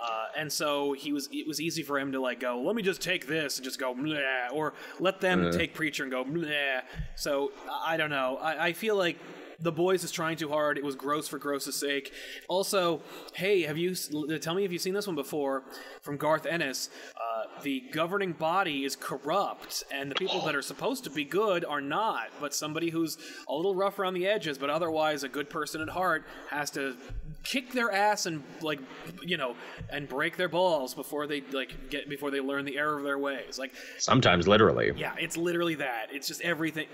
Uh, 0.00 0.26
and 0.36 0.52
so 0.52 0.92
he 0.92 1.12
was. 1.12 1.28
It 1.32 1.48
was 1.48 1.60
easy 1.60 1.82
for 1.82 1.98
him 1.98 2.12
to 2.12 2.20
like 2.20 2.38
go. 2.38 2.60
Let 2.60 2.76
me 2.76 2.82
just 2.82 3.00
take 3.00 3.26
this 3.26 3.56
and 3.56 3.64
just 3.64 3.80
go, 3.80 3.94
Bleh, 3.94 4.52
or 4.52 4.74
let 5.00 5.20
them 5.20 5.50
take 5.50 5.74
preacher 5.74 6.04
and 6.04 6.12
go. 6.12 6.24
Bleh. 6.24 6.82
So 7.16 7.52
I 7.68 7.96
I 7.96 7.98
don't 7.98 8.10
know. 8.10 8.36
I, 8.36 8.66
I 8.66 8.72
feel 8.74 8.94
like 8.94 9.16
The 9.60 9.72
Boys 9.72 10.04
is 10.04 10.10
trying 10.12 10.36
too 10.36 10.48
hard. 10.48 10.76
It 10.78 10.84
was 10.84 10.94
gross 10.94 11.28
for 11.28 11.38
gross's 11.38 11.74
sake. 11.76 12.12
Also, 12.48 13.00
hey, 13.34 13.62
have 13.62 13.78
you 13.78 13.94
tell 14.38 14.54
me 14.54 14.64
if 14.64 14.72
you've 14.72 14.82
seen 14.82 14.94
this 14.94 15.06
one 15.06 15.16
before 15.16 15.62
from 16.02 16.16
Garth 16.16 16.46
Ennis? 16.46 16.90
Uh, 17.16 17.60
the 17.62 17.80
governing 17.92 18.32
body 18.32 18.84
is 18.84 18.96
corrupt, 18.96 19.84
and 19.90 20.10
the 20.10 20.14
people 20.14 20.40
that 20.42 20.54
are 20.54 20.62
supposed 20.62 21.04
to 21.04 21.10
be 21.10 21.24
good 21.24 21.64
are 21.64 21.80
not. 21.80 22.28
But 22.40 22.54
somebody 22.54 22.90
who's 22.90 23.16
a 23.48 23.54
little 23.54 23.74
rough 23.74 23.98
around 23.98 24.14
the 24.14 24.26
edges, 24.26 24.58
but 24.58 24.68
otherwise 24.70 25.22
a 25.22 25.28
good 25.28 25.48
person 25.48 25.80
at 25.80 25.88
heart, 25.88 26.24
has 26.50 26.70
to 26.72 26.96
kick 27.44 27.72
their 27.72 27.92
ass 27.92 28.26
and 28.26 28.42
like 28.60 28.80
you 29.22 29.36
know 29.36 29.54
and 29.90 30.08
break 30.08 30.36
their 30.36 30.48
balls 30.48 30.94
before 30.94 31.26
they 31.26 31.40
like 31.52 31.90
get 31.90 32.08
before 32.08 32.30
they 32.30 32.40
learn 32.40 32.64
the 32.64 32.76
error 32.76 32.98
of 32.98 33.04
their 33.04 33.18
ways. 33.18 33.58
Like 33.58 33.72
Sometimes 33.98 34.46
literally. 34.46 34.92
yeah, 34.96 35.14
it's 35.18 35.36
literally 35.36 35.76
that. 35.76 36.08
It's 36.12 36.28
just 36.28 36.40
everything. 36.42 36.86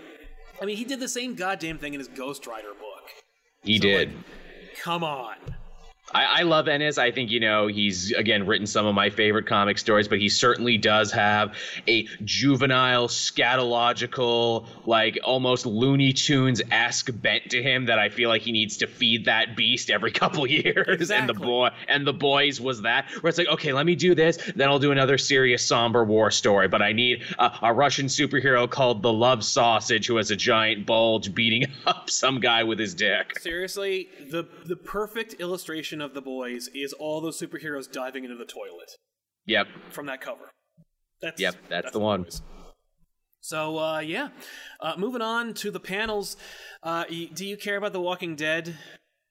I 0.62 0.64
mean, 0.64 0.76
he 0.76 0.84
did 0.84 1.00
the 1.00 1.08
same 1.08 1.34
goddamn 1.34 1.78
thing 1.78 1.92
in 1.92 1.98
his 1.98 2.06
Ghost 2.06 2.46
Rider 2.46 2.72
book. 2.72 3.10
He 3.64 3.78
So, 3.78 3.82
did. 3.82 4.14
like, 4.14 4.78
come 4.80 5.02
on. 5.02 5.34
I, 6.12 6.24
I 6.24 6.42
love 6.42 6.68
Ennis. 6.68 6.98
I 6.98 7.10
think, 7.10 7.30
you 7.30 7.40
know, 7.40 7.66
he's, 7.66 8.12
again, 8.12 8.46
written 8.46 8.66
some 8.66 8.86
of 8.86 8.94
my 8.94 9.10
favorite 9.10 9.46
comic 9.46 9.78
stories, 9.78 10.08
but 10.08 10.18
he 10.18 10.28
certainly 10.28 10.78
does 10.78 11.12
have 11.12 11.56
a 11.88 12.06
juvenile, 12.24 13.08
scatological, 13.08 14.66
like 14.86 15.18
almost 15.24 15.66
Looney 15.66 16.12
Tunes 16.12 16.60
esque 16.70 17.10
bent 17.12 17.50
to 17.50 17.62
him 17.62 17.86
that 17.86 17.98
I 17.98 18.08
feel 18.08 18.28
like 18.28 18.42
he 18.42 18.52
needs 18.52 18.76
to 18.78 18.86
feed 18.86 19.24
that 19.24 19.56
beast 19.56 19.90
every 19.90 20.10
couple 20.22 20.46
years. 20.46 21.10
And 21.10 21.28
the 21.28 21.34
boy 21.34 21.70
and 21.88 22.06
the 22.06 22.12
boys 22.12 22.60
was 22.60 22.82
that, 22.82 23.06
where 23.20 23.28
it's 23.28 23.38
like, 23.38 23.48
okay, 23.48 23.72
let 23.72 23.86
me 23.86 23.94
do 23.94 24.14
this, 24.14 24.38
then 24.54 24.68
I'll 24.68 24.78
do 24.78 24.92
another 24.92 25.18
serious, 25.18 25.64
somber 25.64 26.04
war 26.04 26.30
story. 26.30 26.68
But 26.68 26.82
I 26.82 26.92
need 26.92 27.22
a, 27.38 27.52
a 27.62 27.74
Russian 27.74 28.06
superhero 28.06 28.68
called 28.68 29.02
the 29.02 29.12
Love 29.12 29.44
Sausage 29.44 30.06
who 30.06 30.16
has 30.16 30.30
a 30.30 30.36
giant 30.36 30.86
bulge 30.86 31.34
beating 31.34 31.66
up 31.86 32.10
some 32.10 32.40
guy 32.40 32.64
with 32.64 32.78
his 32.78 32.94
dick. 32.94 33.38
Seriously, 33.38 34.08
the 34.28 34.46
the 34.66 34.76
perfect 34.76 35.34
illustration 35.34 36.01
of 36.02 36.14
the 36.14 36.20
boys 36.20 36.68
is 36.74 36.92
all 36.92 37.20
those 37.20 37.40
superheroes 37.40 37.90
diving 37.90 38.24
into 38.24 38.36
the 38.36 38.44
toilet 38.44 38.90
Yep. 39.46 39.66
from 39.90 40.06
that 40.06 40.20
cover. 40.20 40.50
That's 41.20 41.40
Yep, 41.40 41.54
that's 41.68 41.90
the 41.92 42.00
one. 42.00 42.24
Boys. 42.24 42.42
So 43.40 43.78
uh, 43.78 43.98
yeah, 44.00 44.28
uh, 44.80 44.94
moving 44.96 45.22
on 45.22 45.54
to 45.54 45.70
the 45.70 45.80
panels. 45.80 46.36
Uh, 46.82 47.04
do 47.34 47.46
you 47.46 47.56
care 47.56 47.76
about 47.76 47.92
The 47.92 48.00
Walking 48.00 48.36
Dead? 48.36 48.76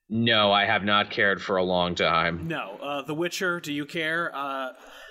No, 0.09 0.51
I 0.51 0.65
have 0.65 0.83
not 0.83 1.09
cared 1.09 1.41
for 1.41 1.55
a 1.55 1.63
long 1.63 1.95
time. 1.95 2.45
No. 2.47 2.77
Uh, 2.81 3.01
the 3.03 3.13
Witcher. 3.13 3.61
Do 3.61 3.71
you 3.71 3.85
care? 3.85 4.35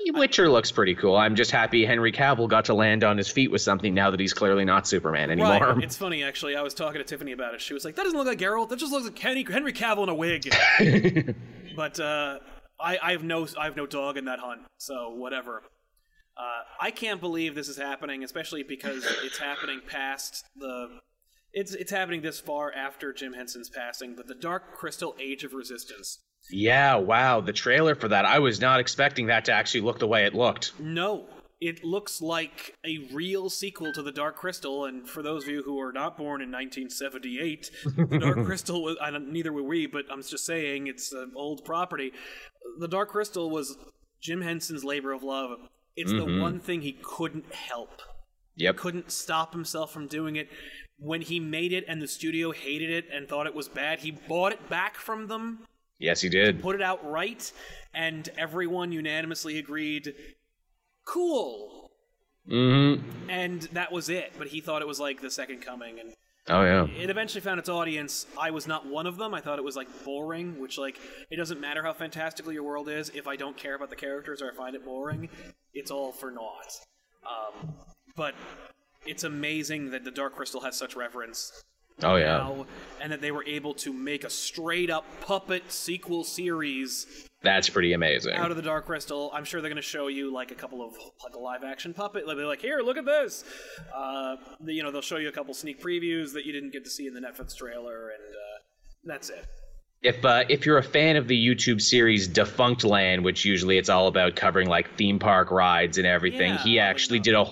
Witcher 0.09 0.49
looks 0.49 0.71
pretty 0.71 0.95
cool. 0.95 1.17
I'm 1.17 1.37
just 1.37 1.51
happy 1.51 1.85
Henry 1.85 2.13
Cavill 2.13 2.49
got 2.49 2.67
to 2.67 2.75
land 2.75 3.05
on 3.05 3.17
his 3.17 3.29
feet 3.29 3.51
with 3.51 3.61
something 3.61 3.95
now 3.95 4.11
that 4.11 4.21
he's 4.21 4.35
clearly 4.35 4.65
not 4.65 4.87
Superman 4.87 5.31
anymore. 5.31 5.75
Right. 5.75 5.85
It's 5.91 5.97
funny 5.97 6.23
actually. 6.23 6.57
I 6.57 6.63
was 6.63 6.75
talking 6.75 6.99
to 6.99 7.05
Tiffany 7.05 7.33
about 7.33 7.55
it. 7.55 7.61
She 7.61 7.75
was 7.75 7.85
like, 7.85 7.97
"That 7.97 8.05
doesn't 8.05 8.19
look 8.19 8.27
like 8.27 8.39
Geralt. 8.39 8.69
That 8.69 8.79
just 8.79 8.93
looks 8.93 9.07
like 9.07 9.19
Henry, 9.19 9.45
Henry 9.51 9.73
Cavill 9.73 10.05
in 10.05 10.09
a 10.09 10.15
wig." 10.15 10.53
but 11.77 11.99
uh, 11.99 12.39
I, 12.81 12.99
I 13.03 13.13
have 13.13 13.25
no, 13.25 13.47
I 13.59 13.65
have 13.65 13.77
no 13.77 13.87
dog 13.87 14.17
in 14.17 14.27
that 14.27 14.39
hunt. 14.39 14.63
So 14.79 15.11
whatever. 15.11 15.63
Uh, 16.37 16.63
I 16.81 16.91
can't 16.91 17.21
believe 17.21 17.55
this 17.55 17.69
is 17.69 17.77
happening, 17.77 18.25
especially 18.25 18.63
because 18.63 19.05
it's 19.23 19.39
happening 19.39 19.81
past 19.87 20.45
the. 20.57 21.01
It's 21.53 21.75
it's 21.75 21.91
happening 21.91 22.23
this 22.23 22.39
far 22.41 22.73
after 22.73 23.13
Jim 23.13 23.33
Henson's 23.33 23.69
passing, 23.69 24.15
but 24.15 24.29
the 24.29 24.37
Dark 24.37 24.75
Crystal 24.77 25.17
Age 25.21 25.43
of 25.45 25.53
Resistance. 25.53 26.21
Yeah, 26.49 26.97
wow, 26.97 27.41
the 27.41 27.53
trailer 27.53 27.95
for 27.95 28.09
that. 28.09 28.25
I 28.25 28.39
was 28.39 28.61
not 28.61 28.81
expecting 28.81 29.27
that 29.27 29.45
to 29.47 29.53
actually 29.53 29.83
look 29.83 29.99
the 29.99 30.07
way 30.07 30.25
it 30.25 30.35
looked. 30.35 30.79
No, 30.81 31.27
it 31.61 31.85
looks 31.85 32.23
like 32.23 32.77
a 32.85 33.09
real 33.13 33.51
sequel 33.51 33.93
to 33.93 34.03
the 34.03 34.13
Dark 34.13 34.37
Crystal. 34.37 34.87
And 34.87 35.09
for 35.09 35.23
those 35.23 35.45
of 35.45 35.51
you 35.51 35.63
who 35.63 35.79
are 35.81 35.93
not 35.93 36.17
born 36.17 36.41
in 36.41 36.51
1978, 36.51 37.71
the 37.85 38.19
Dark 38.19 38.45
Crystal 38.47 38.83
was 38.83 38.97
I 39.01 39.11
don't, 39.11 39.33
neither 39.33 39.53
were 39.53 39.63
we, 39.63 39.87
but 39.87 40.07
I'm 40.11 40.23
just 40.23 40.47
saying 40.47 40.87
it's 40.87 41.13
an 41.13 41.33
old 41.37 41.65
property. 41.65 42.13
The 42.79 42.89
Dark 42.89 43.11
Crystal 43.11 43.51
was 43.51 43.77
Jim 44.21 44.41
Henson's 44.41 44.85
labor 44.85 45.13
of 45.13 45.23
love. 45.23 45.59
It's 45.97 46.13
the 46.13 46.19
mm-hmm. 46.19 46.41
one 46.41 46.61
thing 46.61 46.81
he 46.81 46.97
couldn't 47.03 47.53
help. 47.53 48.01
Yep. 48.57 48.77
Couldn't 48.77 49.11
stop 49.11 49.53
himself 49.53 49.93
from 49.93 50.07
doing 50.07 50.37
it. 50.37 50.49
When 50.99 51.21
he 51.23 51.41
made 51.41 51.73
it 51.73 51.85
and 51.89 52.01
the 52.01 52.09
studio 52.09 52.53
hated 52.53 52.91
it 52.91 53.07
and 53.13 53.29
thought 53.29 53.47
it 53.47 53.55
was 53.55 53.69
bad, 53.69 54.01
he 54.01 54.11
bought 54.11 54.53
it 54.53 54.69
back 54.69 54.97
from 54.97 55.29
them 55.29 55.67
Yes, 56.01 56.21
he 56.21 56.29
did. 56.29 56.61
put 56.63 56.75
it 56.75 56.83
out 56.83 57.09
right, 57.09 57.53
and 57.95 58.29
everyone 58.37 58.91
unanimously 58.91 59.59
agreed, 59.59 60.15
cool. 61.07 61.91
Mm-hmm. 62.49 63.31
And 63.31 63.63
that 63.75 63.93
was 63.93 64.09
it. 64.09 64.33
But 64.39 64.49
he 64.49 64.61
thought 64.61 64.83
it 64.83 64.89
was 64.89 64.99
like 64.99 65.21
the 65.21 65.31
second 65.31 65.61
coming, 65.61 66.01
and 66.01 66.15
Oh 66.49 66.63
yeah. 66.65 66.87
it 66.99 67.11
eventually 67.11 67.43
found 67.43 67.61
its 67.61 67.69
audience. 67.69 68.27
I 68.39 68.51
was 68.51 68.67
not 68.67 68.87
one 68.87 69.07
of 69.07 69.19
them. 69.19 69.35
I 69.35 69.41
thought 69.41 69.59
it 69.59 69.65
was 69.65 69.77
like 69.77 69.89
boring, 70.05 70.59
which 70.59 70.79
like 70.79 70.99
it 71.31 71.37
doesn't 71.37 71.61
matter 71.61 71.83
how 71.83 71.93
fantastical 71.93 72.51
your 72.53 72.63
world 72.65 72.89
is. 72.89 73.11
If 73.11 73.29
I 73.29 73.37
don't 73.37 73.57
care 73.57 73.75
about 73.75 73.91
the 73.91 73.97
characters 73.97 74.41
or 74.43 74.51
I 74.51 74.55
find 74.55 74.75
it 74.75 74.85
boring, 74.85 75.29
it's 75.75 75.91
all 75.91 76.13
for 76.13 76.31
naught. 76.31 76.73
Um, 77.25 77.75
but 78.17 78.35
it's 79.07 79.23
amazing 79.25 79.91
that 79.91 80.03
the 80.05 80.11
Dark 80.11 80.35
Crystal 80.35 80.63
has 80.63 80.77
such 80.77 80.97
reverence 80.97 81.63
Oh 82.03 82.17
yeah. 82.17 82.39
now, 82.39 82.67
and 83.01 83.13
that 83.13 83.21
they 83.21 83.31
were 83.31 83.45
able 83.47 83.75
to 83.75 83.93
make 83.93 84.25
a 84.25 84.31
straight 84.31 84.91
up 84.91 85.05
puppet 85.23 85.71
sequel 85.73 86.25
series 86.25 87.07
That's 87.43 87.69
pretty 87.69 87.93
amazing. 87.93 88.35
out 88.35 88.51
of 88.51 88.57
the 88.57 88.63
Dark 88.63 88.87
Crystal. 88.87 89.31
I'm 89.33 89.45
sure 89.45 89.61
they're 89.61 89.71
going 89.71 89.77
to 89.77 89.83
show 89.83 90.09
you 90.09 90.33
like 90.33 90.51
a 90.51 90.55
couple 90.55 90.83
of 90.83 90.93
like 91.25 91.35
a 91.35 91.39
live 91.39 91.65
action 91.65 91.95
puppet. 91.95 92.25
They'll 92.27 92.37
be 92.37 92.43
like, 92.43 92.61
"Here, 92.61 92.81
look 92.81 92.97
at 92.99 93.05
this." 93.07 93.45
Uh, 93.95 94.37
you 94.67 94.83
know, 94.83 94.91
they'll 94.91 95.01
show 95.01 95.17
you 95.17 95.29
a 95.29 95.33
couple 95.33 95.55
sneak 95.55 95.83
previews 95.83 96.33
that 96.35 96.45
you 96.45 96.53
didn't 96.53 96.73
get 96.73 96.85
to 96.85 96.91
see 96.91 97.07
in 97.07 97.15
the 97.15 97.21
Netflix 97.21 97.57
trailer, 97.57 98.11
and 98.11 98.23
uh, 98.35 98.59
that's 99.05 99.31
it. 99.31 99.47
If 100.03 100.25
uh, 100.25 100.45
if 100.49 100.65
you're 100.65 100.79
a 100.79 100.83
fan 100.83 101.17
of 101.17 101.29
the 101.29 101.37
YouTube 101.37 101.81
series 101.81 102.29
Defunctland, 102.29 103.23
which 103.23 103.45
usually 103.45 103.77
it's 103.77 103.91
all 103.91 104.07
about 104.07 104.35
covering 104.35 104.69
like 104.69 104.97
theme 104.97 105.19
park 105.19 105.51
rides 105.51 105.99
and 105.99 106.07
everything, 106.07 106.53
Yeah, 106.53 106.63
he 106.63 106.79
actually 106.79 107.19
did 107.21 107.35
a 107.35 107.45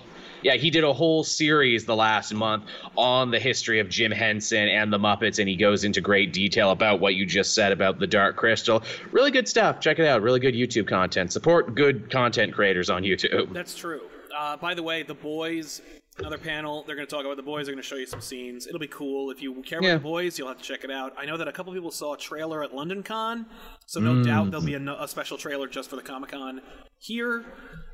yeah 0.43 0.55
he 0.55 0.71
did 0.71 0.85
a 0.85 0.93
whole 0.93 1.25
series 1.25 1.85
the 1.85 1.97
last 1.97 2.33
month 2.33 2.65
on 2.97 3.31
the 3.31 3.39
history 3.39 3.81
of 3.81 3.89
Jim 3.89 4.13
Henson 4.13 4.69
and 4.69 4.93
the 4.93 4.99
Muppets, 4.99 5.39
and 5.39 5.49
he 5.49 5.57
goes 5.57 5.85
into 5.85 6.01
great 6.01 6.33
detail 6.33 6.71
about 6.71 7.01
what 7.01 7.15
you 7.15 7.27
just 7.27 7.55
said 7.55 7.73
about 7.73 7.99
the 7.99 8.07
Dark 8.07 8.37
Crystal. 8.37 8.83
Really 9.13 9.31
good 9.31 9.49
stuff. 9.49 9.81
Check 9.81 9.99
it 9.99 10.07
out. 10.07 10.23
Really 10.23 10.41
good 10.41 10.55
YouTube 10.55 10.87
content. 10.89 11.33
Support 11.33 11.75
good 11.75 12.11
content 12.11 12.53
creators 12.55 12.91
on 12.91 13.03
YouTube. 13.03 13.53
That's 13.53 13.75
true. 13.75 14.03
Uh, 14.37 14.57
by 14.57 14.75
the 14.75 14.83
way, 14.83 15.03
the 15.03 15.15
boys. 15.15 15.83
Another 16.19 16.39
panel. 16.39 16.83
They're 16.85 16.97
going 16.97 17.07
to 17.07 17.15
talk 17.15 17.25
about 17.25 17.37
the 17.37 17.43
boys. 17.45 17.67
They're 17.67 17.75
going 17.75 17.83
to 17.83 17.89
show 17.89 17.95
you 17.97 18.07
some 18.07 18.21
scenes. 18.21 18.67
It'll 18.67 18.81
be 18.81 18.89
cool. 18.89 19.31
If 19.31 19.41
you 19.41 19.55
care 19.63 19.79
about 19.79 19.87
Yeah. 19.87 19.95
the 19.95 20.01
boys, 20.01 20.37
you'll 20.39 20.49
have 20.49 20.59
to 20.59 20.65
check 20.65 20.83
it 20.83 20.91
out. 20.91 21.13
I 21.17 21.25
know 21.27 21.37
that 21.37 21.47
a 21.47 21.53
couple 21.53 21.73
people 21.73 21.93
saw 21.93 22.15
a 22.15 22.19
trailer 22.19 22.63
at 22.65 22.75
London 22.75 23.03
Con, 23.05 23.47
so 23.87 24.01
no 24.01 24.23
doubt 24.25 24.51
there'll 24.51 24.67
be 24.67 24.75
a, 24.75 24.81
a 25.01 25.07
special 25.07 25.39
trailer 25.39 25.69
just 25.69 25.89
for 25.89 25.97
the 25.97 26.03
Comic 26.03 26.31
Con 26.33 26.61
here, 26.99 27.45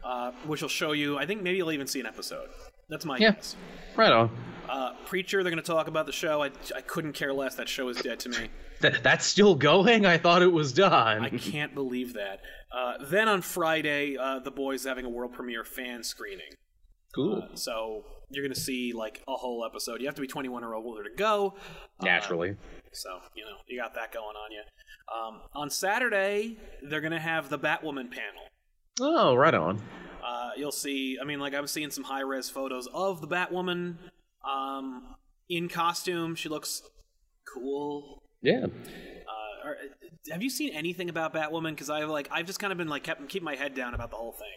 uh, 0.03 0.33
which 0.47 0.63
will 0.63 0.71
show 0.71 0.93
you. 0.93 1.19
I 1.19 1.27
think 1.27 1.43
maybe 1.43 1.59
you'll 1.59 1.73
even 1.73 1.87
see 1.87 2.01
an 2.01 2.07
episode. 2.07 2.49
That's 2.89 3.05
my 3.05 3.19
Yeah. 3.19 3.33
guess. 3.33 3.57
Right 3.95 4.11
on. 4.13 4.31
Uh, 4.69 4.95
Preacher, 5.05 5.43
they're 5.43 5.51
going 5.53 5.63
to 5.63 5.67
talk 5.73 5.87
about 5.89 6.07
the 6.07 6.13
show. 6.13 6.43
I, 6.43 6.51
I 6.75 6.81
couldn't 6.81 7.13
care 7.13 7.33
less. 7.35 7.55
That 7.57 7.69
show 7.69 7.89
is 7.89 7.99
dead 7.99 8.21
to 8.21 8.31
me. 8.31 8.49
Th- 8.81 9.01
that's 9.03 9.27
still 9.27 9.55
going. 9.55 10.07
I 10.07 10.17
thought 10.17 10.41
it 10.43 10.53
was 10.53 10.73
done. 10.73 11.25
I 11.25 11.29
can't 11.29 11.75
believe 11.75 12.15
that. 12.15 12.41
Uh, 12.75 12.95
then 13.05 13.29
on 13.29 13.43
Friday, 13.43 14.17
uh, 14.17 14.39
the 14.41 14.51
boys 14.51 14.85
having 14.85 15.05
a 15.05 15.09
world 15.11 15.33
premiere 15.35 15.65
fan 15.65 16.03
screening. 16.03 16.55
Cool. 17.15 17.49
So 17.55 18.05
you're 18.31 18.45
going 18.45 18.55
to 18.55 18.61
see 18.61 18.93
like 18.93 19.23
a 19.29 19.35
whole 19.35 19.65
episode. 19.65 20.01
You 20.01 20.07
have 20.07 20.15
to 20.17 20.21
be 20.21 20.27
21 20.27 20.65
or 20.65 20.75
older 20.75 21.05
to 21.05 21.11
go. 21.17 21.55
Uh, 22.01 22.05
Naturally. 22.05 22.57
so 22.93 23.09
you 23.35 23.45
know 23.45 23.57
you 23.69 23.81
got 23.81 23.95
that 23.95 24.13
going 24.13 24.37
on 24.37 24.51
you. 24.53 24.63
Um, 25.15 25.41
on 25.55 25.71
Saturday, 25.71 26.57
they're 26.83 27.01
going 27.01 27.13
to 27.13 27.21
have 27.21 27.49
the 27.51 27.59
Batwoman 27.59 28.11
panel. 28.11 28.49
oh, 29.01 29.35
right 29.35 29.55
on. 29.55 29.81
Uh, 30.25 30.51
you'll 30.57 30.73
see. 30.73 31.19
I 31.21 31.25
mean, 31.25 31.39
like 31.41 31.55
I'm 31.55 31.67
seeing 31.67 31.91
some 31.91 32.05
high 32.05 32.23
res 32.23 32.49
photos 32.49 32.89
of 32.95 33.21
the 33.21 33.29
Batwoman 33.29 33.97
um, 34.49 35.15
in 35.49 35.69
costume. 35.69 36.35
She 36.35 36.49
looks 36.49 36.83
cool. 37.53 38.23
Yeah. 38.41 38.67
Uh, 38.67 39.69
are, 39.69 39.77
have 40.31 40.43
you 40.43 40.51
seen 40.51 40.73
anything 40.75 41.09
about 41.11 41.35
Batwoman? 41.35 41.71
Because 41.71 41.91
I've 41.91 42.09
like 42.09 42.29
I've 42.31 42.47
just 42.47 42.59
kind 42.59 42.73
of 42.73 42.79
been 42.79 42.89
like 42.89 43.03
kept 43.03 43.29
keeping 43.29 43.45
my 43.45 43.57
head 43.57 43.75
down 43.75 43.95
about 43.95 44.11
the 44.11 44.17
whole 44.17 44.33
thing. 44.33 44.49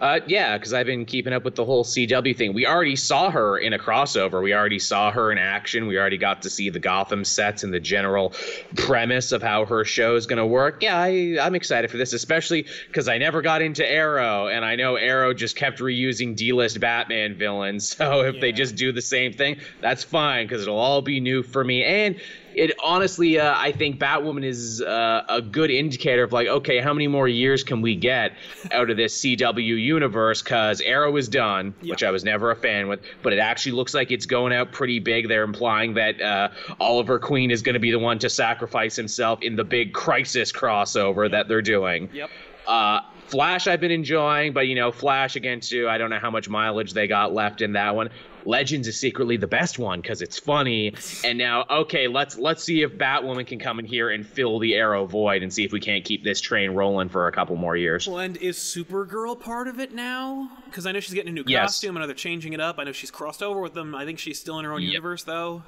Uh, 0.00 0.20
yeah, 0.28 0.56
because 0.56 0.72
I've 0.72 0.86
been 0.86 1.04
keeping 1.04 1.32
up 1.32 1.44
with 1.44 1.56
the 1.56 1.64
whole 1.64 1.82
CW 1.82 2.36
thing. 2.36 2.54
We 2.54 2.66
already 2.66 2.94
saw 2.94 3.30
her 3.30 3.58
in 3.58 3.72
a 3.72 3.78
crossover. 3.80 4.40
We 4.40 4.54
already 4.54 4.78
saw 4.78 5.10
her 5.10 5.32
in 5.32 5.38
action. 5.38 5.88
We 5.88 5.98
already 5.98 6.18
got 6.18 6.42
to 6.42 6.50
see 6.50 6.70
the 6.70 6.78
Gotham 6.78 7.24
sets 7.24 7.64
and 7.64 7.74
the 7.74 7.80
general 7.80 8.32
premise 8.76 9.32
of 9.32 9.42
how 9.42 9.64
her 9.64 9.84
show 9.84 10.14
is 10.14 10.26
going 10.26 10.38
to 10.38 10.46
work. 10.46 10.84
Yeah, 10.84 10.96
I, 10.96 11.38
I'm 11.40 11.56
excited 11.56 11.90
for 11.90 11.96
this, 11.96 12.12
especially 12.12 12.66
because 12.86 13.08
I 13.08 13.18
never 13.18 13.42
got 13.42 13.60
into 13.60 13.84
Arrow, 13.84 14.46
and 14.46 14.64
I 14.64 14.76
know 14.76 14.94
Arrow 14.94 15.34
just 15.34 15.56
kept 15.56 15.80
reusing 15.80 16.36
D-list 16.36 16.78
Batman 16.80 17.36
villains. 17.36 17.96
So 18.08 18.20
if 18.20 18.40
they 18.40 18.52
just 18.52 18.76
do 18.76 18.92
the 18.92 19.02
same 19.02 19.32
thing, 19.32 19.56
that's 19.80 20.04
fine 20.04 20.46
because 20.46 20.62
it'll 20.62 20.78
all 20.78 21.02
be 21.02 21.18
new 21.18 21.42
for 21.42 21.64
me. 21.64 21.82
And 21.82 22.20
it 22.58 22.72
honestly, 22.82 23.38
uh, 23.38 23.54
I 23.56 23.70
think 23.70 24.00
Batwoman 24.00 24.44
is 24.44 24.82
uh, 24.82 25.24
a 25.28 25.40
good 25.40 25.70
indicator 25.70 26.24
of 26.24 26.32
like, 26.32 26.48
okay, 26.48 26.80
how 26.80 26.92
many 26.92 27.06
more 27.06 27.28
years 27.28 27.62
can 27.62 27.80
we 27.80 27.94
get 27.94 28.32
out 28.72 28.90
of 28.90 28.96
this 28.96 29.20
CW 29.20 29.62
universe? 29.80 30.42
Because 30.42 30.80
Arrow 30.80 31.16
is 31.16 31.28
done, 31.28 31.72
which 31.82 32.02
I 32.02 32.10
was 32.10 32.24
never 32.24 32.50
a 32.50 32.56
fan 32.56 32.88
with, 32.88 33.00
but 33.22 33.32
it 33.32 33.38
actually 33.38 33.72
looks 33.72 33.94
like 33.94 34.10
it's 34.10 34.26
going 34.26 34.52
out 34.52 34.72
pretty 34.72 34.98
big. 34.98 35.28
They're 35.28 35.44
implying 35.44 35.94
that 35.94 36.20
uh, 36.20 36.48
Oliver 36.80 37.20
Queen 37.20 37.52
is 37.52 37.62
going 37.62 37.74
to 37.74 37.80
be 37.80 37.92
the 37.92 37.98
one 37.98 38.18
to 38.18 38.28
sacrifice 38.28 38.96
himself 38.96 39.40
in 39.42 39.54
the 39.54 39.64
big 39.64 39.92
crisis 39.92 40.50
crossover 40.50 41.30
that 41.30 41.46
they're 41.46 41.62
doing. 41.62 42.10
Yep. 42.12 42.30
Uh, 42.66 43.00
Flash, 43.28 43.66
I've 43.66 43.80
been 43.80 43.90
enjoying, 43.90 44.54
but 44.54 44.68
you 44.68 44.74
know, 44.74 44.90
Flash 44.90 45.36
against 45.36 45.70
you, 45.70 45.88
I 45.88 45.98
don't 45.98 46.08
know 46.08 46.18
how 46.18 46.30
much 46.30 46.48
mileage 46.48 46.94
they 46.94 47.06
got 47.06 47.34
left 47.34 47.60
in 47.60 47.72
that 47.74 47.94
one. 47.94 48.08
Legends 48.44 48.88
is 48.88 48.98
secretly 48.98 49.36
the 49.36 49.46
best 49.46 49.78
one 49.78 50.00
because 50.00 50.22
it's 50.22 50.38
funny. 50.38 50.94
And 51.24 51.38
now, 51.38 51.64
okay, 51.70 52.08
let's 52.08 52.38
let's 52.38 52.62
see 52.64 52.82
if 52.82 52.92
Batwoman 52.92 53.46
can 53.46 53.58
come 53.58 53.78
in 53.78 53.84
here 53.84 54.10
and 54.10 54.26
fill 54.26 54.58
the 54.58 54.74
Arrow 54.74 55.06
void 55.06 55.42
and 55.42 55.52
see 55.52 55.64
if 55.64 55.72
we 55.72 55.80
can't 55.80 56.04
keep 56.04 56.24
this 56.24 56.40
train 56.40 56.70
rolling 56.70 57.08
for 57.08 57.26
a 57.26 57.32
couple 57.32 57.56
more 57.56 57.76
years. 57.76 58.06
Well, 58.06 58.18
and 58.18 58.36
is 58.38 58.56
Supergirl 58.58 59.38
part 59.38 59.68
of 59.68 59.78
it 59.80 59.92
now? 59.92 60.50
Because 60.66 60.86
I 60.86 60.92
know 60.92 61.00
she's 61.00 61.14
getting 61.14 61.30
a 61.30 61.34
new 61.34 61.44
Yes. 61.46 61.62
costume. 61.72 61.96
I 61.96 62.00
know 62.00 62.06
they're 62.06 62.14
changing 62.14 62.52
it 62.52 62.60
up. 62.60 62.78
I 62.78 62.84
know 62.84 62.92
she's 62.92 63.10
crossed 63.10 63.42
over 63.42 63.60
with 63.60 63.74
them. 63.74 63.94
I 63.94 64.04
think 64.04 64.18
she's 64.18 64.38
still 64.40 64.58
in 64.58 64.64
her 64.64 64.72
own 64.72 64.82
Yep. 64.82 64.88
universe, 64.92 65.24
though. 65.24 65.62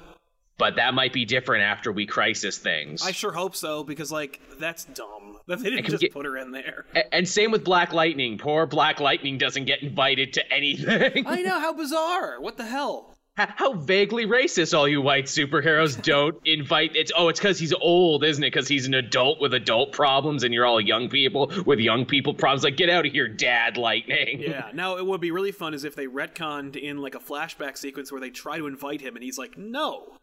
But 0.57 0.75
that 0.75 0.93
might 0.93 1.11
be 1.11 1.25
different 1.25 1.63
after 1.63 1.91
we 1.91 2.05
crisis 2.05 2.57
things. 2.57 3.01
I 3.05 3.11
sure 3.11 3.31
hope 3.31 3.55
so, 3.55 3.83
because 3.83 4.11
like 4.11 4.39
that's 4.59 4.85
dumb 4.85 5.37
that 5.47 5.59
they 5.59 5.71
didn't 5.71 5.87
just 5.89 6.01
get- 6.01 6.13
put 6.13 6.25
her 6.25 6.37
in 6.37 6.51
there. 6.51 6.85
And 7.11 7.27
same 7.27 7.51
with 7.51 7.63
Black 7.63 7.93
Lightning. 7.93 8.37
Poor 8.37 8.65
Black 8.67 8.99
Lightning 8.99 9.37
doesn't 9.37 9.65
get 9.65 9.81
invited 9.81 10.33
to 10.33 10.53
anything. 10.53 11.25
I 11.25 11.41
know 11.41 11.59
how 11.59 11.73
bizarre. 11.73 12.39
What 12.39 12.57
the 12.57 12.65
hell? 12.65 13.15
H- 13.39 13.47
How 13.55 13.71
vaguely 13.73 14.25
racist 14.25 14.77
all 14.77 14.89
you 14.89 15.01
white 15.01 15.23
superheroes 15.25 15.99
don't 16.03 16.35
invite 16.43 16.97
it's 16.97 17.13
oh 17.15 17.29
it's 17.29 17.39
because 17.39 17.57
he's 17.57 17.71
old 17.73 18.25
isn't 18.25 18.43
it 18.43 18.47
because 18.47 18.67
he's 18.67 18.85
an 18.87 18.93
adult 18.93 19.39
with 19.39 19.53
adult 19.53 19.93
problems 19.93 20.43
and 20.43 20.53
you're 20.53 20.65
all 20.65 20.81
young 20.81 21.07
people 21.07 21.49
with 21.65 21.79
young 21.79 22.05
people 22.05 22.33
problems 22.33 22.65
like 22.65 22.75
get 22.75 22.89
out 22.89 23.05
of 23.05 23.11
here 23.13 23.29
dad 23.29 23.77
lightning 23.77 24.41
Yeah. 24.41 24.69
Now 24.73 24.97
it 24.97 25.05
would 25.05 25.21
be 25.21 25.31
really 25.31 25.53
fun 25.53 25.73
is 25.73 25.85
if 25.85 25.95
they 25.95 26.07
retconned 26.07 26.75
in 26.75 26.97
like 26.97 27.15
a 27.15 27.19
flashback 27.19 27.77
sequence 27.77 28.11
where 28.11 28.19
they 28.19 28.31
try 28.31 28.57
to 28.57 28.67
invite 28.67 28.99
him 28.99 29.15
and 29.15 29.23
he's 29.23 29.37
like, 29.37 29.57
"No, 29.57 30.17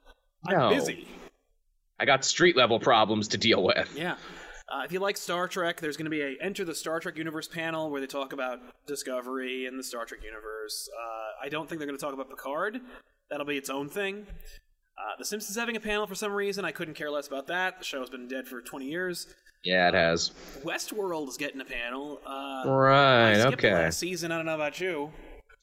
I'm 0.56 0.70
busy." 0.70 1.06
i 2.00 2.04
got 2.04 2.24
street 2.24 2.56
level 2.56 2.78
problems 2.78 3.26
to 3.28 3.38
deal 3.38 3.62
with 3.62 3.88
Yeah. 3.96 4.16
Uh, 4.70 4.82
if 4.84 4.92
you 4.92 5.00
like 5.00 5.16
Star 5.16 5.48
Trek, 5.48 5.80
there's 5.80 5.96
going 5.96 6.04
to 6.04 6.10
be 6.10 6.20
a 6.20 6.36
Enter 6.42 6.64
the 6.64 6.74
Star 6.74 7.00
Trek 7.00 7.16
Universe 7.16 7.48
panel 7.48 7.90
where 7.90 8.00
they 8.02 8.06
talk 8.06 8.32
about 8.34 8.60
Discovery 8.86 9.66
and 9.66 9.78
the 9.78 9.82
Star 9.82 10.04
Trek 10.04 10.20
universe. 10.22 10.88
Uh, 10.94 11.46
I 11.46 11.48
don't 11.48 11.66
think 11.68 11.78
they're 11.78 11.88
going 11.88 11.98
to 11.98 12.04
talk 12.04 12.12
about 12.12 12.28
Picard. 12.28 12.78
That'll 13.30 13.46
be 13.46 13.56
its 13.56 13.70
own 13.70 13.88
thing. 13.88 14.26
Uh, 14.98 15.16
the 15.18 15.24
Simpsons 15.24 15.56
having 15.56 15.76
a 15.76 15.80
panel 15.80 16.06
for 16.06 16.14
some 16.14 16.32
reason. 16.32 16.64
I 16.66 16.72
couldn't 16.72 16.94
care 16.94 17.10
less 17.10 17.28
about 17.28 17.46
that. 17.46 17.78
The 17.78 17.84
show's 17.84 18.10
been 18.10 18.28
dead 18.28 18.46
for 18.46 18.60
20 18.60 18.84
years. 18.86 19.26
yeah 19.64 19.88
it 19.88 19.94
has 19.94 20.32
Westworld 20.62 21.28
is 21.30 21.36
getting 21.38 21.60
a 21.62 21.64
panel. 21.64 22.20
Uh, 22.26 22.64
right 22.70 23.40
okay 23.54 23.72
last 23.72 23.98
season. 23.98 24.30
I 24.32 24.36
don't 24.36 24.46
know 24.46 24.54
about 24.54 24.78
you. 24.80 25.10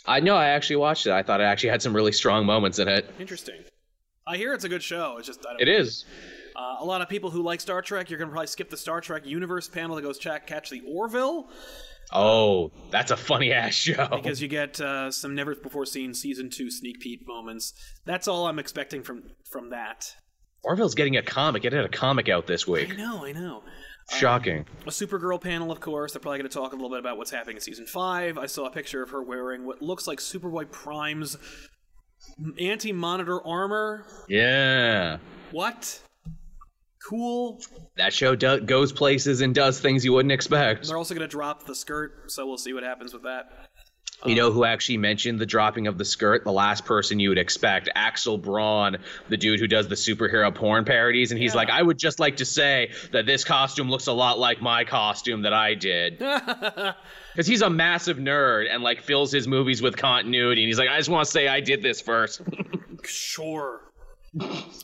i 0.07 0.19
know 0.19 0.35
i 0.35 0.47
actually 0.47 0.75
watched 0.77 1.05
it 1.07 1.11
i 1.13 1.21
thought 1.23 1.41
it 1.41 1.45
actually 1.45 1.69
had 1.69 1.81
some 1.81 1.95
really 1.95 2.11
strong 2.11 2.45
moments 2.45 2.79
in 2.79 2.87
it 2.87 3.09
Interesting. 3.19 3.61
I 4.27 4.37
hear 4.37 4.53
it's 4.53 4.63
a 4.63 4.69
good 4.69 4.83
show. 4.83 5.17
It's 5.17 5.27
just 5.27 5.45
I 5.45 5.51
don't 5.51 5.61
it 5.61 5.67
is 5.67 6.05
Uh, 6.55 6.77
a 6.79 6.85
lot 6.85 7.01
of 7.01 7.09
people 7.09 7.29
who 7.29 7.43
like 7.43 7.61
Star 7.61 7.81
Trek, 7.81 8.09
you're 8.09 8.17
gonna 8.17 8.31
probably 8.31 8.47
skip 8.47 8.69
the 8.69 8.77
Star 8.77 9.01
Trek 9.01 9.25
universe 9.25 9.67
panel 9.67 9.95
that 9.95 10.01
goes 10.01 10.17
check 10.17 10.47
catch 10.47 10.69
the 10.69 10.81
Orville 10.87 11.49
oh 12.13 12.71
that's 12.91 13.09
a 13.09 13.17
funny 13.17 13.51
ass 13.51 13.73
show 13.73 14.07
because 14.11 14.39
you 14.39 14.47
get 14.47 14.79
uh, 14.79 15.09
some 15.11 15.33
never 15.33 15.55
before 15.55 15.85
seen 15.87 16.13
season 16.13 16.49
two 16.49 16.71
sneak 16.71 16.99
peek 16.99 17.27
moments. 17.27 17.73
That's 18.05 18.27
all 18.27 18.47
I'm 18.47 18.59
expecting 18.59 19.03
from 19.03 19.23
from 19.49 19.69
that. 19.69 20.15
orville's 20.63 20.95
getting 20.95 21.17
a 21.17 21.23
comic 21.23 21.65
it 21.65 21.73
had 21.73 21.85
a 21.85 21.89
comic 21.89 22.29
out 22.29 22.47
this 22.47 22.67
week. 22.67 22.93
I 22.93 22.95
know, 22.95 23.25
I 23.25 23.31
know. 23.31 23.63
shocking 24.09 24.65
A 24.85 24.89
Supergirl 24.89 25.41
panel, 25.41 25.71
of 25.71 25.79
course. 25.79 26.13
They're 26.13 26.19
probably 26.19 26.39
going 26.39 26.49
to 26.49 26.55
talk 26.55 26.73
a 26.73 26.75
little 26.75 26.91
bit 26.91 26.99
about 26.99 27.17
what's 27.17 27.31
happening 27.31 27.57
in 27.57 27.61
season 27.61 27.87
five. 27.87 28.37
I 28.37 28.45
saw 28.45 28.65
a 28.65 28.71
picture 28.71 29.01
of 29.01 29.09
her 29.09 29.23
wearing 29.23 29.65
what 29.65 29.81
looks 29.81 30.05
like 30.07 30.19
Superboy 30.19 30.69
Prime's 30.71 31.37
anti-monitor 32.59 33.45
armor. 33.45 34.05
yeah 34.27 35.17
What? 35.51 36.01
Cool. 37.07 37.61
that 37.97 38.13
show 38.13 38.35
do- 38.35 38.61
goes 38.61 38.91
places 38.91 39.41
and 39.41 39.53
does 39.53 39.79
things 39.79 40.03
you 40.03 40.11
wouldn't 40.11 40.31
expect 40.31 40.87
They're 40.87 40.97
also 40.97 41.13
going 41.13 41.27
to 41.27 41.31
drop 41.31 41.65
the 41.67 41.75
skirt, 41.75 42.31
so 42.31 42.47
we'll 42.47 42.57
see 42.57 42.73
what 42.73 42.81
happens 42.83 43.13
with 43.13 43.23
that. 43.23 43.69
You 44.25 44.35
know 44.35 44.51
who 44.51 44.63
actually 44.65 44.97
mentioned 44.97 45.39
the 45.39 45.45
dropping 45.45 45.87
of 45.87 45.97
the 45.97 46.05
skirt? 46.05 46.43
The 46.45 46.51
last 46.51 46.85
person 46.85 47.19
you 47.19 47.29
would 47.29 47.37
expect, 47.37 47.89
Axel 47.95 48.37
Braun, 48.37 48.97
the 49.29 49.37
dude 49.37 49.59
who 49.59 49.67
does 49.67 49.87
the 49.87 49.95
superhero 49.95 50.53
porn 50.53 50.83
parodies, 50.85 51.31
and 51.31 51.39
he's 51.39 51.53
Yeah. 51.53 51.57
like, 51.57 51.69
"I 51.69 51.81
would 51.81 51.97
just 51.99 52.19
like 52.19 52.37
to 52.37 52.45
say 52.45 52.91
that 53.11 53.25
this 53.25 53.43
costume 53.43 53.89
looks 53.89 54.07
a 54.07 54.13
lot 54.13 54.39
like 54.39 54.61
my 54.61 54.83
costume 54.83 55.41
that 55.43 55.53
I 55.53 55.73
did." 55.75 56.19
Because 57.35 57.47
he's 57.47 57.61
a 57.61 57.69
massive 57.69 58.15
nerd 58.15 58.67
and 58.73 58.81
like 58.81 59.01
fills 59.01 59.29
his 59.29 59.45
movies 59.45 59.81
with 59.81 59.97
continuity, 59.97 60.61
and 60.63 60.69
he's 60.69 60.79
like, 60.79 60.87
"I 60.87 60.95
just 60.97 61.09
want 61.09 61.25
to 61.25 61.31
say 61.31 61.49
I 61.49 61.59
did 61.59 61.81
this 61.81 61.99
first. 62.01 62.41
Sure. 63.03 63.81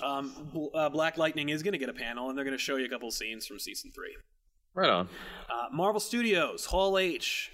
um, 0.04 0.70
uh, 0.76 0.90
Black 0.90 1.18
Lightning 1.18 1.50
is 1.50 1.64
going 1.64 1.72
to 1.74 1.78
get 1.78 1.90
a 1.90 1.94
panel, 1.94 2.30
and 2.30 2.38
they're 2.38 2.46
going 2.46 2.58
to 2.58 2.62
show 2.62 2.76
you 2.76 2.86
a 2.86 2.90
couple 2.90 3.10
scenes 3.12 3.46
from 3.48 3.58
season 3.60 3.92
three. 3.94 4.16
right 4.74 4.90
on. 4.90 5.08
Uh, 5.50 5.68
Marvel 5.74 6.00
Studios, 6.00 6.66
Hall 6.66 6.98
H. 6.98 7.52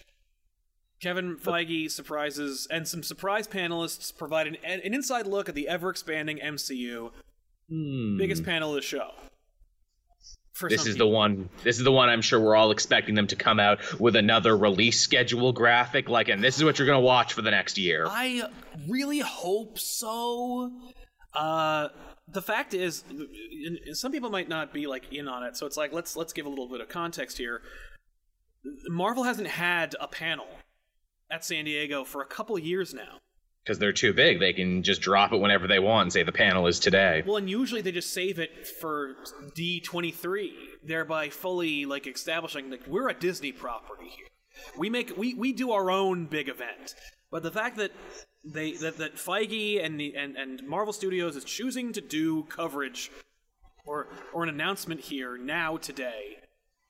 Kevin 1.01 1.37
Feige 1.37 1.91
surprises, 1.91 2.67
and 2.71 2.87
some 2.87 3.03
surprise 3.03 3.47
panelists 3.47 4.15
provide 4.15 4.47
an, 4.47 4.57
an 4.63 4.79
inside 4.81 5.27
look 5.27 5.47
at 5.47 5.55
the 5.55 5.67
ever 5.67 5.89
expanding 5.89 6.39
MCU. 6.39 7.11
Biggest 7.69 8.43
panel 8.43 8.69
of 8.69 8.75
the 8.75 8.81
show. 8.81 9.11
For 10.53 10.67
Hmm. 10.67 10.71
This 10.71 10.87
is 10.87 10.97
the 10.97 11.05
one. 11.05 11.49
This 11.63 11.77
is 11.77 11.83
the 11.83 11.91
one. 11.91 12.09
I'm 12.09 12.23
sure 12.23 12.39
we're 12.39 12.55
all 12.55 12.71
expecting 12.71 13.13
them 13.13 13.27
to 13.27 13.35
come 13.35 13.59
out 13.59 13.99
with 13.99 14.15
another 14.15 14.57
release 14.57 14.99
schedule 14.99 15.53
graphic, 15.53 16.09
like, 16.09 16.29
and 16.29 16.43
this 16.43 16.57
is 16.57 16.63
what 16.63 16.79
you're 16.79 16.87
gonna 16.87 16.99
watch 16.99 17.33
for 17.33 17.43
the 17.43 17.51
next 17.51 17.77
year. 17.77 18.07
I 18.09 18.49
really 18.89 19.19
hope 19.19 19.77
so. 19.77 20.71
Uh, 21.33 21.89
the 22.27 22.41
fact 22.41 22.73
is, 22.73 23.03
some 23.93 24.11
people 24.11 24.31
might 24.31 24.49
not 24.49 24.73
be 24.73 24.87
like 24.87 25.13
in 25.13 25.27
on 25.27 25.43
it, 25.43 25.55
so 25.57 25.67
it's 25.67 25.77
like 25.77 25.93
let's 25.93 26.15
let's 26.15 26.33
give 26.33 26.47
a 26.47 26.49
little 26.49 26.67
bit 26.67 26.81
of 26.81 26.89
context 26.89 27.37
here. 27.37 27.61
Marvel 28.87 29.23
hasn't 29.23 29.47
had 29.47 29.95
a 30.01 30.07
panel 30.07 30.47
at 31.31 31.43
San 31.45 31.65
Diego 31.65 32.03
for 32.03 32.21
a 32.21 32.25
couple 32.25 32.57
years 32.59 32.93
now. 32.93 33.19
because 33.63 33.79
they're 33.79 33.91
too 33.93 34.13
big. 34.13 34.39
They 34.39 34.53
can 34.53 34.81
just 34.83 35.01
drop 35.01 35.33
it 35.33 35.37
whenever 35.41 35.67
they 35.67 35.79
want 35.79 36.03
and 36.03 36.13
say 36.13 36.23
the 36.23 36.31
panel 36.31 36.67
is 36.67 36.79
today. 36.79 37.23
Well, 37.25 37.37
and 37.37 37.49
usually 37.49 37.81
they 37.81 37.91
just 37.91 38.13
save 38.13 38.39
it 38.39 38.65
for 38.65 39.15
D23, 39.57 40.51
thereby 40.83 41.29
fully 41.29 41.85
like 41.85 42.07
establishing 42.07 42.69
like 42.69 42.87
we're 42.87 43.09
a 43.09 43.13
Disney 43.13 43.51
property 43.51 44.07
here. 44.07 44.27
We 44.77 44.89
make 44.89 45.15
we, 45.17 45.33
we 45.33 45.53
do 45.53 45.71
our 45.71 45.91
own 45.91 46.25
big 46.25 46.47
event. 46.49 46.95
But 47.29 47.43
the 47.43 47.51
fact 47.51 47.77
that 47.77 47.91
they 48.45 48.71
that, 48.77 48.97
that 48.97 49.15
Feige 49.17 49.83
and 49.83 49.99
the 49.99 50.15
and, 50.15 50.35
and 50.37 50.65
Marvel 50.65 50.93
Studios 50.93 51.35
is 51.35 51.43
choosing 51.43 51.91
to 51.93 52.01
do 52.01 52.43
coverage 52.43 53.11
or 53.85 54.07
or 54.33 54.43
an 54.43 54.49
announcement 54.49 55.01
here 55.01 55.37
now 55.37 55.75
today, 55.77 56.37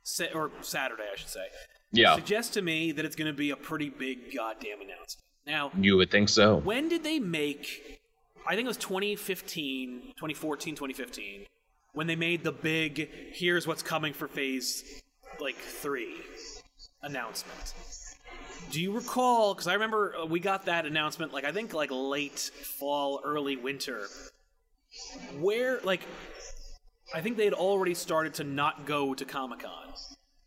sa- 0.03 0.31
or 0.33 0.51
Saturday 0.61 1.03
I 1.11 1.15
should 1.17 1.29
say, 1.29 1.47
Yeah, 1.91 2.15
suggests 2.15 2.53
to 2.55 2.61
me 2.61 2.91
that 2.91 3.05
it's 3.05 3.15
going 3.15 3.31
to 3.31 3.37
be 3.37 3.51
a 3.51 3.55
pretty 3.55 3.89
big 3.89 4.33
goddamn 4.35 4.81
announcement. 4.81 5.23
Now, 5.45 5.71
you 5.79 5.95
would 5.97 6.11
think 6.11 6.27
so. 6.29 6.57
when 6.57 6.89
did 6.89 7.03
they 7.03 7.19
make 7.19 8.01
i 8.45 8.55
think 8.55 8.65
it 8.65 8.67
was 8.67 8.77
2015 8.77 10.13
2014 10.17 10.75
2015 10.75 11.45
when 11.93 12.07
they 12.07 12.15
made 12.17 12.43
the 12.43 12.51
big 12.51 13.09
here's 13.33 13.65
what's 13.65 13.81
coming 13.83 14.11
for 14.13 14.27
phase 14.27 15.01
like 15.39 15.55
three 15.55 16.15
announcement 17.03 17.73
do 18.71 18.81
you 18.81 18.91
recall 18.91 19.53
because 19.53 19.67
i 19.67 19.73
remember 19.73 20.15
uh, 20.17 20.25
we 20.25 20.39
got 20.41 20.65
that 20.65 20.85
announcement 20.85 21.31
like 21.33 21.45
i 21.45 21.51
think 21.51 21.73
like 21.73 21.89
late 21.91 22.39
fall 22.39 23.21
early 23.23 23.55
winter 23.55 24.07
where 25.39 25.79
like 25.83 26.01
i 27.15 27.21
think 27.21 27.37
they 27.37 27.45
had 27.45 27.53
already 27.53 27.93
started 27.93 28.33
to 28.33 28.43
not 28.43 28.85
go 28.85 29.13
to 29.13 29.23
comic-con 29.25 29.93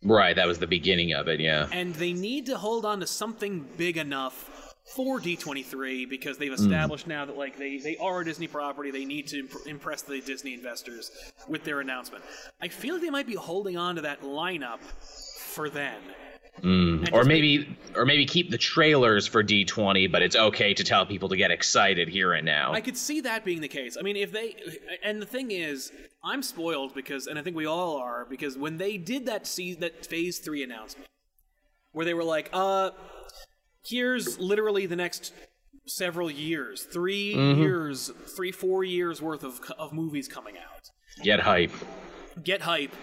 Right, 0.03 0.35
that 0.35 0.47
was 0.47 0.59
the 0.59 0.67
beginning 0.67 1.13
of 1.13 1.27
it. 1.27 1.39
Yeah. 1.39 1.67
and 1.71 1.93
they 1.95 2.13
need 2.13 2.47
to 2.47 2.57
hold 2.57 2.85
on 2.85 2.99
to 3.01 3.07
something 3.07 3.67
big 3.77 3.97
enough 3.97 4.71
for 4.95 5.19
D23 5.19 6.09
because 6.09 6.37
they've 6.37 6.49
hmm. 6.49 6.55
established 6.55 7.07
now 7.07 7.25
that 7.25 7.37
like 7.37 7.57
they 7.57 7.77
they 7.77 7.97
are 7.97 8.21
a 8.21 8.25
Disney 8.25 8.47
property. 8.47 8.91
They 8.91 9.05
need 9.05 9.27
to 9.27 9.39
imp- 9.39 9.67
impress 9.67 10.01
the 10.01 10.19
Disney 10.21 10.53
investors 10.53 11.11
with 11.47 11.63
their 11.63 11.79
announcement. 11.79 12.23
I 12.61 12.67
feel 12.67 12.95
like 12.95 13.03
they 13.03 13.09
might 13.09 13.27
be 13.27 13.35
holding 13.35 13.77
on 13.77 13.95
to 13.95 14.01
that 14.01 14.21
lineup 14.21 14.79
for 15.53 15.69
then. 15.69 15.99
And 16.63 17.09
Or 17.13 17.23
maybe, 17.23 17.77
or 17.95 18.05
maybe 18.05 18.25
keep 18.25 18.51
the 18.51 18.57
trailers 18.57 19.27
for 19.27 19.43
D20, 19.43 20.11
but 20.11 20.21
it's 20.21 20.35
okay 20.35 20.73
to 20.73 20.83
tell 20.83 21.05
people 21.05 21.29
to 21.29 21.35
get 21.37 21.49
excited 21.51 22.07
here 22.07 22.33
and 22.33 22.45
now. 22.45 22.73
I 22.73 22.81
could 22.81 22.97
see 22.97 23.21
that 23.21 23.43
being 23.43 23.61
the 23.61 23.67
case. 23.67 23.97
I 23.97 24.01
mean, 24.01 24.15
if 24.15 24.31
they 24.31 24.55
and 25.03 25.21
the 25.21 25.25
thing 25.25 25.51
is, 25.51 25.91
I'm 26.23 26.43
spoiled 26.43 26.93
because, 26.93 27.27
and 27.27 27.39
I 27.39 27.41
think 27.41 27.55
we 27.55 27.65
all 27.65 27.97
are 27.97 28.25
because 28.29 28.57
when 28.57 28.77
they 28.77 28.97
did 28.97 29.25
that 29.25 29.47
see 29.47 29.73
that 29.75 30.05
Phase 30.05 30.39
Three 30.39 30.63
announcement, 30.63 31.07
where 31.93 32.05
they 32.05 32.13
were 32.13 32.23
like, 32.23 32.49
"Uh, 32.53 32.91
here's 33.83 34.37
literally 34.39 34.85
the 34.85 34.95
next 34.95 35.33
several 35.87 36.29
years, 36.29 36.83
3 36.83 37.33
years, 37.33 38.11
three 38.35 38.51
four 38.51 38.83
years 38.83 39.21
worth 39.21 39.43
of 39.43 39.59
of 39.79 39.93
movies 39.93 40.27
coming 40.27 40.57
out," 40.57 40.89
Get 41.23 41.39
hype. 41.41 41.71
get 42.43 42.61
hype. 42.61 42.93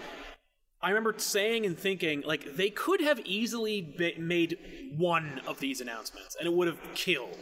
I 0.81 0.89
remember 0.89 1.13
saying 1.17 1.65
and 1.65 1.77
thinking, 1.77 2.23
like, 2.25 2.55
they 2.55 2.69
could 2.69 3.01
have 3.01 3.19
easily 3.25 3.81
be- 3.81 4.15
made 4.17 4.57
one 4.95 5.41
of 5.45 5.59
these 5.59 5.81
announcements 5.81 6.35
and 6.35 6.47
it 6.47 6.53
would 6.53 6.67
have 6.67 6.79
killed. 6.95 7.37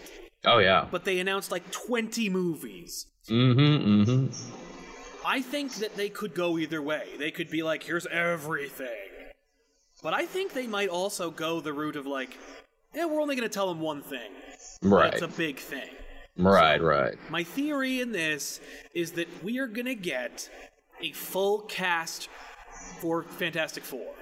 Oh 0.45 0.59
yeah. 0.59 0.87
But 0.89 1.05
they 1.05 1.19
announced 1.19 1.51
like 1.51 1.69
20 1.71 2.29
movies. 2.29 3.07
Mm-hmm. 3.29 4.09
Mm-hmm. 4.09 5.25
I 5.25 5.41
think 5.41 5.75
that 5.75 5.95
they 5.95 6.09
could 6.09 6.33
go 6.33 6.57
either 6.57 6.81
way. 6.81 7.09
They 7.19 7.31
could 7.31 7.49
be 7.49 7.61
like, 7.61 7.83
here's 7.83 8.07
everything. 8.07 8.87
But 10.01 10.13
I 10.13 10.25
think 10.25 10.53
they 10.53 10.67
might 10.67 10.89
also 10.89 11.31
go 11.31 11.59
the 11.59 11.73
route 11.73 11.95
of 11.95 12.07
like, 12.07 12.37
yeah, 12.95 13.05
we're 13.05 13.21
only 13.21 13.35
going 13.35 13.47
to 13.47 13.53
tell 13.53 13.67
them 13.67 13.81
one 13.81 14.01
thing. 14.01 14.31
Right. 14.81 15.13
It's 15.13 15.23
a 15.23 15.27
big 15.27 15.57
thing. 15.59 15.89
Right. 16.37 16.81
Right. 16.81 17.15
My 17.29 17.43
theory 17.43 17.99
in 17.99 18.11
this 18.11 18.61
is 18.93 19.13
that 19.13 19.27
we 19.43 19.59
are 19.59 19.67
going 19.67 19.85
to 19.85 19.95
get 19.95 20.49
a 21.01 21.11
full 21.11 21.61
cast 21.61 22.29
for 22.99 23.23
Fantastic 23.23 23.83
Four. 23.83 24.13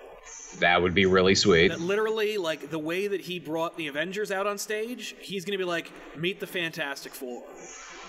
That 0.59 0.81
would 0.81 0.93
be 0.93 1.05
really 1.05 1.35
sweet. 1.35 1.67
That 1.69 1.81
literally, 1.81 2.37
like, 2.37 2.69
the 2.69 2.79
way 2.79 3.07
that 3.07 3.21
he 3.21 3.39
brought 3.39 3.77
the 3.77 3.87
Avengers 3.87 4.31
out 4.31 4.47
on 4.47 4.57
stage, 4.57 5.15
he's 5.19 5.43
going 5.43 5.51
to 5.51 5.57
be 5.57 5.67
like, 5.67 5.91
meet 6.17 6.39
the 6.39 6.47
Fantastic 6.47 7.13
Four. 7.13 7.43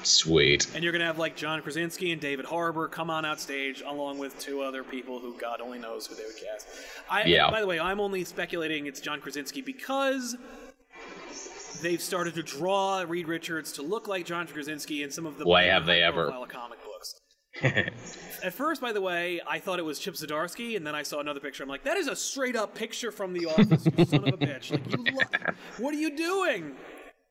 Sweet. 0.02 0.72
And 0.74 0.84
you're 0.84 0.92
going 0.92 1.00
to 1.00 1.06
have, 1.06 1.18
like, 1.18 1.34
John 1.36 1.60
Krasinski 1.62 2.12
and 2.12 2.20
David 2.20 2.44
Harbour 2.44 2.86
come 2.86 3.10
on 3.10 3.24
out 3.24 3.40
stage, 3.40 3.82
along 3.84 4.18
with 4.18 4.38
two 4.38 4.62
other 4.62 4.84
people 4.84 5.18
who 5.18 5.36
God 5.38 5.60
only 5.60 5.78
knows 5.78 6.06
who 6.06 6.14
they 6.14 6.24
would 6.24 6.36
cast. 6.36 6.68
I, 7.10 7.24
Yeah. 7.24 7.50
By 7.50 7.60
the 7.60 7.66
way, 7.66 7.80
I'm 7.80 7.98
only 7.98 8.22
speculating 8.24 8.86
it's 8.86 9.00
John 9.00 9.20
Krasinski 9.20 9.62
because 9.62 10.36
they've 11.82 12.00
started 12.00 12.34
to 12.34 12.42
draw 12.42 13.04
Reed 13.06 13.26
Richards 13.26 13.72
to 13.72 13.82
look 13.82 14.06
like 14.06 14.24
John 14.24 14.46
Krasinski 14.46 15.02
in 15.02 15.10
some 15.10 15.26
of 15.26 15.38
the 15.38 15.44
Why 15.44 15.64
have 15.64 15.86
they 15.86 16.02
ever? 16.02 16.30
comic 16.48 16.82
books. 16.84 17.20
At 17.62 18.52
first, 18.52 18.80
by 18.80 18.92
the 18.92 19.00
way, 19.00 19.40
I 19.46 19.58
thought 19.58 19.78
it 19.78 19.84
was 19.84 19.98
Chip 19.98 20.14
Zdarsky, 20.14 20.76
and 20.76 20.86
then 20.86 20.94
I 20.94 21.02
saw 21.02 21.20
another 21.20 21.40
picture. 21.40 21.62
I'm 21.62 21.68
like, 21.68 21.84
that 21.84 21.96
is 21.96 22.06
a 22.06 22.16
straight 22.16 22.56
up 22.56 22.74
picture 22.74 23.10
from 23.10 23.32
The 23.32 23.46
Office, 23.46 23.86
you 23.96 24.04
son 24.04 24.28
of 24.28 24.34
a 24.34 24.36
bitch. 24.36 24.70
Like, 24.70 24.90
you 24.90 25.04
lo- 25.14 25.54
what 25.78 25.94
are 25.94 25.98
you 25.98 26.16
doing? 26.16 26.76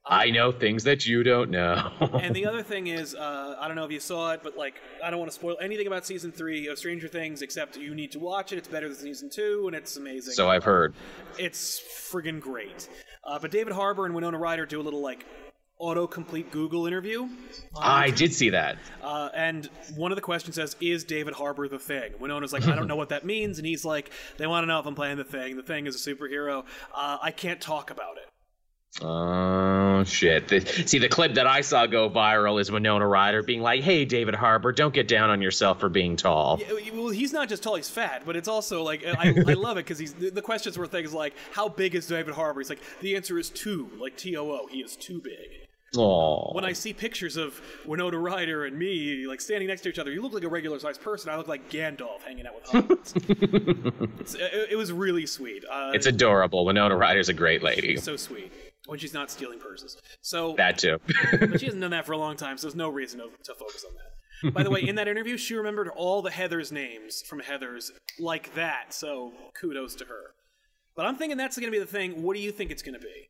I 0.07 0.30
know 0.30 0.51
things 0.51 0.84
that 0.84 1.07
you 1.07 1.23
don't 1.23 1.49
know. 1.49 1.91
And 2.21 2.36
the 2.36 2.45
other 2.45 2.61
thing 2.61 2.88
is, 2.88 3.15
uh, 3.15 3.55
I 3.59 3.67
don't 3.67 3.76
know 3.76 3.86
if 3.86 3.91
you 3.91 3.99
saw 3.99 4.34
it, 4.34 4.41
but 4.43 4.55
like, 4.55 4.76
I 5.03 5.09
don't 5.09 5.17
want 5.17 5.32
to 5.32 5.36
spoil 5.36 5.57
anything 5.59 5.88
about 5.88 6.05
season 6.05 6.32
three 6.32 6.67
of 6.67 6.78
Stranger 6.78 7.07
Things, 7.07 7.41
except 7.41 7.76
you 7.76 7.95
need 7.95 8.11
to 8.11 8.19
watch 8.19 8.51
it. 8.51 8.57
It's 8.57 8.67
better 8.67 8.88
than 8.88 8.97
season 8.97 9.32
two, 9.32 9.63
and 9.65 9.76
it's 9.76 9.97
amazing. 9.97 10.34
so 10.34 10.47
I've 10.47 10.63
heard. 10.63 10.93
It's 11.39 11.82
friggin' 12.11 12.39
great. 12.39 12.88
Uh, 13.23 13.39
but 13.39 13.49
David 13.49 13.73
Harbour 13.73 14.05
and 14.05 14.13
Winona 14.13 14.38
Ryder 14.38 14.67
do 14.67 14.80
a 14.80 14.84
little 14.84 15.01
like 15.01 15.26
autocomplete 15.82 16.51
Google 16.51 16.88
interview. 16.88 17.28
I 17.78 18.09
did 18.09 18.34
see 18.34 18.51
that. 18.51 18.78
Uh, 19.03 19.30
and 19.34 19.69
one 19.95 20.11
of 20.11 20.15
the 20.15 20.21
questions 20.21 20.55
says, 20.55 20.76
"Is 20.80 21.03
David 21.03 21.34
Harbour 21.34 21.67
the 21.67 21.80
Thing?" 21.80 22.13
Winona's 22.19 22.53
like, 22.53 22.67
"I 22.67 22.76
don't 22.76 22.88
know 22.88 22.95
what 22.95 23.09
that 23.09 23.26
means," 23.34 23.57
and 23.57 23.67
he's 23.67 23.84
like, 23.86 24.11
"They 24.38 24.47
want 24.47 24.63
to 24.63 24.67
know 24.67 24.80
if 24.80 24.86
I'm 24.86 24.95
playing 24.95 25.17
the 25.17 25.23
Thing. 25.23 25.57
The 25.57 25.63
Thing 25.63 25.88
is 25.88 25.95
a 25.95 26.15
superhero. 26.15 26.63
Uh, 26.93 27.17
I 27.21 27.32
can't 27.32 27.59
talk 27.59 27.91
about 27.91 28.17
it." 28.17 28.30
Oh 29.01 30.05
shit! 30.05 30.47
The, 30.47 30.61
see, 30.61 30.99
the 30.99 31.09
clip 31.09 31.34
that 31.34 31.47
I 31.47 31.59
saw 31.59 31.86
go 31.86 32.09
viral 32.09 32.61
is 32.61 32.71
Winona 32.71 33.05
Ryder 33.05 33.43
being 33.43 33.61
like, 33.61 33.84
"Hey, 33.84 34.05
David 34.05 34.36
Harbour, 34.36 34.71
don't 34.71 34.93
get 34.93 35.09
down 35.09 35.30
on 35.30 35.41
yourself 35.41 35.82
for 35.82 35.89
being 35.89 36.15
tall." 36.15 36.61
Yeah, 36.61 36.93
Well, 36.93 37.09
he's 37.09 37.34
not 37.34 37.49
just 37.49 37.61
tall; 37.61 37.76
he's 37.76 37.89
fat. 37.89 38.23
But 38.26 38.38
it's 38.38 38.47
also 38.47 38.84
like 38.84 39.05
I, 39.05 39.34
I 39.47 39.53
love 39.53 39.76
it 39.78 39.86
because 39.86 39.99
he's 39.99 40.13
the, 40.13 40.30
the 40.30 40.41
questions 40.41 40.78
were 40.78 40.88
things 40.88 41.13
like, 41.13 41.34
"How 41.51 41.67
big 41.67 41.93
is 41.93 42.07
David 42.07 42.36
Harbour?" 42.36 42.61
He's 42.61 42.69
like, 42.69 42.80
"The 43.01 43.17
answer 43.17 43.38
is 43.38 43.49
two, 43.49 43.89
like 43.99 44.15
T 44.15 44.38
O 44.38 44.49
O. 44.49 44.67
He 44.71 44.80
is 44.80 44.95
too 44.95 45.19
big." 45.19 45.64
Aw. 45.97 46.53
When 46.53 46.65
I 46.65 46.73
see 46.73 46.93
pictures 46.93 47.37
of 47.37 47.59
Winona 47.85 48.17
Ryder 48.17 48.65
and 48.65 48.77
me 48.77 49.25
like 49.27 49.41
standing 49.41 49.67
next 49.67 49.81
to 49.81 49.89
each 49.89 49.99
other, 49.99 50.11
you 50.11 50.21
look 50.21 50.33
like 50.33 50.43
a 50.43 50.49
regular 50.49 50.79
sized 50.79 51.01
person. 51.01 51.29
I 51.29 51.37
look 51.37 51.47
like 51.47 51.69
Gandalf 51.69 52.21
hanging 52.25 52.45
out 52.47 52.55
with 52.55 52.65
hobbits. 53.15 54.35
It, 54.35 54.69
it 54.71 54.75
was 54.75 54.91
really 54.91 55.25
sweet. 55.25 55.63
Uh, 55.69 55.91
It's 55.93 56.05
adorable. 56.05 56.65
Winona 56.65 56.95
Ryder's 56.95 57.29
a 57.29 57.33
great 57.33 57.63
lady. 57.63 57.97
so 57.97 58.15
sweet 58.15 58.51
when 58.87 58.99
she's 58.99 59.13
not 59.13 59.31
stealing 59.31 59.59
purses. 59.59 59.97
So, 60.21 60.53
That 60.57 60.77
too. 60.77 60.99
but 61.39 61.59
she 61.59 61.65
hasn't 61.65 61.81
done 61.81 61.91
that 61.91 62.05
for 62.05 62.11
a 62.13 62.17
long 62.17 62.35
time, 62.37 62.57
so 62.57 62.67
there's 62.67 62.75
no 62.75 62.89
reason 62.89 63.19
to, 63.19 63.29
to 63.43 63.55
focus 63.55 63.83
on 63.87 63.95
that. 63.95 64.53
By 64.53 64.61
the 64.63 64.69
way, 64.69 64.81
in 64.87 64.95
that 64.95 65.07
interview, 65.07 65.37
she 65.37 65.55
remembered 65.55 65.87
all 65.95 66.21
the 66.21 66.29
Heather's 66.29 66.71
names 66.71 67.23
from 67.23 67.39
Heather's 67.39 67.91
like 68.19 68.53
that. 68.53 68.93
So 68.93 69.33
kudos 69.59 69.95
to 69.95 70.05
her. 70.05 70.35
But 70.95 71.05
I'm 71.05 71.15
thinking 71.15 71.37
that's 71.37 71.57
going 71.57 71.71
to 71.71 71.71
be 71.71 71.79
the 71.79 71.89
thing. 71.89 72.21
What 72.21 72.35
do 72.35 72.41
you 72.43 72.51
think 72.51 72.69
it's 72.69 72.83
going 72.83 72.93
to 72.93 72.99
be? 72.99 73.29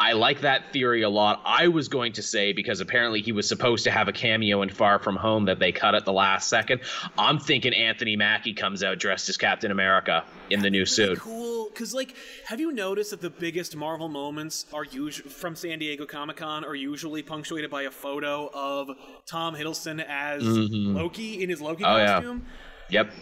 I 0.00 0.12
like 0.12 0.40
that 0.40 0.72
theory 0.72 1.02
a 1.02 1.10
lot. 1.10 1.42
I 1.44 1.68
was 1.68 1.88
going 1.88 2.14
to 2.14 2.22
say 2.22 2.54
because 2.54 2.80
apparently 2.80 3.20
he 3.20 3.32
was 3.32 3.46
supposed 3.46 3.84
to 3.84 3.90
have 3.90 4.08
a 4.08 4.12
cameo 4.12 4.62
in 4.62 4.70
Far 4.70 4.98
From 4.98 5.14
Home 5.14 5.44
that 5.44 5.58
they 5.58 5.72
cut 5.72 5.94
at 5.94 6.06
the 6.06 6.12
last 6.12 6.48
second. 6.48 6.80
I'm 7.18 7.38
thinking 7.38 7.74
Anthony 7.74 8.16
Mackie 8.16 8.54
comes 8.54 8.82
out 8.82 8.98
dressed 8.98 9.28
as 9.28 9.36
Captain 9.36 9.70
America 9.70 10.24
in 10.48 10.60
the 10.60 10.70
new 10.70 10.86
suit. 10.86 11.18
Cool, 11.18 11.68
because 11.68 11.92
like, 11.92 12.16
have 12.46 12.58
you 12.60 12.72
noticed 12.72 13.10
that 13.10 13.20
the 13.20 13.28
biggest 13.28 13.76
Marvel 13.76 14.08
moments 14.08 14.64
are 14.72 14.84
usually 14.84 15.28
from 15.28 15.54
San 15.54 15.78
Diego 15.78 16.06
Comic 16.06 16.38
Con 16.38 16.64
are 16.64 16.74
usually 16.74 17.22
punctuated 17.22 17.70
by 17.70 17.82
a 17.82 17.90
photo 17.90 18.48
of 18.54 18.88
Tom 19.26 19.54
Hiddleston 19.54 20.02
as 20.08 20.42
mm-hmm. 20.42 20.96
Loki 20.96 21.42
in 21.42 21.50
his 21.50 21.60
Loki 21.60 21.84
Oh, 21.84 21.98
yeah. 21.98 22.14
costume? 22.14 22.46
Yep. 22.88 23.12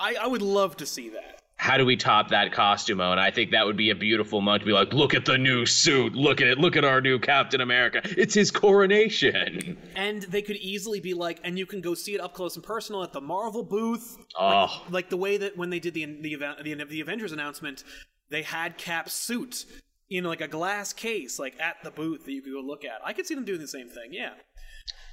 I, 0.00 0.16
I 0.20 0.26
would 0.26 0.42
love 0.42 0.76
to 0.78 0.86
see 0.86 1.10
that. 1.10 1.37
How 1.58 1.76
do 1.76 1.84
we 1.84 1.96
top 1.96 2.28
that 2.28 2.52
costume? 2.52 3.00
And 3.00 3.18
I 3.18 3.32
think 3.32 3.50
that 3.50 3.66
would 3.66 3.76
be 3.76 3.90
a 3.90 3.94
beautiful 3.94 4.40
moment 4.40 4.62
to 4.62 4.66
be 4.66 4.72
like, 4.72 4.92
look 4.92 5.12
at 5.12 5.24
the 5.24 5.36
new 5.36 5.66
suit. 5.66 6.14
Look 6.14 6.40
at 6.40 6.46
it. 6.46 6.58
Look 6.58 6.76
at 6.76 6.84
our 6.84 7.00
new 7.00 7.18
Captain 7.18 7.60
America. 7.60 8.00
It's 8.04 8.32
his 8.32 8.52
coronation. 8.52 9.76
And 9.96 10.22
they 10.22 10.40
could 10.40 10.56
easily 10.56 11.00
be 11.00 11.14
like, 11.14 11.40
and 11.42 11.58
you 11.58 11.66
can 11.66 11.80
go 11.80 11.94
see 11.94 12.14
it 12.14 12.20
up 12.20 12.32
close 12.32 12.54
and 12.54 12.64
personal 12.64 13.02
at 13.02 13.12
the 13.12 13.20
Marvel 13.20 13.64
booth. 13.64 14.16
Oh, 14.38 14.84
Like 14.88 15.10
the 15.10 15.16
way 15.16 15.36
that 15.36 15.56
when 15.56 15.68
they 15.70 15.80
did 15.80 15.94
the 15.94 16.06
the 16.20 16.32
event, 16.32 16.62
the, 16.62 16.74
the 16.74 17.00
Avengers 17.00 17.32
announcement, 17.32 17.82
they 18.30 18.42
had 18.42 18.78
Cap's 18.78 19.12
suit 19.12 19.66
in 20.08 20.24
like 20.24 20.40
a 20.40 20.48
glass 20.48 20.92
case, 20.92 21.40
like 21.40 21.58
at 21.60 21.76
the 21.82 21.90
booth 21.90 22.24
that 22.24 22.32
you 22.32 22.40
could 22.40 22.52
go 22.52 22.60
look 22.60 22.84
at. 22.84 23.00
I 23.04 23.12
could 23.12 23.26
see 23.26 23.34
them 23.34 23.44
doing 23.44 23.60
the 23.60 23.68
same 23.68 23.88
thing. 23.88 24.12
Yeah. 24.12 24.34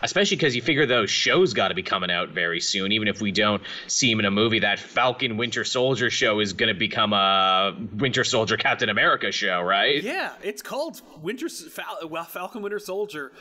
Especially 0.01 0.37
because 0.37 0.55
you 0.55 0.61
figure 0.61 0.85
those 0.85 1.09
shows 1.09 1.53
got 1.53 1.69
to 1.69 1.73
be 1.75 1.83
coming 1.83 2.11
out 2.11 2.29
very 2.29 2.59
soon. 2.59 2.91
Even 2.91 3.07
if 3.07 3.21
we 3.21 3.31
don't 3.31 3.61
see 3.87 4.11
him 4.11 4.19
in 4.19 4.25
a 4.25 4.31
movie, 4.31 4.59
that 4.59 4.79
Falcon 4.79 5.37
Winter 5.37 5.63
Soldier 5.63 6.09
show 6.09 6.39
is 6.39 6.53
going 6.53 6.73
to 6.73 6.77
become 6.77 7.13
a 7.13 7.75
Winter 7.93 8.23
Soldier 8.23 8.57
Captain 8.57 8.89
America 8.89 9.31
show, 9.31 9.61
right? 9.61 10.03
Yeah, 10.03 10.33
it's 10.43 10.61
called 10.61 11.01
Winter 11.21 11.49
Fal- 11.49 12.07
well, 12.09 12.23
Falcon 12.23 12.61
Winter 12.61 12.79
Soldier. 12.79 13.31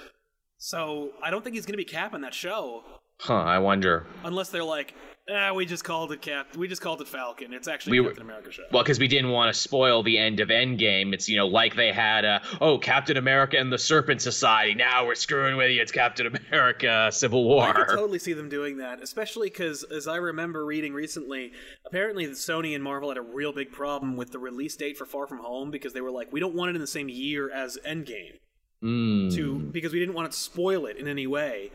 So 0.59 1.11
I 1.22 1.30
don't 1.30 1.43
think 1.43 1.57
he's 1.57 1.66
going 1.66 1.74
to 1.74 1.78
be 1.78 1.85
capping 1.85 2.22
that 2.22 2.35
show, 2.35 2.85
Huh, 3.25 3.35
I 3.35 3.59
wonder. 3.59 4.07
unless 4.22 4.51
they're 4.51 4.62
like, 4.62 4.93
ah, 5.31 5.55
we 5.55 5.64
just 5.64 5.83
called 5.83 6.12
it 6.12 6.20
Cap. 6.20 6.55
We 6.57 6.68
just 6.68 6.83
called 6.83 7.01
it 7.01 7.09
Falcon. 7.09 7.55
It's 7.55 7.68
actually 7.68 7.93
We 7.93 7.99
a 8.01 8.03
were- 8.03 8.09
Captain 8.11 8.27
America 8.27 8.53
show. 8.53 8.64
Well, 8.70 8.83
because 8.83 8.99
we 8.99 9.09
didn't 9.09 9.31
want 9.31 9.51
to 9.55 9.59
spoil 9.59 10.03
the 10.03 10.18
end 10.18 10.41
of 10.41 10.49
Endgame. 10.49 11.14
It's, 11.14 11.27
you 11.27 11.39
know, 11.39 11.47
like 11.47 11.75
they 11.75 11.91
had, 11.91 12.27
uh, 12.27 12.41
oh, 12.61 12.77
Captain 12.77 13.16
America 13.16 13.57
and 13.59 13.72
the 13.72 13.79
Serpent 13.79 14.20
Society. 14.20 14.75
Now 14.75 15.07
we're 15.07 15.14
screwing 15.14 15.57
with 15.57 15.70
you. 15.70 15.81
It's 15.81 15.91
Captain 15.91 16.27
America 16.51 17.09
Civil 17.11 17.45
War. 17.45 17.64
I 17.68 17.72
could 17.72 17.89
totally 17.97 18.18
see 18.18 18.35
them 18.35 18.51
doing 18.51 18.77
that, 18.77 19.03
especially 19.03 19.49
because, 19.49 19.85
as 19.85 20.07
I 20.07 20.16
remember 20.16 20.66
reading 20.66 20.93
recently, 20.93 21.53
apparently 21.87 22.27
the 22.27 22.33
Sony 22.33 22.75
and 22.75 22.85
Marvel 22.85 23.09
had 23.09 23.16
a 23.16 23.22
real 23.22 23.53
big 23.55 23.72
problem 23.72 24.16
with 24.16 24.33
the 24.33 24.39
release 24.39 24.77
date 24.77 24.99
for 24.99 25.07
Far 25.07 25.27
From 25.27 25.39
Home 25.39 25.70
because 25.70 25.95
they 25.95 26.03
were 26.03 26.11
like, 26.11 26.31
we 26.31 26.41
don't 26.41 26.55
want 26.55 26.68
it 26.68 26.75
in 26.75 26.83
the 26.83 26.87
same 26.87 27.09
year 27.09 27.51
as 27.51 27.79
Endgame, 27.87 28.35
Mm. 28.83 29.35
to 29.35 29.55
because 29.72 29.95
we 29.95 29.99
didn't 29.99 30.14
want 30.14 30.31
to 30.31 30.37
spoil 30.37 30.85
it 30.85 30.99
in 30.99 31.09
any 31.09 31.27
way. 31.27 31.70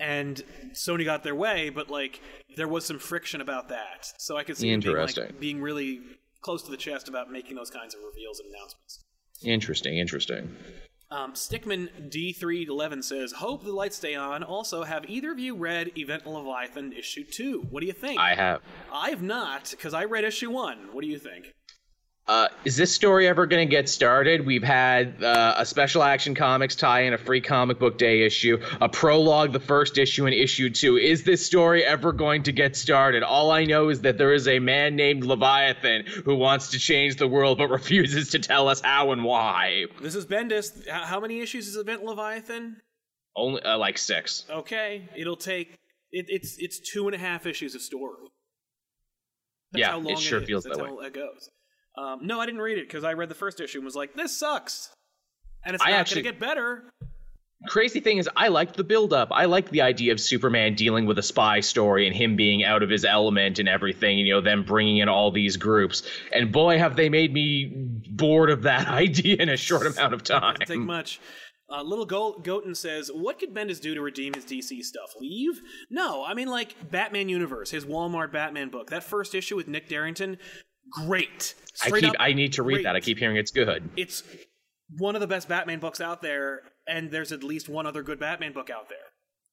And 0.00 0.42
Sony 0.72 1.04
got 1.04 1.22
their 1.22 1.34
way, 1.34 1.68
but 1.68 1.90
like 1.90 2.20
there 2.56 2.66
was 2.66 2.86
some 2.86 2.98
friction 2.98 3.40
about 3.40 3.68
that, 3.68 4.12
so 4.18 4.36
I 4.36 4.44
could 4.44 4.56
see 4.56 4.74
being, 4.74 4.96
like, 4.96 5.38
being 5.38 5.60
really 5.60 6.00
close 6.40 6.62
to 6.62 6.70
the 6.70 6.76
chest 6.76 7.08
about 7.08 7.30
making 7.30 7.56
those 7.56 7.70
kinds 7.70 7.94
of 7.94 8.00
reveals 8.02 8.40
and 8.40 8.48
announcements. 8.52 9.04
Interesting, 9.44 9.98
interesting. 9.98 10.56
Um, 11.10 11.32
Stickman 11.32 11.88
D311 12.08 13.02
says, 13.02 13.32
Hope 13.32 13.64
the 13.64 13.72
lights 13.72 13.96
stay 13.96 14.14
on. 14.14 14.44
Also, 14.44 14.84
have 14.84 15.04
either 15.08 15.32
of 15.32 15.40
you 15.40 15.56
read 15.56 15.98
Event 15.98 16.24
Leviathan 16.24 16.92
issue 16.92 17.24
2? 17.24 17.66
What 17.68 17.80
do 17.80 17.86
you 17.86 17.92
think? 17.92 18.20
I 18.20 18.34
have. 18.34 18.62
I've 18.92 19.20
not, 19.20 19.70
because 19.70 19.92
I 19.92 20.04
read 20.04 20.22
issue 20.22 20.50
1. 20.50 20.92
What 20.92 21.02
do 21.02 21.08
you 21.08 21.18
think? 21.18 21.52
Uh, 22.30 22.46
is 22.64 22.76
this 22.76 22.94
story 22.94 23.26
ever 23.26 23.44
going 23.44 23.66
to 23.66 23.68
get 23.68 23.88
started? 23.88 24.46
We've 24.46 24.62
had 24.62 25.20
uh, 25.20 25.54
a 25.56 25.66
special 25.66 26.04
action 26.04 26.32
comics 26.32 26.76
tie 26.76 27.00
in, 27.00 27.12
a 27.12 27.18
free 27.18 27.40
comic 27.40 27.80
book 27.80 27.98
day 27.98 28.20
issue, 28.20 28.56
a 28.80 28.88
prologue, 28.88 29.52
the 29.52 29.58
first 29.58 29.98
issue, 29.98 30.26
and 30.26 30.34
issue 30.34 30.70
two. 30.70 30.96
Is 30.96 31.24
this 31.24 31.44
story 31.44 31.84
ever 31.84 32.12
going 32.12 32.44
to 32.44 32.52
get 32.52 32.76
started? 32.76 33.24
All 33.24 33.50
I 33.50 33.64
know 33.64 33.88
is 33.88 34.02
that 34.02 34.16
there 34.16 34.32
is 34.32 34.46
a 34.46 34.60
man 34.60 34.94
named 34.94 35.24
Leviathan 35.24 36.04
who 36.24 36.36
wants 36.36 36.70
to 36.70 36.78
change 36.78 37.16
the 37.16 37.26
world 37.26 37.58
but 37.58 37.68
refuses 37.78 38.30
to 38.30 38.38
tell 38.38 38.68
us 38.68 38.80
how 38.80 39.10
and 39.10 39.24
why. 39.24 39.86
This 40.00 40.14
is 40.14 40.24
Bendis. 40.24 40.88
How 40.88 41.18
many 41.18 41.40
issues 41.40 41.66
is 41.66 41.76
Event 41.76 42.04
Leviathan? 42.04 42.76
Only 43.34 43.60
uh, 43.62 43.76
like 43.76 43.98
six. 43.98 44.44
Okay, 44.48 45.08
it'll 45.16 45.34
take. 45.34 45.72
It, 46.12 46.26
it's 46.28 46.54
it's 46.58 46.78
two 46.78 47.08
and 47.08 47.14
a 47.16 47.18
half 47.18 47.44
issues 47.44 47.74
of 47.74 47.82
story. 47.82 48.14
That's 49.72 49.80
Yeah, 49.80 50.00
it 50.00 50.18
sure 50.20 50.40
is. 50.40 50.46
feels 50.46 50.62
That's 50.62 50.78
that 50.78 50.86
how 50.86 51.00
it 51.00 51.12
goes. 51.12 51.50
Um, 51.98 52.20
no, 52.26 52.40
I 52.40 52.46
didn't 52.46 52.60
read 52.62 52.78
it 52.78 52.86
because 52.88 53.04
I 53.04 53.12
read 53.14 53.28
the 53.28 53.34
first 53.34 53.60
issue 53.60 53.78
and 53.78 53.84
was 53.84 53.96
like, 53.96 54.14
"This 54.14 54.36
sucks," 54.36 54.90
and 55.64 55.74
it's 55.74 55.84
I 55.84 55.90
not 55.90 56.00
actually- 56.00 56.22
gonna 56.22 56.32
get 56.32 56.40
better. 56.40 56.90
crazy 57.68 58.00
thing 58.00 58.16
is 58.16 58.26
i 58.36 58.48
liked 58.48 58.74
the 58.78 58.82
build 58.82 59.12
up 59.12 59.28
i 59.32 59.44
liked 59.44 59.70
the 59.70 59.82
idea 59.82 60.12
of 60.12 60.18
superman 60.18 60.74
dealing 60.74 61.04
with 61.04 61.18
a 61.18 61.22
spy 61.22 61.60
story 61.60 62.06
and 62.06 62.16
him 62.16 62.34
being 62.34 62.64
out 62.64 62.82
of 62.82 62.88
his 62.88 63.04
element 63.04 63.58
and 63.58 63.68
everything 63.68 64.16
you 64.16 64.32
know 64.32 64.40
them 64.40 64.64
bringing 64.64 64.96
in 64.96 65.10
all 65.10 65.30
these 65.30 65.58
groups 65.58 66.02
and 66.32 66.50
boy 66.52 66.78
have 66.78 66.96
they 66.96 67.10
made 67.10 67.34
me 67.34 67.66
bored 68.12 68.48
of 68.48 68.62
that 68.62 68.88
idea 69.04 69.36
in 69.36 69.50
a 69.50 69.58
short 69.58 69.86
amount 69.86 70.14
of 70.14 70.22
time 70.22 70.56
Doesn't 70.58 70.74
take 70.78 70.86
much. 70.86 71.20
Uh, 71.68 71.82
Little 71.82 72.04
Go- 72.06 72.32
Goten 72.42 72.74
says, 72.74 73.10
"What 73.14 73.38
could 73.38 73.54
Bendis 73.54 73.80
do 73.80 73.94
to 73.94 74.00
redeem 74.00 74.32
his 74.34 74.44
DC 74.44 74.82
stuff? 74.82 75.12
Leave? 75.20 75.60
No, 75.88 76.24
I 76.24 76.34
mean 76.34 76.48
like 76.48 76.74
Batman 76.90 77.28
Universe, 77.28 77.70
his 77.70 77.84
Walmart 77.84 78.32
Batman 78.32 78.70
book. 78.70 78.88
That 78.90 79.04
first 79.04 79.36
issue 79.36 79.54
with 79.54 79.68
Nick 79.68 79.88
Derington, 79.88 80.38
great. 80.90 81.54
i 81.84 81.90
keep 81.90 82.10
up 82.10 82.16
i 82.18 82.32
need 82.32 82.52
to 82.52 82.62
read 82.62 82.74
great. 82.76 82.84
that 82.84 82.96
i 82.96 83.00
keep 83.00 83.18
hearing 83.18 83.36
it's 83.36 83.50
good 83.50 83.88
It's 83.96 84.22
one 84.98 85.14
of 85.14 85.20
the 85.20 85.26
best 85.26 85.48
Batman 85.48 85.78
books 85.78 86.00
out 86.00 86.20
there, 86.20 86.62
and 86.88 87.12
there's 87.12 87.30
at 87.30 87.44
least 87.44 87.68
one 87.68 87.86
other 87.86 88.02
good 88.02 88.18
Batman 88.18 88.52
book 88.52 88.70
out 88.70 88.88
there. 88.88 88.98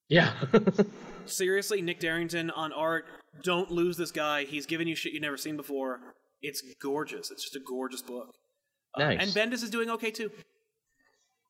yeah 0.08 0.32
Seriously, 1.26 1.80
Nick 1.80 2.00
Derington 2.00 2.50
on 2.56 2.72
art. 2.72 3.04
Don't 3.44 3.70
lose 3.70 3.96
this 3.96 4.10
guy. 4.10 4.44
He's 4.44 4.66
giving 4.66 4.88
you 4.88 4.96
shit 4.96 5.12
you've 5.12 5.22
never 5.22 5.36
seen 5.36 5.56
before. 5.56 6.00
It's 6.42 6.60
gorgeous. 6.82 7.30
It's 7.30 7.42
just 7.44 7.54
a 7.54 7.60
gorgeous 7.60 8.02
book. 8.02 8.34
Uh, 8.96 9.00
nice 9.04 9.36
and 9.36 9.52
Bendis 9.52 9.62
is 9.62 9.70
doing 9.70 9.90
okay 9.90 10.10
too. 10.10 10.30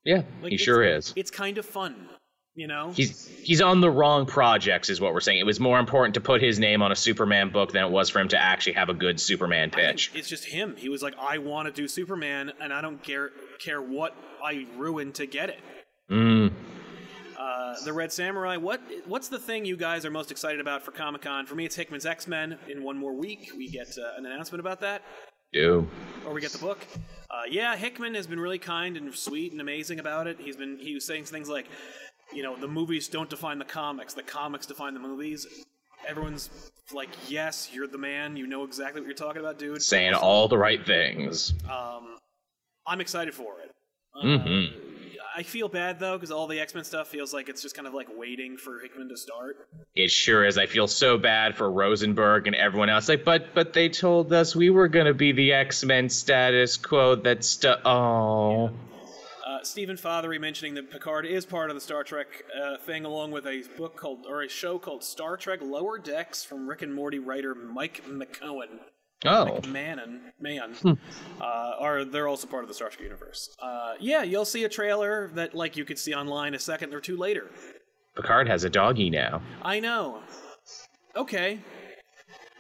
yeah 0.04 0.22
Like, 0.42 0.50
he 0.52 0.58
sure 0.58 0.82
is 0.84 1.12
It's 1.16 1.30
kind 1.30 1.56
of 1.56 1.64
fun, 1.64 2.08
you 2.54 2.66
know. 2.66 2.90
He's 2.90 3.28
he's 3.42 3.60
on 3.60 3.80
the 3.80 3.90
wrong 3.90 4.26
projects, 4.26 4.90
is 4.90 5.00
what 5.00 5.14
we're 5.14 5.20
saying. 5.20 5.38
It 5.38 5.46
was 5.46 5.60
more 5.60 5.78
important 5.78 6.14
to 6.14 6.20
put 6.20 6.42
his 6.42 6.58
name 6.58 6.82
on 6.82 6.92
a 6.92 6.96
Superman 6.96 7.50
book 7.50 7.72
than 7.72 7.84
it 7.84 7.90
was 7.90 8.10
for 8.10 8.18
him 8.18 8.28
to 8.28 8.42
actually 8.42 8.74
have 8.74 8.88
a 8.88 8.94
good 8.94 9.20
Superman 9.20 9.70
pitch. 9.70 10.10
It's 10.14 10.28
just 10.28 10.44
him. 10.44 10.74
He 10.76 10.88
was 10.88 11.02
like, 11.02 11.14
I 11.18 11.38
want 11.38 11.66
to 11.66 11.72
do 11.72 11.88
Superman, 11.88 12.52
and 12.60 12.72
I 12.72 12.80
don't 12.80 13.02
care 13.02 13.30
care 13.58 13.80
what 13.80 14.14
I 14.42 14.66
ruin 14.76 15.12
to 15.12 15.26
get 15.26 15.50
it. 15.50 15.60
Mm. 16.10 16.52
Uh, 17.38 17.74
the 17.84 17.92
Red 17.92 18.10
Samurai. 18.10 18.56
What 18.56 18.80
what's 19.06 19.28
the 19.28 19.38
thing 19.38 19.64
you 19.64 19.76
guys 19.76 20.04
are 20.04 20.10
most 20.10 20.30
excited 20.30 20.60
about 20.60 20.82
for 20.82 20.90
Comic 20.90 21.22
Con? 21.22 21.46
For 21.46 21.54
me, 21.54 21.64
it's 21.64 21.76
Hickman's 21.76 22.06
X 22.06 22.26
Men. 22.26 22.58
In 22.68 22.82
one 22.82 22.96
more 22.96 23.14
week, 23.14 23.52
we 23.56 23.68
get 23.68 23.88
uh, 23.96 24.18
an 24.18 24.26
announcement 24.26 24.60
about 24.60 24.80
that, 24.80 25.02
Ew. 25.52 25.88
or 26.26 26.34
we 26.34 26.40
get 26.40 26.50
the 26.50 26.58
book. 26.58 26.78
Uh, 27.30 27.42
yeah, 27.48 27.76
Hickman 27.76 28.14
has 28.14 28.26
been 28.26 28.40
really 28.40 28.58
kind 28.58 28.96
and 28.96 29.14
sweet 29.14 29.52
and 29.52 29.60
amazing 29.60 30.00
about 30.00 30.26
it. 30.26 30.38
He's 30.40 30.56
been 30.56 30.78
he 30.80 30.94
was 30.94 31.04
saying 31.04 31.24
things 31.24 31.48
like, 31.48 31.66
you 32.32 32.42
know, 32.42 32.56
the 32.56 32.68
movies 32.68 33.08
don't 33.08 33.30
define 33.30 33.58
the 33.58 33.64
comics. 33.64 34.14
The 34.14 34.22
comics 34.22 34.66
define 34.66 34.94
the 34.94 35.00
movies. 35.00 35.46
Everyone's 36.06 36.50
like, 36.92 37.08
yes, 37.28 37.70
you're 37.72 37.86
the 37.88 37.98
man. 37.98 38.36
You 38.36 38.46
know 38.46 38.64
exactly 38.64 39.00
what 39.00 39.06
you're 39.06 39.16
talking 39.16 39.40
about, 39.40 39.58
dude. 39.58 39.82
Saying 39.82 40.14
all 40.14 40.48
the 40.48 40.58
right 40.58 40.84
things. 40.84 41.52
Um, 41.70 42.16
I'm 42.86 43.00
excited 43.00 43.34
for 43.34 43.60
it. 43.60 43.74
Uh, 44.14 44.22
Mhm. 44.24 44.72
I 45.36 45.42
feel 45.44 45.68
bad 45.68 46.00
though 46.00 46.16
because 46.16 46.32
all 46.32 46.48
the 46.48 46.58
X 46.58 46.74
Men 46.74 46.82
stuff 46.82 47.06
feels 47.06 47.32
like 47.32 47.48
it's 47.48 47.62
just 47.62 47.76
kind 47.76 47.86
of 47.86 47.94
like 47.94 48.08
waiting 48.16 48.56
for 48.56 48.80
Hickman 48.80 49.08
to 49.10 49.16
start. 49.16 49.68
It 49.94 50.10
sure 50.10 50.44
is. 50.44 50.58
I 50.58 50.66
feel 50.66 50.88
so 50.88 51.16
bad 51.16 51.54
for 51.56 51.70
Rosenberg 51.70 52.48
and 52.48 52.56
everyone 52.56 52.88
else. 52.88 53.08
Like, 53.08 53.24
but 53.24 53.54
but 53.54 53.72
they 53.72 53.88
told 53.88 54.32
us 54.32 54.56
we 54.56 54.70
were 54.70 54.88
gonna 54.88 55.14
be 55.14 55.30
the 55.30 55.52
X 55.52 55.84
Men 55.84 56.08
status 56.08 56.76
quo. 56.76 57.14
That's 57.14 57.46
stu- 57.46 57.76
oh. 57.84 58.70
Uh, 59.58 59.64
Stephen 59.64 59.96
Fothery 59.96 60.40
mentioning 60.40 60.74
that 60.74 60.90
Picard 60.90 61.26
is 61.26 61.44
part 61.44 61.70
of 61.70 61.74
the 61.74 61.80
Star 61.80 62.04
Trek 62.04 62.44
uh, 62.56 62.76
thing, 62.76 63.04
along 63.04 63.32
with 63.32 63.46
a 63.46 63.64
book 63.76 63.96
called 63.96 64.24
or 64.28 64.42
a 64.42 64.48
show 64.48 64.78
called 64.78 65.02
Star 65.02 65.36
Trek 65.36 65.60
Lower 65.62 65.98
Decks 65.98 66.44
from 66.44 66.68
Rick 66.68 66.82
and 66.82 66.94
Morty 66.94 67.18
writer 67.18 67.54
Mike 67.56 68.04
McMahan. 68.08 68.78
Oh. 69.24 69.60
Manon, 69.66 70.32
man, 70.38 70.76
uh, 71.40 71.72
are 71.80 72.04
they're 72.04 72.28
also 72.28 72.46
part 72.46 72.62
of 72.62 72.68
the 72.68 72.74
Star 72.74 72.88
Trek 72.88 73.02
universe. 73.02 73.56
Uh, 73.60 73.94
yeah, 73.98 74.22
you'll 74.22 74.44
see 74.44 74.62
a 74.62 74.68
trailer 74.68 75.28
that 75.34 75.54
like 75.54 75.76
you 75.76 75.84
could 75.84 75.98
see 75.98 76.14
online 76.14 76.54
a 76.54 76.58
second 76.60 76.94
or 76.94 77.00
two 77.00 77.16
later. 77.16 77.50
Picard 78.14 78.46
has 78.46 78.62
a 78.62 78.70
doggy 78.70 79.10
now. 79.10 79.42
I 79.62 79.80
know. 79.80 80.20
Okay. 81.16 81.58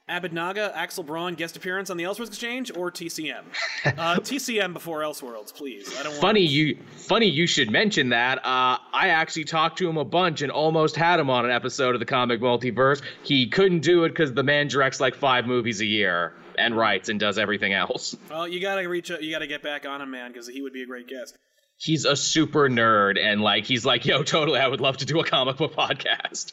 Abednaga, 0.08 0.72
Axel 0.74 1.04
Braun 1.04 1.34
guest 1.34 1.56
appearance 1.56 1.90
on 1.90 1.96
the 1.96 2.04
Elseworlds 2.04 2.28
Exchange 2.28 2.70
or 2.76 2.90
TCM? 2.90 3.42
Uh, 3.98 4.16
TCM 4.16 4.72
before 4.72 5.00
Elseworlds, 5.00 5.52
please. 5.54 5.88
I 5.98 6.02
don't 6.02 6.12
want. 6.12 6.20
Funny 6.20 6.40
you 6.40 6.78
funny 6.96 7.26
you 7.26 7.46
should 7.46 7.70
mention 7.70 8.10
that. 8.10 8.38
Uh, 8.38 8.78
I 8.92 9.08
actually 9.08 9.44
talked 9.44 9.78
to 9.78 9.88
him 9.88 9.96
a 9.96 10.04
bunch 10.04 10.42
and 10.42 10.52
almost 10.52 10.94
had 10.94 11.18
him 11.18 11.30
on 11.30 11.44
an 11.44 11.50
episode 11.50 11.94
of 11.94 12.00
the 12.00 12.06
comic 12.06 12.40
multiverse. 12.40 13.02
He 13.22 13.48
couldn't 13.48 13.80
do 13.80 14.04
it 14.04 14.10
because 14.10 14.32
the 14.34 14.42
man 14.42 14.68
directs 14.68 15.00
like 15.00 15.14
five 15.14 15.46
movies 15.46 15.80
a 15.80 15.86
year 15.86 16.34
and 16.58 16.76
writes 16.76 17.08
and 17.08 17.18
does 17.18 17.38
everything 17.38 17.72
else. 17.72 18.16
Well, 18.30 18.46
you 18.46 18.60
gotta 18.60 18.86
reach. 18.88 19.10
out 19.10 19.22
You 19.22 19.30
gotta 19.30 19.46
get 19.46 19.62
back 19.62 19.86
on 19.86 20.00
him, 20.00 20.10
man, 20.10 20.32
because 20.32 20.48
he 20.48 20.60
would 20.62 20.72
be 20.72 20.82
a 20.82 20.86
great 20.86 21.06
guest. 21.08 21.36
He's 21.76 22.04
a 22.04 22.16
super 22.16 22.68
nerd 22.68 23.18
and 23.18 23.40
like 23.40 23.64
he's 23.64 23.84
like, 23.86 24.04
yo, 24.04 24.22
totally, 24.22 24.58
I 24.60 24.66
would 24.68 24.80
love 24.80 24.98
to 24.98 25.06
do 25.06 25.20
a 25.20 25.24
comic 25.24 25.56
book 25.56 25.74
podcast. 25.76 26.52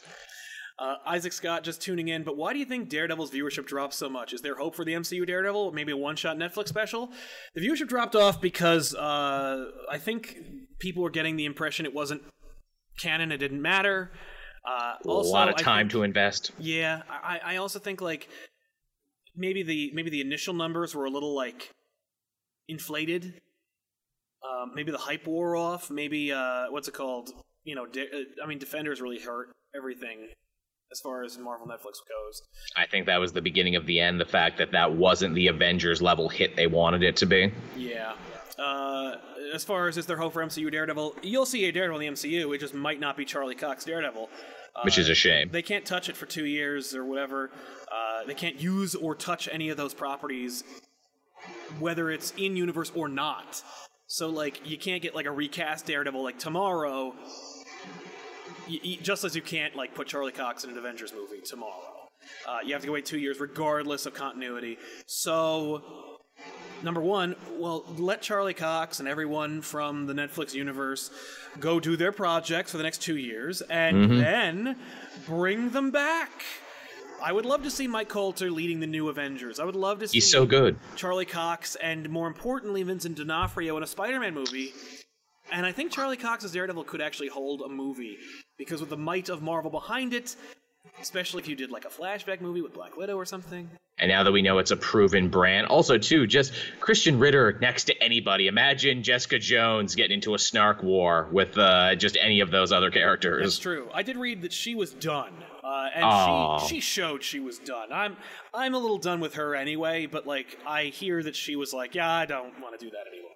Uh, 0.78 0.96
Isaac 1.06 1.32
Scott 1.32 1.64
just 1.64 1.80
tuning 1.80 2.08
in, 2.08 2.22
but 2.22 2.36
why 2.36 2.52
do 2.52 2.58
you 2.58 2.66
think 2.66 2.90
Daredevil's 2.90 3.30
viewership 3.30 3.66
dropped 3.66 3.94
so 3.94 4.10
much? 4.10 4.34
Is 4.34 4.42
there 4.42 4.56
hope 4.56 4.74
for 4.74 4.84
the 4.84 4.92
MCU 4.92 5.26
Daredevil? 5.26 5.72
Maybe 5.72 5.92
a 5.92 5.96
one-shot 5.96 6.36
Netflix 6.36 6.68
special? 6.68 7.10
The 7.54 7.66
viewership 7.66 7.88
dropped 7.88 8.14
off 8.14 8.42
because 8.42 8.94
uh, 8.94 9.70
I 9.90 9.96
think 9.96 10.36
people 10.78 11.02
were 11.02 11.10
getting 11.10 11.36
the 11.36 11.46
impression 11.46 11.86
it 11.86 11.94
wasn't 11.94 12.22
canon. 12.98 13.32
It 13.32 13.38
didn't 13.38 13.62
matter. 13.62 14.12
Uh, 14.68 14.96
a 15.02 15.08
lot 15.08 15.48
of 15.48 15.56
time 15.56 15.84
think- 15.84 15.92
to 15.92 16.02
invest. 16.02 16.50
Yeah, 16.58 17.02
I, 17.08 17.40
I 17.42 17.56
also 17.56 17.78
think 17.78 18.02
like 18.02 18.28
maybe 19.34 19.62
the 19.62 19.92
maybe 19.94 20.10
the 20.10 20.20
initial 20.20 20.52
numbers 20.52 20.94
were 20.94 21.06
a 21.06 21.10
little 21.10 21.34
like 21.34 21.70
inflated. 22.68 23.40
Um, 24.44 24.72
maybe 24.74 24.92
the 24.92 24.98
hype 24.98 25.26
wore 25.26 25.56
off. 25.56 25.90
Maybe 25.90 26.32
uh, 26.32 26.66
what's 26.70 26.88
it 26.88 26.94
called? 26.94 27.30
You 27.64 27.76
know, 27.76 27.84
uh, 27.84 28.44
I 28.44 28.46
mean, 28.46 28.58
Defenders 28.58 29.00
really 29.00 29.18
hurt 29.20 29.48
everything 29.74 30.28
as 30.96 31.00
far 31.00 31.22
as 31.24 31.36
Marvel 31.36 31.66
Netflix 31.66 32.00
goes. 32.08 32.42
I 32.74 32.86
think 32.86 33.04
that 33.06 33.18
was 33.18 33.32
the 33.32 33.42
beginning 33.42 33.76
of 33.76 33.84
the 33.84 34.00
end. 34.00 34.18
The 34.18 34.24
fact 34.24 34.56
that 34.58 34.72
that 34.72 34.94
wasn't 34.94 35.34
the 35.34 35.48
Avengers 35.48 36.00
level 36.00 36.30
hit 36.30 36.56
they 36.56 36.66
wanted 36.66 37.02
it 37.02 37.16
to 37.16 37.26
be. 37.26 37.52
Yeah. 37.76 38.14
Uh, 38.58 39.16
as 39.52 39.62
far 39.62 39.88
as 39.88 39.98
is 39.98 40.06
there 40.06 40.16
hope 40.16 40.32
for 40.32 40.42
MCU 40.42 40.72
Daredevil, 40.72 41.16
you'll 41.22 41.44
see 41.44 41.66
a 41.66 41.72
Daredevil 41.72 42.00
in 42.00 42.14
the 42.14 42.20
MCU. 42.20 42.54
It 42.54 42.58
just 42.58 42.72
might 42.72 42.98
not 42.98 43.14
be 43.14 43.26
Charlie 43.26 43.54
Cox 43.54 43.84
Daredevil. 43.84 44.30
Uh, 44.74 44.80
Which 44.84 44.96
is 44.96 45.10
a 45.10 45.14
shame. 45.14 45.50
They 45.52 45.60
can't 45.60 45.84
touch 45.84 46.08
it 46.08 46.16
for 46.16 46.24
two 46.24 46.46
years 46.46 46.94
or 46.94 47.04
whatever. 47.04 47.50
Uh, 47.92 48.24
they 48.26 48.34
can't 48.34 48.58
use 48.58 48.94
or 48.94 49.14
touch 49.14 49.50
any 49.52 49.68
of 49.68 49.76
those 49.76 49.92
properties, 49.92 50.64
whether 51.78 52.10
it's 52.10 52.32
in 52.38 52.56
universe 52.56 52.90
or 52.94 53.08
not. 53.08 53.62
So 54.06 54.28
like, 54.30 54.66
you 54.68 54.78
can't 54.78 55.02
get 55.02 55.14
like 55.14 55.26
a 55.26 55.30
recast 55.30 55.84
Daredevil 55.84 56.22
like 56.22 56.38
tomorrow. 56.38 57.14
Y- 58.68 58.80
y- 58.84 58.98
just 59.02 59.24
as 59.24 59.36
you 59.36 59.42
can't 59.42 59.76
like 59.76 59.94
put 59.94 60.06
Charlie 60.08 60.32
Cox 60.32 60.64
in 60.64 60.70
an 60.70 60.78
Avengers 60.78 61.12
movie 61.14 61.40
tomorrow. 61.40 61.92
Uh, 62.48 62.58
you 62.64 62.72
have 62.72 62.82
to 62.82 62.90
wait 62.90 63.04
two 63.06 63.18
years 63.18 63.38
regardless 63.38 64.06
of 64.06 64.14
continuity. 64.14 64.78
So 65.06 66.18
number 66.82 67.00
one, 67.00 67.36
well, 67.52 67.84
let 67.96 68.22
Charlie 68.22 68.54
Cox 68.54 68.98
and 69.00 69.08
everyone 69.08 69.62
from 69.62 70.06
the 70.06 70.12
Netflix 70.12 70.52
universe 70.54 71.10
go 71.60 71.78
do 71.78 71.96
their 71.96 72.12
projects 72.12 72.72
for 72.72 72.76
the 72.78 72.82
next 72.82 73.02
two 73.02 73.16
years, 73.16 73.62
and 73.62 74.20
then 74.20 74.76
bring 75.26 75.70
them 75.70 75.90
back. 75.90 76.30
I 77.22 77.32
would 77.32 77.46
love 77.46 77.62
to 77.62 77.70
see 77.70 77.86
Mike 77.86 78.08
Colter 78.10 78.50
leading 78.50 78.80
the 78.80 78.86
new 78.86 79.08
Avengers. 79.08 79.58
I 79.58 79.64
would 79.64 79.76
love 79.76 80.00
to 80.00 80.08
see 80.08 80.18
He's 80.18 80.30
so 80.30 80.44
good. 80.44 80.76
Charlie 80.96 81.24
Cox 81.24 81.74
and 81.76 82.10
more 82.10 82.26
importantly 82.26 82.82
Vincent 82.82 83.16
D'Onofrio 83.16 83.76
in 83.76 83.82
a 83.82 83.86
Spider-Man 83.86 84.34
movie. 84.34 84.74
And 85.50 85.64
I 85.64 85.72
think 85.72 85.92
Charlie 85.92 86.16
Cox's 86.18 86.52
Daredevil 86.52 86.84
could 86.84 87.00
actually 87.00 87.28
hold 87.28 87.62
a 87.62 87.68
movie 87.68 88.18
because 88.58 88.80
with 88.80 88.90
the 88.90 88.96
might 88.96 89.28
of 89.28 89.42
Marvel 89.42 89.70
behind 89.70 90.14
it, 90.14 90.36
especially 91.00 91.42
if 91.42 91.48
you 91.48 91.56
did 91.56 91.70
like 91.70 91.84
a 91.84 91.88
flashback 91.88 92.40
movie 92.40 92.62
with 92.62 92.72
Black 92.72 92.96
Widow 92.96 93.16
or 93.16 93.24
something. 93.24 93.68
And 93.98 94.10
now 94.10 94.24
that 94.24 94.32
we 94.32 94.42
know 94.42 94.58
it's 94.58 94.70
a 94.70 94.76
proven 94.76 95.30
brand, 95.30 95.68
also 95.68 95.96
too, 95.96 96.26
just 96.26 96.52
Krysten 96.80 97.18
Ritter 97.18 97.58
next 97.62 97.84
to 97.84 98.02
anybody. 98.02 98.46
Imagine 98.46 99.02
Jessica 99.02 99.38
Jones 99.38 99.94
getting 99.94 100.16
into 100.16 100.34
a 100.34 100.38
snark 100.38 100.82
war 100.82 101.28
with 101.32 101.56
uh, 101.56 101.94
just 101.94 102.18
any 102.20 102.40
of 102.40 102.50
those 102.50 102.72
other 102.72 102.90
characters. 102.90 103.44
That's 103.44 103.58
true. 103.58 103.88
I 103.94 104.02
did 104.02 104.18
read 104.18 104.42
that 104.42 104.52
she 104.52 104.74
was 104.74 104.92
done, 104.92 105.32
uh, 105.64 105.88
and 105.94 106.60
she 106.60 106.74
she 106.74 106.80
showed 106.80 107.22
she 107.22 107.40
was 107.40 107.58
done. 107.58 107.90
I'm 107.90 108.18
I'm 108.52 108.74
a 108.74 108.78
little 108.78 108.98
done 108.98 109.20
with 109.20 109.34
her 109.34 109.54
anyway, 109.54 110.04
but 110.04 110.26
like 110.26 110.58
I 110.66 110.84
hear 110.84 111.22
that 111.22 111.34
she 111.34 111.56
was 111.56 111.72
like, 111.72 111.94
yeah, 111.94 112.10
I 112.10 112.26
don't 112.26 112.60
want 112.60 112.78
to 112.78 112.84
do 112.84 112.90
that 112.90 113.06
anymore. 113.10 113.30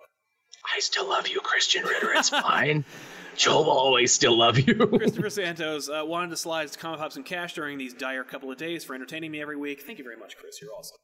I 0.77 0.81
still 0.81 1.09
love 1.09 1.27
you, 1.27 1.41
Krysten 1.41 1.85
Ritter. 1.85 2.13
It's 2.13 2.29
fine. 2.29 2.85
Joel 3.37 3.65
will 3.65 3.71
always 3.71 4.13
still 4.13 4.37
love 4.37 4.59
you. 4.59 4.75
Christopher 4.99 5.31
Santos 5.31 5.89
uh, 5.89 6.03
wanted 6.05 6.31
to 6.31 6.37
slide 6.37 6.63
his 6.63 6.77
comic 6.77 7.01
pops 7.01 7.17
and 7.17 7.25
cash 7.25 7.55
during 7.55 7.79
these 7.79 7.95
dire 7.95 8.25
couple 8.25 8.51
of 8.51 8.59
days 8.59 8.85
for 8.85 8.95
entertaining 8.95 9.31
me 9.31 9.41
every 9.41 9.57
week. 9.57 9.83
Thank 9.83 9.99
you 9.99 10.05
very 10.05 10.17
much, 10.17 10.37
Chris. 10.37 10.61
You're 10.61 10.73
awesome. 10.73 10.97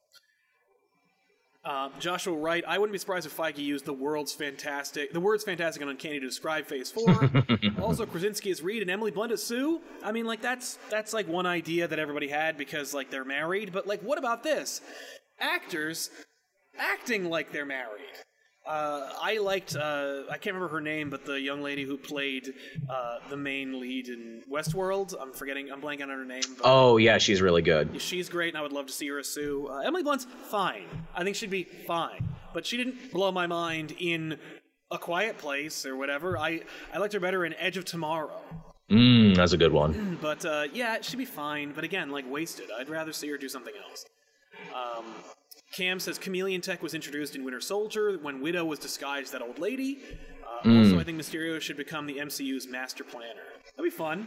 Uh, 1.65 1.89
Joshua 1.99 2.33
Wright, 2.33 2.63
I 2.65 2.77
wouldn't 2.77 2.93
be 2.93 2.97
surprised 2.97 3.25
if 3.25 3.35
Feige 3.35 3.57
used 3.57 3.83
the 3.83 3.91
world's 3.91 4.31
fantastic, 4.31 5.11
the 5.11 5.19
words 5.19 5.43
fantastic 5.43 5.81
and 5.81 5.91
uncanny 5.91 6.17
to 6.17 6.25
describe 6.25 6.65
Phase 6.65 6.89
Four. 6.89 7.29
also, 7.81 8.05
Krasinski 8.05 8.51
as 8.51 8.61
Reed 8.61 8.81
and 8.81 8.89
Emily 8.89 9.11
Blunt 9.11 9.33
as 9.33 9.43
Sue. 9.43 9.81
I 10.01 10.13
mean, 10.13 10.25
like 10.25 10.41
that's 10.41 10.79
that's 10.89 11.11
like 11.11 11.27
one 11.27 11.45
idea 11.45 11.85
that 11.85 11.99
everybody 11.99 12.29
had 12.29 12.57
because 12.57 12.93
like 12.93 13.11
they're 13.11 13.25
married. 13.25 13.73
But 13.73 13.85
like, 13.85 14.01
what 14.01 14.17
about 14.17 14.43
this? 14.43 14.79
Actors 15.41 16.09
acting 16.77 17.29
like 17.29 17.51
they're 17.51 17.65
married. 17.65 18.05
Uh, 18.67 19.09
I 19.21 19.37
liked 19.37 19.75
uh, 19.75 20.23
I 20.29 20.37
can't 20.37 20.55
remember 20.55 20.67
her 20.69 20.81
name, 20.81 21.09
but 21.09 21.25
the 21.25 21.39
young 21.39 21.61
lady 21.61 21.83
who 21.83 21.97
played 21.97 22.53
uh, 22.89 23.17
the 23.29 23.37
main 23.37 23.79
lead 23.79 24.09
in 24.09 24.43
Westworld. 24.51 25.15
I'm 25.19 25.31
forgetting. 25.31 25.71
I'm 25.71 25.81
blanking 25.81 26.03
on 26.03 26.09
her 26.09 26.25
name. 26.25 26.43
Oh 26.63 26.97
yeah, 26.97 27.17
she's 27.17 27.41
really 27.41 27.61
good. 27.61 28.01
She's 28.01 28.29
great, 28.29 28.49
and 28.49 28.57
I 28.57 28.61
would 28.61 28.73
love 28.73 28.87
to 28.87 28.93
see 28.93 29.07
her 29.07 29.19
as 29.19 29.27
Sue. 29.27 29.67
Uh, 29.69 29.79
Emily 29.79 30.03
Blunt's 30.03 30.27
fine. 30.49 30.85
I 31.15 31.23
think 31.23 31.35
she'd 31.35 31.49
be 31.49 31.63
fine, 31.63 32.27
but 32.53 32.65
she 32.65 32.77
didn't 32.77 33.11
blow 33.11 33.31
my 33.31 33.47
mind 33.47 33.95
in 33.99 34.37
A 34.91 34.97
Quiet 34.97 35.37
Place 35.37 35.85
or 35.85 35.95
whatever. 35.95 36.37
I 36.37 36.61
I 36.93 36.97
liked 36.97 37.13
her 37.13 37.19
better 37.19 37.45
in 37.45 37.53
Edge 37.55 37.77
of 37.77 37.85
Tomorrow. 37.85 38.41
Mm, 38.91 39.35
that's 39.35 39.53
a 39.53 39.57
good 39.57 39.73
one. 39.73 40.17
But 40.21 40.45
uh, 40.45 40.63
yeah, 40.73 40.97
she'd 41.01 41.17
be 41.17 41.25
fine. 41.25 41.71
But 41.73 41.83
again, 41.83 42.09
like 42.09 42.29
wasted. 42.29 42.69
I'd 42.77 42.89
rather 42.89 43.13
see 43.13 43.29
her 43.29 43.37
do 43.37 43.49
something 43.49 43.73
else. 43.89 44.05
Um, 44.73 45.05
Cam 45.77 45.99
says 45.99 46.17
Chameleon 46.17 46.59
Tech 46.59 46.81
was 46.81 46.95
introduced 46.95 47.35
in 47.35 47.43
Winter 47.43 47.61
Soldier 47.61 48.17
when 48.19 48.41
Widow 48.41 48.65
was 48.65 48.79
disguised 48.79 49.31
that 49.33 49.43
old 49.43 49.59
lady. 49.59 49.99
Uh, 50.43 50.79
Also, 50.79 50.99
I 50.99 51.03
think 51.03 51.21
Mysterio 51.21 51.61
should 51.61 51.77
become 51.77 52.07
the 52.07 52.17
MCU's 52.17 52.67
master 52.67 53.03
planner. 53.03 53.43
That'd 53.75 53.91
be 53.91 53.95
fun. 53.95 54.25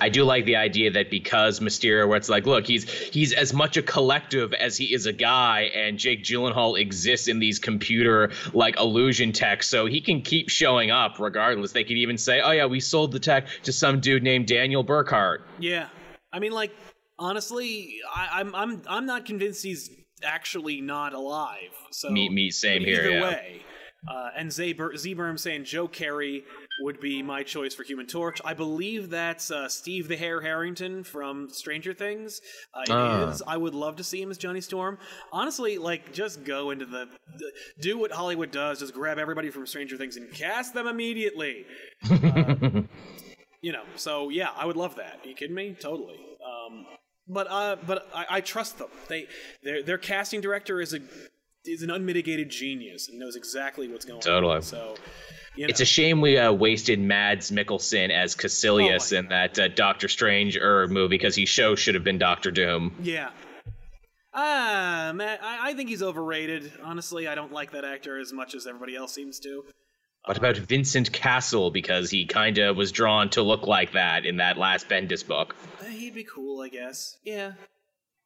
I 0.00 0.08
do 0.08 0.24
like 0.24 0.46
the 0.46 0.56
idea 0.56 0.90
that 0.92 1.10
because 1.10 1.60
Mysterio, 1.60 2.08
where 2.08 2.16
it's 2.16 2.30
like, 2.30 2.46
look, 2.46 2.66
he's 2.66 2.90
he's 2.90 3.34
as 3.34 3.52
much 3.52 3.76
a 3.76 3.82
collective 3.82 4.54
as 4.54 4.78
he 4.78 4.94
is 4.94 5.04
a 5.04 5.12
guy, 5.12 5.70
and 5.74 5.98
Jake 5.98 6.24
Gyllenhaal 6.24 6.80
exists 6.80 7.28
in 7.28 7.38
these 7.38 7.58
computer 7.58 8.30
like 8.54 8.78
illusion 8.80 9.32
tech, 9.32 9.62
so 9.62 9.84
he 9.84 10.00
can 10.00 10.22
keep 10.22 10.48
showing 10.48 10.90
up 10.90 11.18
regardless. 11.18 11.72
They 11.72 11.84
could 11.84 11.98
even 11.98 12.16
say, 12.16 12.40
oh 12.40 12.52
yeah, 12.52 12.64
we 12.64 12.80
sold 12.80 13.12
the 13.12 13.20
tech 13.20 13.46
to 13.64 13.72
some 13.74 14.00
dude 14.00 14.22
named 14.22 14.46
Daniel 14.46 14.82
Burkhart. 14.82 15.40
Yeah, 15.58 15.88
I 16.32 16.38
mean, 16.38 16.52
like 16.52 16.74
honestly, 17.18 18.00
I, 18.14 18.40
I'm 18.40 18.54
I'm 18.54 18.82
I'm 18.88 19.04
not 19.04 19.26
convinced 19.26 19.62
he's 19.62 19.90
actually 20.24 20.80
not 20.80 21.12
alive. 21.14 21.72
So 21.90 22.10
Me, 22.10 22.28
me, 22.28 22.50
same 22.50 22.82
either 22.82 23.02
here. 23.02 23.10
Yeah. 23.12 23.22
way. 23.22 23.62
Uh, 24.08 24.30
and 24.34 24.48
Zaber- 24.50 24.94
Zberm 24.94 25.38
saying 25.38 25.64
Joe 25.64 25.86
Keery 25.86 26.44
would 26.80 27.00
be 27.00 27.22
my 27.22 27.42
choice 27.42 27.74
for 27.74 27.82
Human 27.82 28.06
Torch. 28.06 28.40
I 28.46 28.54
believe 28.54 29.10
that's 29.10 29.50
uh, 29.50 29.68
Steve 29.68 30.08
the 30.08 30.16
Hare 30.16 30.40
Harrington 30.40 31.04
from 31.04 31.50
Stranger 31.50 31.92
Things. 31.92 32.40
Uh, 32.72 32.80
it 32.80 32.90
Ah. 32.90 33.28
is. 33.28 33.42
I 33.46 33.58
would 33.58 33.74
love 33.74 33.96
to 33.96 34.04
see 34.04 34.22
him 34.22 34.30
as 34.30 34.38
Johnny 34.38 34.62
Storm. 34.62 34.96
Honestly, 35.34 35.76
like 35.76 36.14
just 36.14 36.44
go 36.44 36.70
into 36.70 36.86
the, 36.86 37.08
the 37.36 37.52
do 37.82 37.98
what 37.98 38.10
Hollywood 38.10 38.50
does. 38.50 38.78
Just 38.78 38.94
grab 38.94 39.18
everybody 39.18 39.50
from 39.50 39.66
Stranger 39.66 39.98
Things 39.98 40.16
and 40.16 40.32
cast 40.32 40.72
them 40.72 40.86
immediately. 40.86 41.66
Uh, 42.10 42.82
you 43.60 43.72
know. 43.72 43.82
So 43.96 44.30
yeah, 44.30 44.48
I 44.56 44.64
would 44.64 44.76
love 44.76 44.96
that. 44.96 45.20
Are 45.22 45.28
you 45.28 45.34
kidding 45.34 45.54
me? 45.54 45.76
Totally. 45.78 46.16
Um, 46.42 46.86
but 47.32 47.46
uh, 47.50 47.76
but 47.86 48.08
I, 48.14 48.26
I 48.28 48.40
trust 48.40 48.78
them. 48.78 48.88
They 49.08 49.26
their 49.62 49.82
their 49.82 49.98
casting 49.98 50.40
director 50.40 50.80
is 50.80 50.92
a 50.94 51.00
is 51.64 51.82
an 51.82 51.90
unmitigated 51.90 52.50
genius 52.50 53.08
and 53.08 53.18
knows 53.18 53.36
exactly 53.36 53.88
what's 53.88 54.04
going 54.04 54.20
Totally. 54.20 54.56
on. 54.56 54.62
So 54.62 54.94
you 55.56 55.66
know, 55.66 55.70
It's 55.70 55.80
a 55.80 55.84
shame 55.84 56.20
we 56.20 56.38
uh, 56.38 56.52
wasted 56.52 56.98
Mads 57.00 57.50
Mikkelsen 57.50 58.10
as 58.10 58.34
Kaecilius 58.34 59.12
Oh 59.12 59.18
in 59.18 59.28
that 59.28 59.58
uh, 59.58 59.68
Doctor 59.68 60.08
Strange 60.08 60.56
er 60.56 60.88
movie 60.88 61.08
because 61.16 61.34
he 61.34 61.46
show 61.46 61.74
should 61.74 61.94
have 61.94 62.04
been 62.04 62.18
Doctor 62.18 62.50
Doom. 62.50 62.94
yeah. 63.02 63.30
Ah, 64.32 65.10
Matt, 65.12 65.40
I, 65.42 65.70
I 65.70 65.74
think 65.74 65.88
he's 65.88 66.04
overrated. 66.04 66.70
Honestly, 66.84 67.26
I 67.26 67.34
don't 67.34 67.52
like 67.52 67.72
that 67.72 67.84
actor 67.84 68.16
as 68.16 68.32
much 68.32 68.54
as 68.54 68.64
everybody 68.66 68.94
else 68.94 69.12
seems 69.12 69.40
to. 69.40 69.64
What 70.24 70.36
about 70.36 70.56
Vincent 70.56 71.10
Cassel 71.12 71.70
because 71.70 72.10
he 72.10 72.26
kind 72.26 72.58
of 72.58 72.76
was 72.76 72.92
drawn 72.92 73.30
to 73.30 73.42
look 73.42 73.66
like 73.66 73.92
that 73.92 74.26
in 74.26 74.36
that 74.36 74.56
last 74.58 74.88
Bendis 74.88 75.26
book? 75.26 75.56
He'd 76.10 76.14
be 76.16 76.24
cool, 76.24 76.60
I 76.60 76.68
guess. 76.68 77.16
Yeah. 77.24 77.52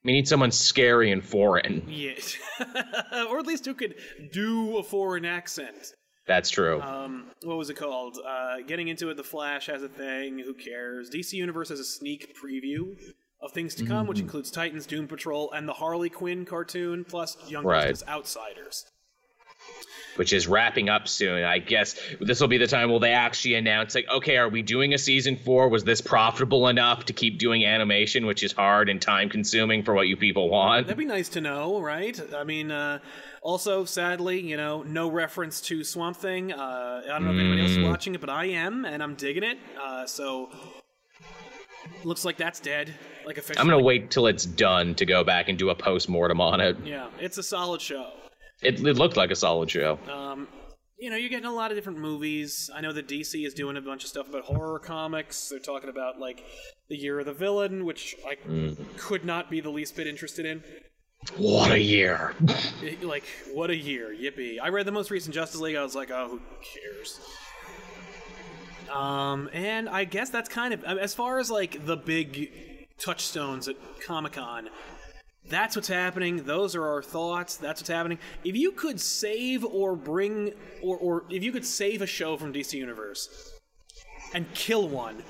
We 0.04 0.12
need 0.12 0.26
someone 0.28 0.50
scary 0.50 1.12
and 1.12 1.24
foreign. 1.24 1.84
Yeah. 1.88 2.12
or 3.28 3.38
at 3.38 3.46
least 3.46 3.64
who 3.66 3.74
could 3.74 3.94
do 4.32 4.76
a 4.78 4.82
foreign 4.82 5.24
accent. 5.24 5.94
That's 6.26 6.48
true. 6.50 6.80
Um, 6.80 7.26
what 7.42 7.56
was 7.58 7.68
it 7.70 7.74
called? 7.74 8.18
Uh, 8.26 8.56
getting 8.66 8.88
into 8.88 9.10
it, 9.10 9.16
The 9.16 9.22
Flash 9.24 9.66
has 9.66 9.82
a 9.82 9.88
thing. 9.88 10.38
Who 10.38 10.54
cares? 10.54 11.10
DC 11.10 11.34
Universe 11.34 11.68
has 11.68 11.80
a 11.80 11.84
sneak 11.84 12.34
preview 12.42 12.96
of 13.42 13.52
things 13.52 13.74
to 13.76 13.84
come, 13.84 14.06
which 14.06 14.18
Mm-hmm. 14.18 14.26
includes 14.26 14.50
Titans, 14.50 14.86
Doom 14.86 15.06
Patrol, 15.06 15.52
and 15.52 15.68
the 15.68 15.74
Harley 15.74 16.08
Quinn 16.08 16.46
cartoon, 16.46 17.04
plus 17.04 17.36
Young 17.50 17.64
Right. 17.64 17.88
Justice 17.88 18.08
Outsiders. 18.08 18.86
Which 20.16 20.32
is 20.32 20.46
wrapping 20.46 20.88
up 20.88 21.08
soon. 21.08 21.42
I 21.44 21.58
guess 21.58 21.96
this 22.20 22.40
will 22.40 22.48
be 22.48 22.58
the 22.58 22.66
time 22.66 22.90
will 22.90 23.00
they 23.00 23.12
actually 23.12 23.54
announce 23.54 23.94
like, 23.94 24.06
okay, 24.12 24.36
are 24.36 24.48
we 24.48 24.62
doing 24.62 24.94
a 24.94 24.98
season 24.98 25.36
four? 25.36 25.68
Was 25.68 25.84
this 25.84 26.00
profitable 26.00 26.68
enough 26.68 27.04
to 27.06 27.12
keep 27.12 27.38
doing 27.38 27.64
animation, 27.64 28.26
which 28.26 28.42
is 28.42 28.52
hard 28.52 28.88
and 28.88 29.00
time 29.00 29.28
consuming 29.28 29.82
for 29.82 29.94
what 29.94 30.08
you 30.08 30.16
people 30.16 30.48
want? 30.48 30.86
That'd 30.86 30.98
be 30.98 31.04
nice 31.04 31.28
to 31.30 31.40
know, 31.40 31.80
right? 31.80 32.18
I 32.34 32.44
mean, 32.44 32.70
uh, 32.70 32.98
also, 33.42 33.84
sadly, 33.84 34.40
you 34.40 34.56
know, 34.56 34.82
no 34.82 35.08
reference 35.10 35.60
to 35.62 35.84
Swamp 35.84 36.16
Thing. 36.16 36.52
Uh, 36.52 37.02
I 37.04 37.08
don't 37.08 37.24
know 37.24 37.32
if 37.32 37.38
anybody 37.38 37.60
else 37.62 37.70
is 37.72 37.78
Mm. 37.78 37.88
watching 37.90 38.14
it, 38.14 38.20
but 38.20 38.30
I 38.30 38.46
am, 38.46 38.84
and 38.84 39.02
I'm 39.02 39.14
digging 39.16 39.42
it. 39.42 39.58
Uh, 39.80 40.06
so, 40.06 40.50
looks 42.04 42.24
like 42.24 42.36
that's 42.36 42.60
dead. 42.60 42.94
Like 43.26 43.38
officially. 43.38 43.60
I'm 43.60 43.68
gonna 43.68 43.82
wait 43.82 44.10
till 44.10 44.26
it's 44.26 44.44
done 44.44 44.94
to 44.96 45.06
go 45.06 45.24
back 45.24 45.48
and 45.48 45.58
do 45.58 45.70
a 45.70 45.74
post 45.74 46.08
mortem 46.08 46.40
on 46.40 46.60
it. 46.60 46.76
Yeah, 46.84 47.08
it's 47.20 47.38
a 47.38 47.42
solid 47.42 47.80
show. 47.80 48.12
It, 48.64 48.84
it 48.84 48.96
looked 48.96 49.16
like 49.16 49.30
a 49.30 49.36
solid 49.36 49.70
show. 49.70 49.98
Um, 50.10 50.48
you 50.98 51.10
know, 51.10 51.16
you're 51.16 51.28
getting 51.28 51.44
a 51.46 51.52
lot 51.52 51.70
of 51.70 51.76
different 51.76 51.98
movies. 51.98 52.70
I 52.74 52.80
know 52.80 52.92
that 52.92 53.08
DC 53.08 53.46
is 53.46 53.52
doing 53.52 53.76
a 53.76 53.80
bunch 53.80 54.04
of 54.04 54.08
stuff 54.08 54.28
about 54.28 54.44
horror 54.44 54.78
comics. 54.78 55.48
They're 55.48 55.58
talking 55.58 55.90
about 55.90 56.18
like 56.18 56.44
the 56.88 56.96
Year 56.96 57.20
of 57.20 57.26
the 57.26 57.32
Villain, 57.32 57.84
which 57.84 58.16
I 58.26 58.36
could 58.96 59.24
not 59.24 59.50
be 59.50 59.60
the 59.60 59.70
least 59.70 59.96
bit 59.96 60.06
interested 60.06 60.46
in. 60.46 60.62
What 61.36 61.70
a 61.70 61.80
year! 61.80 62.34
Like, 63.02 63.24
what 63.52 63.70
a 63.70 63.76
year! 63.76 64.14
Yippee! 64.14 64.58
I 64.62 64.68
read 64.68 64.86
the 64.86 64.92
most 64.92 65.10
recent 65.10 65.34
Justice 65.34 65.60
League. 65.60 65.76
I 65.76 65.82
was 65.82 65.94
like, 65.94 66.10
oh, 66.10 66.28
who 66.28 66.40
cares? 66.62 67.20
Um, 68.92 69.48
and 69.52 69.88
I 69.88 70.04
guess 70.04 70.30
that's 70.30 70.48
kind 70.48 70.74
of 70.74 70.84
as 70.84 71.14
far 71.14 71.38
as 71.38 71.50
like 71.50 71.84
the 71.86 71.96
big 71.96 72.86
touchstones 72.98 73.68
at 73.68 73.76
Comic 74.06 74.34
Con. 74.34 74.68
That's 75.48 75.76
what's 75.76 75.88
happening. 75.88 76.44
Those 76.44 76.74
are 76.74 76.86
our 76.86 77.02
thoughts. 77.02 77.56
That's 77.56 77.80
what's 77.80 77.90
happening. 77.90 78.18
If 78.44 78.56
you 78.56 78.72
could 78.72 78.98
save 79.00 79.64
or 79.64 79.94
bring, 79.94 80.54
or, 80.82 80.96
or 80.96 81.24
if 81.30 81.42
you 81.42 81.52
could 81.52 81.66
save 81.66 82.00
a 82.00 82.06
show 82.06 82.36
from 82.36 82.52
DC 82.52 82.72
Universe 82.74 83.52
and 84.32 84.52
kill 84.54 84.88
one, 84.88 85.22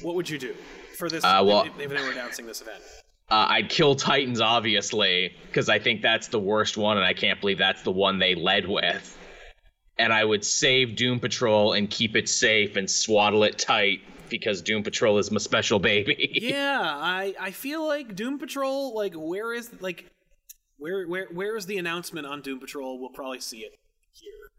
what 0.00 0.14
would 0.14 0.30
you 0.30 0.38
do 0.38 0.54
for 0.96 1.08
this? 1.08 1.24
Uh, 1.24 1.42
well- 1.44 1.64
if, 1.64 1.78
if 1.80 1.90
they 1.90 2.02
were 2.02 2.12
announcing 2.12 2.46
this 2.46 2.60
event. 2.60 2.82
Uh, 3.30 3.46
I'd 3.48 3.70
kill 3.70 3.94
Titans, 3.94 4.42
obviously, 4.42 5.34
because 5.46 5.70
I 5.70 5.78
think 5.78 6.02
that's 6.02 6.28
the 6.28 6.38
worst 6.38 6.76
one, 6.76 6.98
and 6.98 7.06
I 7.06 7.14
can't 7.14 7.40
believe 7.40 7.56
that's 7.56 7.80
the 7.80 7.90
one 7.90 8.18
they 8.18 8.34
led 8.34 8.68
with. 8.68 9.18
And 9.98 10.12
I 10.12 10.22
would 10.22 10.44
save 10.44 10.96
Doom 10.96 11.18
Patrol 11.18 11.72
and 11.72 11.88
keep 11.88 12.14
it 12.14 12.28
safe 12.28 12.76
and 12.76 12.90
swaddle 12.90 13.44
it 13.44 13.58
tight 13.58 14.00
because 14.32 14.62
Doom 14.62 14.82
Patrol 14.82 15.18
is 15.18 15.30
my 15.30 15.38
special 15.38 15.78
baby. 15.78 16.30
yeah, 16.42 16.80
I 16.82 17.34
I 17.40 17.50
feel 17.52 17.86
like 17.86 18.16
Doom 18.16 18.40
Patrol. 18.40 18.94
Like, 18.96 19.14
where 19.14 19.54
is 19.54 19.70
like, 19.80 20.10
where 20.78 21.06
where 21.06 21.28
where 21.32 21.56
is 21.56 21.66
the 21.66 21.78
announcement 21.78 22.26
on 22.26 22.40
Doom 22.40 22.58
Patrol? 22.58 23.00
We'll 23.00 23.10
probably 23.10 23.40
see 23.40 23.58
it 23.58 23.72
here, 24.12 24.50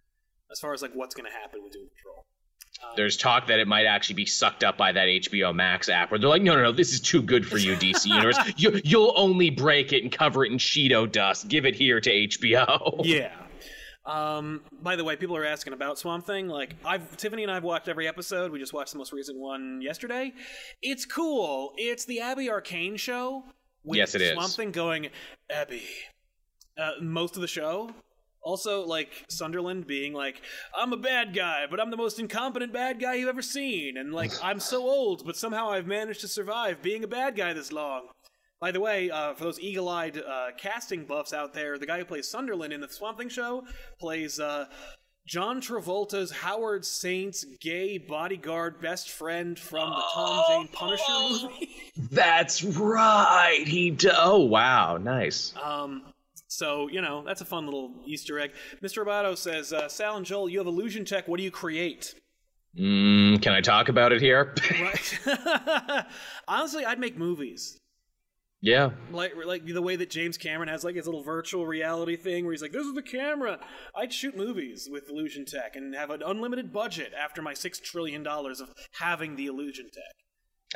as 0.49 0.59
far 0.61 0.73
as 0.73 0.81
like 0.81 0.91
what's 0.93 1.15
going 1.15 1.29
to 1.29 1.37
happen 1.37 1.61
with 1.61 1.73
Doom 1.73 1.89
Patrol. 1.93 2.25
Um, 2.83 2.93
There's 2.95 3.17
talk 3.17 3.47
that 3.47 3.59
it 3.59 3.67
might 3.67 3.85
actually 3.85 4.15
be 4.15 4.25
sucked 4.25 4.63
up 4.63 4.77
by 4.77 4.91
that 4.91 5.07
HBO 5.07 5.53
Max 5.53 5.89
app, 5.89 6.11
where 6.11 6.19
they're 6.19 6.29
like, 6.29 6.41
no, 6.41 6.55
no, 6.55 6.63
no, 6.63 6.71
this 6.71 6.91
is 6.91 6.99
too 7.01 7.21
good 7.21 7.45
for 7.45 7.57
you, 7.57 7.75
DC 7.75 8.05
Universe. 8.05 8.37
You, 8.57 8.81
you'll 8.83 9.13
only 9.15 9.49
break 9.49 9.93
it 9.93 10.03
and 10.03 10.11
cover 10.11 10.45
it 10.45 10.51
in 10.51 10.57
Cheeto 10.57 11.11
dust. 11.11 11.47
Give 11.47 11.65
it 11.65 11.75
here 11.75 11.99
to 11.99 12.09
HBO. 12.09 13.01
Yeah. 13.03 13.31
Um, 14.05 14.61
by 14.81 14.95
the 14.95 15.03
way, 15.03 15.15
people 15.15 15.37
are 15.37 15.45
asking 15.45 15.73
about 15.73 15.97
Swamp 15.97 16.25
Thing. 16.25 16.47
Like, 16.47 16.75
I've 16.85 17.15
Tiffany 17.15 17.43
and 17.43 17.51
I've 17.51 17.63
watched 17.63 17.87
every 17.87 18.07
episode. 18.07 18.51
We 18.51 18.59
just 18.59 18.73
watched 18.73 18.91
the 18.91 18.97
most 18.97 19.13
recent 19.13 19.39
one 19.39 19.81
yesterday. 19.81 20.33
It's 20.81 21.05
cool. 21.05 21.73
It's 21.77 22.05
the 22.05 22.19
Abby 22.19 22.49
Arcane 22.49 22.97
show. 22.97 23.43
With 23.83 23.97
Yes, 23.97 24.15
it 24.15 24.21
is. 24.21 24.33
Swamp 24.33 24.51
Thing 24.51 24.71
going, 24.71 25.09
Abby. 25.49 25.83
Uh, 26.77 26.91
most 27.01 27.35
of 27.35 27.41
the 27.41 27.47
show. 27.47 27.91
Also, 28.41 28.85
like 28.85 29.23
Sunderland 29.29 29.87
being 29.87 30.11
like, 30.11 30.41
"I'm 30.75 30.91
a 30.91 30.97
bad 30.97 31.33
guy, 31.33 31.65
but 31.69 31.79
I'm 31.79 31.91
the 31.91 31.97
most 31.97 32.19
incompetent 32.19 32.73
bad 32.73 32.99
guy 32.99 33.13
you've 33.13 33.29
ever 33.29 33.41
seen," 33.41 33.95
and 33.95 34.13
like, 34.13 34.31
"I'm 34.43 34.59
so 34.59 34.81
old, 34.81 35.25
but 35.25 35.37
somehow 35.37 35.69
I've 35.69 35.87
managed 35.87 36.19
to 36.21 36.27
survive 36.27 36.81
being 36.81 37.05
a 37.05 37.07
bad 37.07 37.37
guy 37.37 37.53
this 37.53 37.71
long." 37.71 38.09
By 38.63 38.71
the 38.71 38.79
way, 38.79 39.11
uh, 39.11 39.33
for 39.33 39.43
those 39.43 39.59
eagle-eyed 39.59 40.19
uh, 40.19 40.51
casting 40.55 41.03
buffs 41.03 41.33
out 41.33 41.53
there, 41.53 41.77
the 41.77 41.85
guy 41.85 41.97
who 41.97 42.05
plays 42.05 42.29
Sunderland 42.29 42.71
in 42.71 42.79
the 42.79 42.87
Swamp 42.87 43.17
Thing 43.17 43.27
show 43.27 43.65
plays 43.99 44.39
uh, 44.39 44.67
John 45.27 45.59
Travolta's 45.59 46.31
Howard 46.31 46.85
Saint's 46.85 47.43
gay 47.59 47.97
bodyguard 47.97 48.79
best 48.79 49.09
friend 49.09 49.59
from 49.59 49.89
the 49.89 50.01
Tom 50.13 50.43
Jane 50.47 50.67
Punisher 50.69 51.03
movie. 51.29 51.75
That's 52.09 52.63
right. 52.63 53.67
He. 53.67 53.91
D- 53.91 54.09
oh, 54.17 54.45
wow. 54.45 54.95
Nice. 54.95 55.53
Um, 55.61 56.13
so 56.47 56.87
you 56.87 57.01
know 57.01 57.21
that's 57.25 57.41
a 57.41 57.45
fun 57.45 57.65
little 57.65 57.91
Easter 58.05 58.39
egg. 58.39 58.51
Mr. 58.81 59.05
Roboto 59.05 59.37
says, 59.37 59.73
uh, 59.73 59.89
"Sal 59.89 60.15
and 60.15 60.25
Joel, 60.25 60.47
you 60.47 60.59
have 60.59 60.67
illusion 60.67 61.03
tech. 61.03 61.27
What 61.27 61.35
do 61.35 61.43
you 61.43 61.51
create?" 61.51 62.15
Mm, 62.79 63.41
can 63.41 63.51
I 63.51 63.59
talk 63.59 63.89
about 63.89 64.13
it 64.13 64.21
here? 64.21 64.55
Right. 64.79 66.05
Honestly, 66.47 66.85
I'd 66.85 66.97
make 66.97 67.17
movies. 67.17 67.77
Yeah. 68.63 68.91
Like 69.11 69.33
like 69.45 69.65
the 69.65 69.81
way 69.81 69.97
that 69.97 70.09
James 70.09 70.37
Cameron 70.37 70.69
has 70.69 70.85
like 70.85 70.95
his 70.95 71.05
little 71.05 71.21
virtual 71.21 71.67
reality 71.67 72.15
thing 72.15 72.45
where 72.45 72.53
he's 72.53 72.61
like, 72.61 72.71
"This 72.71 72.87
is 72.87 72.93
the 72.93 73.01
camera." 73.01 73.59
I'd 73.93 74.13
shoot 74.13 74.37
movies 74.37 74.87
with 74.89 75.09
Illusion 75.09 75.43
Tech 75.43 75.75
and 75.75 75.93
have 75.93 76.09
an 76.09 76.23
unlimited 76.25 76.71
budget 76.71 77.11
after 77.13 77.41
my 77.41 77.53
six 77.53 77.77
trillion 77.77 78.23
dollars 78.23 78.61
of 78.61 78.73
having 78.99 79.35
the 79.35 79.47
Illusion 79.47 79.89
Tech. 79.93 80.15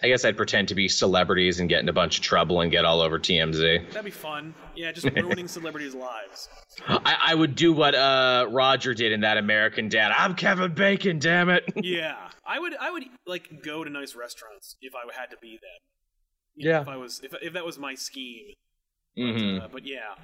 I 0.04 0.10
guess 0.10 0.26
I'd 0.26 0.36
pretend 0.36 0.68
to 0.68 0.76
be 0.76 0.90
celebrities 0.90 1.62
and 1.62 1.70
get 1.70 1.80
in 1.80 1.88
a 1.88 1.94
bunch 1.94 2.18
of 2.18 2.24
trouble 2.26 2.60
and 2.60 2.70
get 2.70 2.84
all 2.84 3.02
over 3.02 3.18
TMZ. 3.18 3.88
That'd 3.88 4.04
be 4.04 4.12
fun. 4.12 4.54
Yeah, 4.76 4.92
just 4.92 5.10
ruining 5.16 5.48
celebrities' 5.48 5.96
lives. 5.96 6.50
I, 6.88 7.16
I 7.28 7.36
would 7.36 7.56
do 7.56 7.72
what 7.72 7.96
uh, 7.96 8.48
Roger 8.52 8.94
did 8.94 9.14
in 9.14 9.22
that 9.22 9.38
American 9.38 9.88
Dad. 9.88 10.12
I'm 10.16 10.36
Kevin 10.36 10.74
Bacon, 10.74 11.20
damn 11.20 11.50
it. 11.50 11.64
Yeah, 11.78 12.18
I 12.46 12.60
would. 12.60 12.76
I 12.76 12.92
would 12.92 13.06
like 13.26 13.64
go 13.64 13.86
to 13.86 13.90
nice 13.90 14.14
restaurants 14.14 14.76
if 14.82 14.94
I 14.94 15.00
had 15.18 15.32
to 15.32 15.38
be 15.42 15.54
them. 15.54 15.80
Yeah. 16.58 16.82
If 16.82 16.88
I 16.88 16.98
was, 16.98 17.22
if 17.24 17.34
if 17.42 17.54
that 17.54 17.66
was 17.66 17.78
my 17.80 17.96
scheme. 17.96 18.54
hmm 19.16 19.60
Uh, 19.62 19.68
but 19.72 19.86
yeah. 19.86 20.16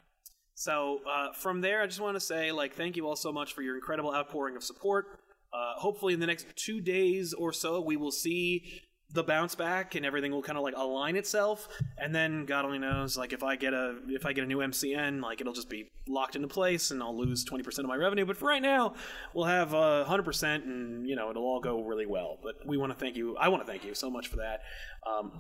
So 0.56 1.00
uh, 1.10 1.34
from 1.34 1.62
there, 1.62 1.82
I 1.82 1.88
just 1.88 2.00
want 2.00 2.16
to 2.16 2.20
say, 2.20 2.52
like, 2.52 2.74
thank 2.76 2.96
you 2.96 3.08
all 3.08 3.16
so 3.16 3.32
much 3.32 3.54
for 3.54 3.62
your 3.62 3.76
incredible 3.76 4.14
outpouring 4.14 4.56
of 4.56 4.64
support. 4.64 5.06
Uh, 5.52 5.74
hopefully, 5.78 6.14
in 6.14 6.20
the 6.20 6.28
next 6.28 6.46
two 6.56 6.80
days 6.82 7.34
or 7.34 7.52
so, 7.54 7.82
we 7.82 7.98
will 7.98 8.12
see 8.12 8.82
the 9.12 9.24
bounce 9.24 9.54
back 9.54 9.94
and 9.94 10.04
everything 10.06 10.32
will 10.32 10.42
kind 10.42 10.58
of 10.58 10.64
like 10.64 10.74
align 10.76 11.16
itself. 11.16 11.68
And 12.00 12.14
then 12.16 12.46
God 12.46 12.66
only 12.66 12.80
knows, 12.80 13.16
like, 13.18 13.34
if 13.34 13.44
I 13.44 13.56
get 13.56 13.74
a 13.74 13.98
if 14.10 14.26
I 14.26 14.34
get 14.34 14.44
a 14.44 14.48
new 14.48 14.58
MCN, 14.60 15.22
like, 15.22 15.42
it'll 15.42 15.54
just 15.54 15.70
be 15.70 15.92
locked 16.08 16.36
into 16.36 16.48
place 16.48 16.92
and 16.92 17.02
I'll 17.02 17.18
lose 17.18 17.44
twenty 17.44 17.64
percent 17.64 17.86
of 17.86 17.90
my 17.90 17.96
revenue. 17.96 18.26
But 18.26 18.38
for 18.38 18.48
right 18.48 18.62
now, 18.62 18.94
we'll 19.34 19.46
have 19.46 19.74
uh, 19.74 20.04
hundred 20.06 20.24
percent, 20.24 20.66
and 20.66 21.08
you 21.08 21.16
know, 21.16 21.30
it'll 21.32 21.44
all 21.44 21.62
go 21.62 21.84
really 21.84 22.06
well. 22.08 22.38
But 22.44 22.56
we 22.66 22.78
want 22.78 22.92
to 22.92 22.98
thank 22.98 23.16
you. 23.16 23.38
I 23.38 23.50
want 23.50 23.66
to 23.66 23.72
thank 23.72 23.84
you 23.86 23.94
so 23.96 24.10
much 24.10 24.28
for 24.28 24.38
that. 24.38 24.62
Um, 25.08 25.32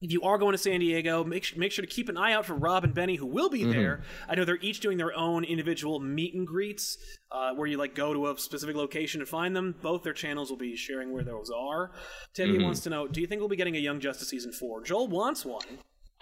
if 0.00 0.10
you 0.10 0.22
are 0.22 0.38
going 0.38 0.52
to 0.52 0.58
San 0.58 0.80
Diego, 0.80 1.24
make 1.24 1.44
sure, 1.44 1.58
make 1.58 1.72
sure 1.72 1.84
to 1.84 1.90
keep 1.90 2.08
an 2.08 2.16
eye 2.16 2.32
out 2.32 2.46
for 2.46 2.54
Rob 2.54 2.84
and 2.84 2.94
Benny, 2.94 3.16
who 3.16 3.26
will 3.26 3.50
be 3.50 3.64
there. 3.64 4.02
I 4.28 4.34
know 4.34 4.46
they're 4.46 4.56
each 4.62 4.80
doing 4.80 4.96
their 4.96 5.14
own 5.14 5.44
individual 5.44 6.00
meet 6.00 6.34
and 6.34 6.46
greets, 6.46 6.96
uh, 7.30 7.52
where 7.52 7.66
you 7.66 7.76
like 7.76 7.94
go 7.94 8.14
to 8.14 8.30
a 8.30 8.38
specific 8.38 8.76
location 8.76 9.20
and 9.20 9.28
find 9.28 9.54
them. 9.54 9.74
Both 9.82 10.02
their 10.02 10.14
channels 10.14 10.48
will 10.48 10.56
be 10.56 10.74
sharing 10.74 11.12
where 11.12 11.22
those 11.22 11.50
are. 11.50 11.92
Teddy 12.34 12.62
wants 12.62 12.80
to 12.80 12.90
know: 12.90 13.08
Do 13.08 13.20
you 13.20 13.26
think 13.26 13.40
we'll 13.40 13.50
be 13.50 13.56
getting 13.56 13.76
a 13.76 13.80
Young 13.80 14.00
Justice 14.00 14.28
season 14.28 14.52
four? 14.52 14.82
Joel 14.82 15.08
wants 15.08 15.44
one. 15.44 15.66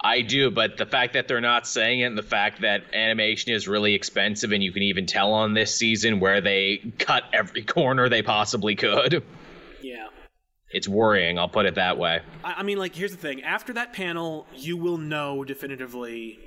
I 0.01 0.21
do, 0.21 0.49
but 0.51 0.77
the 0.77 0.85
fact 0.85 1.13
that 1.13 1.27
they're 1.27 1.41
not 1.41 1.67
saying 1.67 2.01
it 2.01 2.05
and 2.05 2.17
the 2.17 2.23
fact 2.23 2.61
that 2.61 2.93
animation 2.93 3.53
is 3.53 3.67
really 3.67 3.95
expensive 3.95 4.53
and 4.53 4.63
you 4.63 4.71
can 4.71 4.83
even 4.83 5.05
tell 5.05 5.33
on 5.33 5.53
this 5.53 5.75
season 5.75 6.21
where 6.21 6.39
they 6.39 6.93
cut 6.99 7.23
every 7.33 7.63
corner 7.63 8.07
they 8.07 8.21
possibly 8.21 8.75
could. 8.75 9.23
It's 10.71 10.87
worrying, 10.87 11.39
I'll 11.39 11.49
put 11.49 11.65
it 11.65 11.75
that 11.75 11.97
way. 11.97 12.21
I, 12.43 12.55
I 12.57 12.63
mean, 12.63 12.77
like, 12.77 12.95
here's 12.95 13.11
the 13.11 13.17
thing: 13.17 13.43
after 13.43 13.73
that 13.73 13.93
panel, 13.93 14.45
you 14.55 14.77
will 14.77 14.97
know 14.97 15.43
definitively 15.43 16.39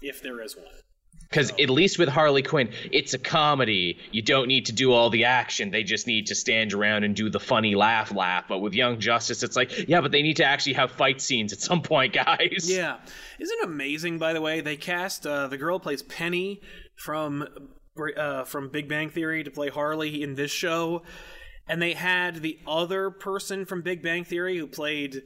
if 0.00 0.22
there 0.22 0.40
is 0.40 0.56
one. 0.56 0.66
Because 1.34 1.50
at 1.58 1.68
least 1.68 1.98
with 1.98 2.08
Harley 2.08 2.42
Quinn, 2.42 2.70
it's 2.92 3.12
a 3.12 3.18
comedy. 3.18 3.98
You 4.12 4.22
don't 4.22 4.46
need 4.46 4.66
to 4.66 4.72
do 4.72 4.92
all 4.92 5.10
the 5.10 5.24
action. 5.24 5.70
They 5.70 5.82
just 5.82 6.06
need 6.06 6.28
to 6.28 6.34
stand 6.34 6.72
around 6.72 7.02
and 7.02 7.16
do 7.16 7.28
the 7.28 7.40
funny 7.40 7.74
laugh 7.74 8.14
laugh. 8.14 8.44
But 8.48 8.60
with 8.60 8.72
Young 8.72 9.00
Justice, 9.00 9.42
it's 9.42 9.56
like, 9.56 9.88
yeah, 9.88 10.00
but 10.00 10.12
they 10.12 10.22
need 10.22 10.36
to 10.36 10.44
actually 10.44 10.74
have 10.74 10.92
fight 10.92 11.20
scenes 11.20 11.52
at 11.52 11.60
some 11.60 11.82
point, 11.82 12.12
guys. 12.24 12.70
Yeah. 12.70 12.98
Isn't 13.40 13.58
it 13.62 13.64
amazing, 13.64 14.18
by 14.18 14.32
the 14.32 14.40
way? 14.40 14.60
They 14.60 14.76
cast 14.76 15.26
uh, 15.26 15.48
the 15.48 15.56
girl 15.56 15.80
plays 15.80 16.02
Penny 16.02 16.60
from 16.94 17.48
uh, 18.16 18.44
from 18.44 18.68
Big 18.68 18.88
Bang 18.88 19.10
Theory 19.10 19.42
to 19.42 19.50
play 19.50 19.70
Harley 19.70 20.22
in 20.22 20.34
this 20.34 20.50
show, 20.50 21.02
and 21.68 21.80
they 21.80 21.94
had 21.94 22.36
the 22.42 22.58
other 22.66 23.10
person 23.10 23.64
from 23.64 23.82
Big 23.82 24.02
Bang 24.02 24.24
Theory 24.24 24.58
who 24.58 24.66
played 24.66 25.22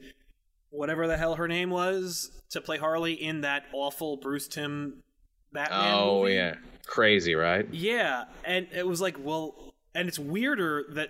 whatever 0.69 1.07
the 1.07 1.17
hell 1.17 1.35
her 1.35 1.47
name 1.47 1.69
was 1.69 2.31
to 2.51 2.61
play 2.61 2.77
Harley 2.77 3.13
in 3.13 3.41
that 3.41 3.63
awful 3.73 4.17
Bruce 4.17 4.47
Timm 4.47 5.01
Batman 5.51 5.93
Oh, 5.95 6.21
movie. 6.21 6.35
yeah. 6.35 6.55
Crazy, 6.85 7.35
right? 7.35 7.67
Yeah, 7.73 8.25
and 8.45 8.67
it 8.73 8.85
was 8.87 9.01
like, 9.01 9.17
well, 9.19 9.73
and 9.95 10.07
it's 10.07 10.19
weirder 10.19 10.85
that 10.93 11.09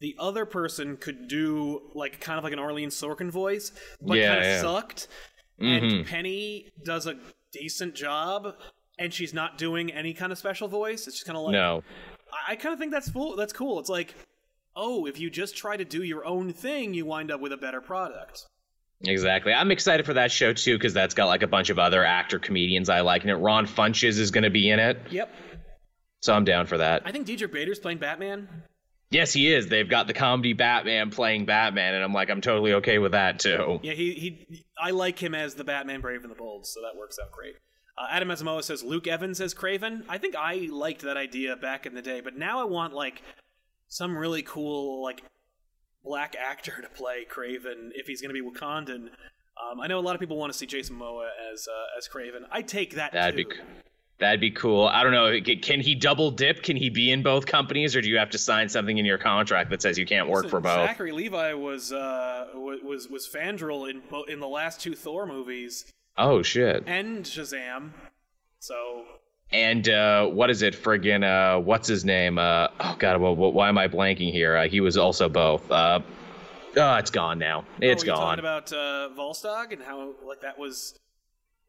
the 0.00 0.14
other 0.18 0.44
person 0.44 0.96
could 0.98 1.26
do 1.28 1.80
like 1.94 2.20
kind 2.20 2.36
of 2.38 2.44
like 2.44 2.52
an 2.52 2.58
Arlene 2.58 2.90
Sorkin 2.90 3.30
voice, 3.30 3.72
but 4.00 4.18
Yeah, 4.18 4.28
kind 4.28 4.38
of 4.40 4.44
yeah. 4.44 4.60
sucked. 4.60 5.08
And 5.58 5.82
mm-hmm. 5.84 6.08
Penny 6.08 6.66
does 6.84 7.06
a 7.06 7.16
decent 7.52 7.94
job, 7.94 8.54
and 8.98 9.12
she's 9.12 9.32
not 9.32 9.56
doing 9.56 9.90
any 9.90 10.12
kind 10.12 10.32
of 10.32 10.38
special 10.38 10.68
voice. 10.68 11.06
It's 11.06 11.16
just 11.16 11.26
kind 11.26 11.36
of 11.38 11.44
like 11.44 11.52
No. 11.52 11.82
I, 12.48 12.52
I 12.52 12.56
kind 12.56 12.74
of 12.74 12.78
think 12.78 12.92
that's 12.92 13.10
cool. 13.10 13.36
That's 13.36 13.54
cool. 13.54 13.80
It's 13.80 13.88
like, 13.88 14.14
oh, 14.76 15.06
if 15.06 15.18
you 15.18 15.30
just 15.30 15.56
try 15.56 15.76
to 15.76 15.84
do 15.84 16.02
your 16.02 16.24
own 16.26 16.52
thing, 16.52 16.94
you 16.94 17.06
wind 17.06 17.30
up 17.30 17.40
with 17.40 17.52
a 17.52 17.56
better 17.56 17.80
product. 17.80 18.44
Exactly. 19.02 19.52
I'm 19.52 19.70
excited 19.70 20.06
for 20.06 20.14
that 20.14 20.30
show 20.30 20.52
too 20.52 20.76
because 20.78 20.94
that's 20.94 21.14
got 21.14 21.26
like 21.26 21.42
a 21.42 21.46
bunch 21.46 21.70
of 21.70 21.78
other 21.78 22.04
actor 22.04 22.38
comedians 22.38 22.88
I 22.88 23.00
like 23.00 23.24
in 23.24 23.30
it. 23.30 23.34
Ron 23.34 23.66
Funches 23.66 24.18
is 24.18 24.30
going 24.30 24.44
to 24.44 24.50
be 24.50 24.70
in 24.70 24.78
it, 24.78 24.98
Yep. 25.10 25.34
so 26.20 26.32
I'm 26.34 26.44
down 26.44 26.66
for 26.66 26.78
that. 26.78 27.02
I 27.04 27.12
think 27.12 27.26
Diedrich 27.26 27.52
Bader's 27.52 27.78
playing 27.78 27.98
Batman. 27.98 28.48
Yes, 29.10 29.32
he 29.32 29.52
is. 29.52 29.68
They've 29.68 29.88
got 29.88 30.08
the 30.08 30.14
comedy 30.14 30.52
Batman 30.52 31.10
playing 31.10 31.44
Batman, 31.46 31.94
and 31.94 32.02
I'm 32.02 32.12
like, 32.12 32.28
I'm 32.28 32.40
totally 32.40 32.72
okay 32.74 32.98
with 32.98 33.12
that 33.12 33.38
too. 33.38 33.78
Yeah, 33.82 33.92
he, 33.92 34.12
he 34.48 34.64
I 34.82 34.90
like 34.90 35.18
him 35.18 35.34
as 35.34 35.54
the 35.54 35.62
Batman 35.64 36.00
Brave 36.00 36.22
and 36.22 36.30
the 36.30 36.34
Bold, 36.34 36.66
so 36.66 36.80
that 36.82 36.98
works 36.98 37.16
out 37.22 37.30
great. 37.30 37.54
Uh, 37.98 38.06
Adam 38.10 38.28
Asamoah 38.28 38.64
says 38.64 38.82
Luke 38.82 39.06
Evans 39.06 39.40
as 39.40 39.54
Kraven. 39.54 40.02
I 40.08 40.18
think 40.18 40.34
I 40.36 40.68
liked 40.72 41.02
that 41.02 41.16
idea 41.16 41.54
back 41.56 41.86
in 41.86 41.94
the 41.94 42.02
day, 42.02 42.20
but 42.20 42.36
now 42.36 42.60
I 42.60 42.64
want 42.64 42.94
like 42.94 43.22
some 43.88 44.16
really 44.16 44.42
cool 44.42 45.02
like 45.02 45.22
black 46.04 46.36
actor 46.38 46.80
to 46.82 46.88
play 46.88 47.26
Kraven 47.30 47.90
if 47.94 48.06
he's 48.06 48.20
going 48.20 48.34
to 48.34 48.40
be 48.40 48.48
Wakandan. 48.48 49.08
Um, 49.58 49.80
I 49.80 49.86
know 49.86 49.98
a 49.98 50.00
lot 50.00 50.14
of 50.14 50.20
people 50.20 50.36
want 50.36 50.52
to 50.52 50.58
see 50.58 50.66
Jason 50.66 50.96
Momoa 50.96 51.28
as 51.52 51.66
uh, 51.68 51.98
as 51.98 52.08
Kraven. 52.08 52.42
I 52.50 52.62
take 52.62 52.94
that 52.96 53.12
That'd 53.12 53.36
too. 53.36 53.48
be 53.48 53.56
that'd 54.18 54.40
be 54.40 54.50
cool. 54.50 54.86
I 54.86 55.02
don't 55.02 55.12
know. 55.12 55.38
Can 55.62 55.80
he 55.80 55.94
double 55.94 56.30
dip? 56.30 56.62
Can 56.62 56.76
he 56.76 56.90
be 56.90 57.10
in 57.10 57.22
both 57.22 57.46
companies, 57.46 57.96
or 57.96 58.00
do 58.02 58.08
you 58.08 58.18
have 58.18 58.30
to 58.30 58.38
sign 58.38 58.68
something 58.68 58.98
in 58.98 59.04
your 59.04 59.18
contract 59.18 59.70
that 59.70 59.80
says 59.82 59.98
you 59.98 60.06
can't 60.06 60.28
work 60.28 60.44
Listen, 60.44 60.50
for 60.50 60.60
both? 60.60 60.86
Zachary 60.88 61.12
Levi 61.12 61.54
was 61.54 61.90
uh, 61.92 62.48
was 62.54 63.08
was 63.08 63.26
Fandral 63.28 63.88
in 63.90 64.02
in 64.28 64.40
the 64.40 64.48
last 64.48 64.80
two 64.80 64.94
Thor 64.94 65.26
movies 65.26 65.90
Oh 66.18 66.42
shit. 66.42 66.84
and 66.86 67.24
Shazam. 67.24 67.90
So 68.58 69.04
And 69.52 69.88
uh, 69.88 70.26
what 70.26 70.50
is 70.50 70.62
it? 70.62 70.74
Friggin' 70.74 71.22
uh, 71.22 71.60
what's 71.60 71.86
his 71.86 72.04
name? 72.04 72.38
Uh, 72.38 72.68
oh 72.80 72.96
god, 72.98 73.20
well, 73.20 73.36
why 73.36 73.68
am 73.68 73.78
I 73.78 73.88
blanking 73.88 74.32
here? 74.32 74.56
Uh, 74.56 74.68
he 74.68 74.80
was 74.80 74.96
also 74.96 75.28
both. 75.28 75.70
Uh, 75.70 76.00
oh, 76.76 76.94
it's 76.96 77.10
gone 77.10 77.38
now. 77.38 77.64
It's 77.80 78.02
oh, 78.02 78.06
are 78.06 78.06
you 78.06 78.12
gone. 78.12 78.38
talking 78.38 78.38
about 78.40 78.72
uh, 78.72 79.08
Volstagg 79.16 79.72
and 79.72 79.82
how 79.82 80.14
like 80.26 80.40
that 80.40 80.58
was 80.58 80.98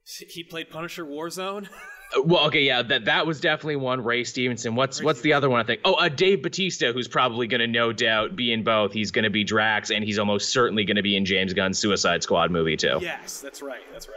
he 0.06 0.44
played 0.44 0.70
Punisher 0.70 1.06
Warzone. 1.06 1.68
Well, 2.24 2.46
okay, 2.46 2.62
yeah, 2.62 2.84
that 2.84 3.04
that 3.06 3.28
was 3.28 3.42
definitely 3.42 3.76
one. 3.76 4.02
Ray 4.02 4.24
Stevenson. 4.24 4.76
What's 4.76 5.04
what's 5.04 5.20
the 5.20 5.34
other 5.34 5.50
one? 5.50 5.60
I 5.60 5.64
think. 5.66 5.82
Oh, 5.84 5.96
uh, 5.96 6.08
Dave 6.08 6.42
Batista, 6.42 6.94
who's 6.94 7.10
probably 7.10 7.48
going 7.48 7.60
to 7.60 7.68
no 7.68 7.92
doubt 7.92 8.34
be 8.34 8.54
in 8.54 8.64
both. 8.64 8.94
He's 8.94 9.12
going 9.12 9.24
to 9.24 9.30
be 9.30 9.44
Drax, 9.44 9.92
and 9.92 10.06
he's 10.06 10.18
almost 10.18 10.54
certainly 10.54 10.86
going 10.86 10.96
to 10.96 11.04
be 11.04 11.18
in 11.18 11.26
James 11.26 11.52
Gunn's 11.54 11.78
Suicide 11.80 12.24
Squad 12.24 12.50
movie 12.50 12.78
too. 12.78 13.00
yes, 13.02 13.42
that's 13.42 13.62
right. 13.62 13.82
That's 13.92 14.08
right. 14.08 14.16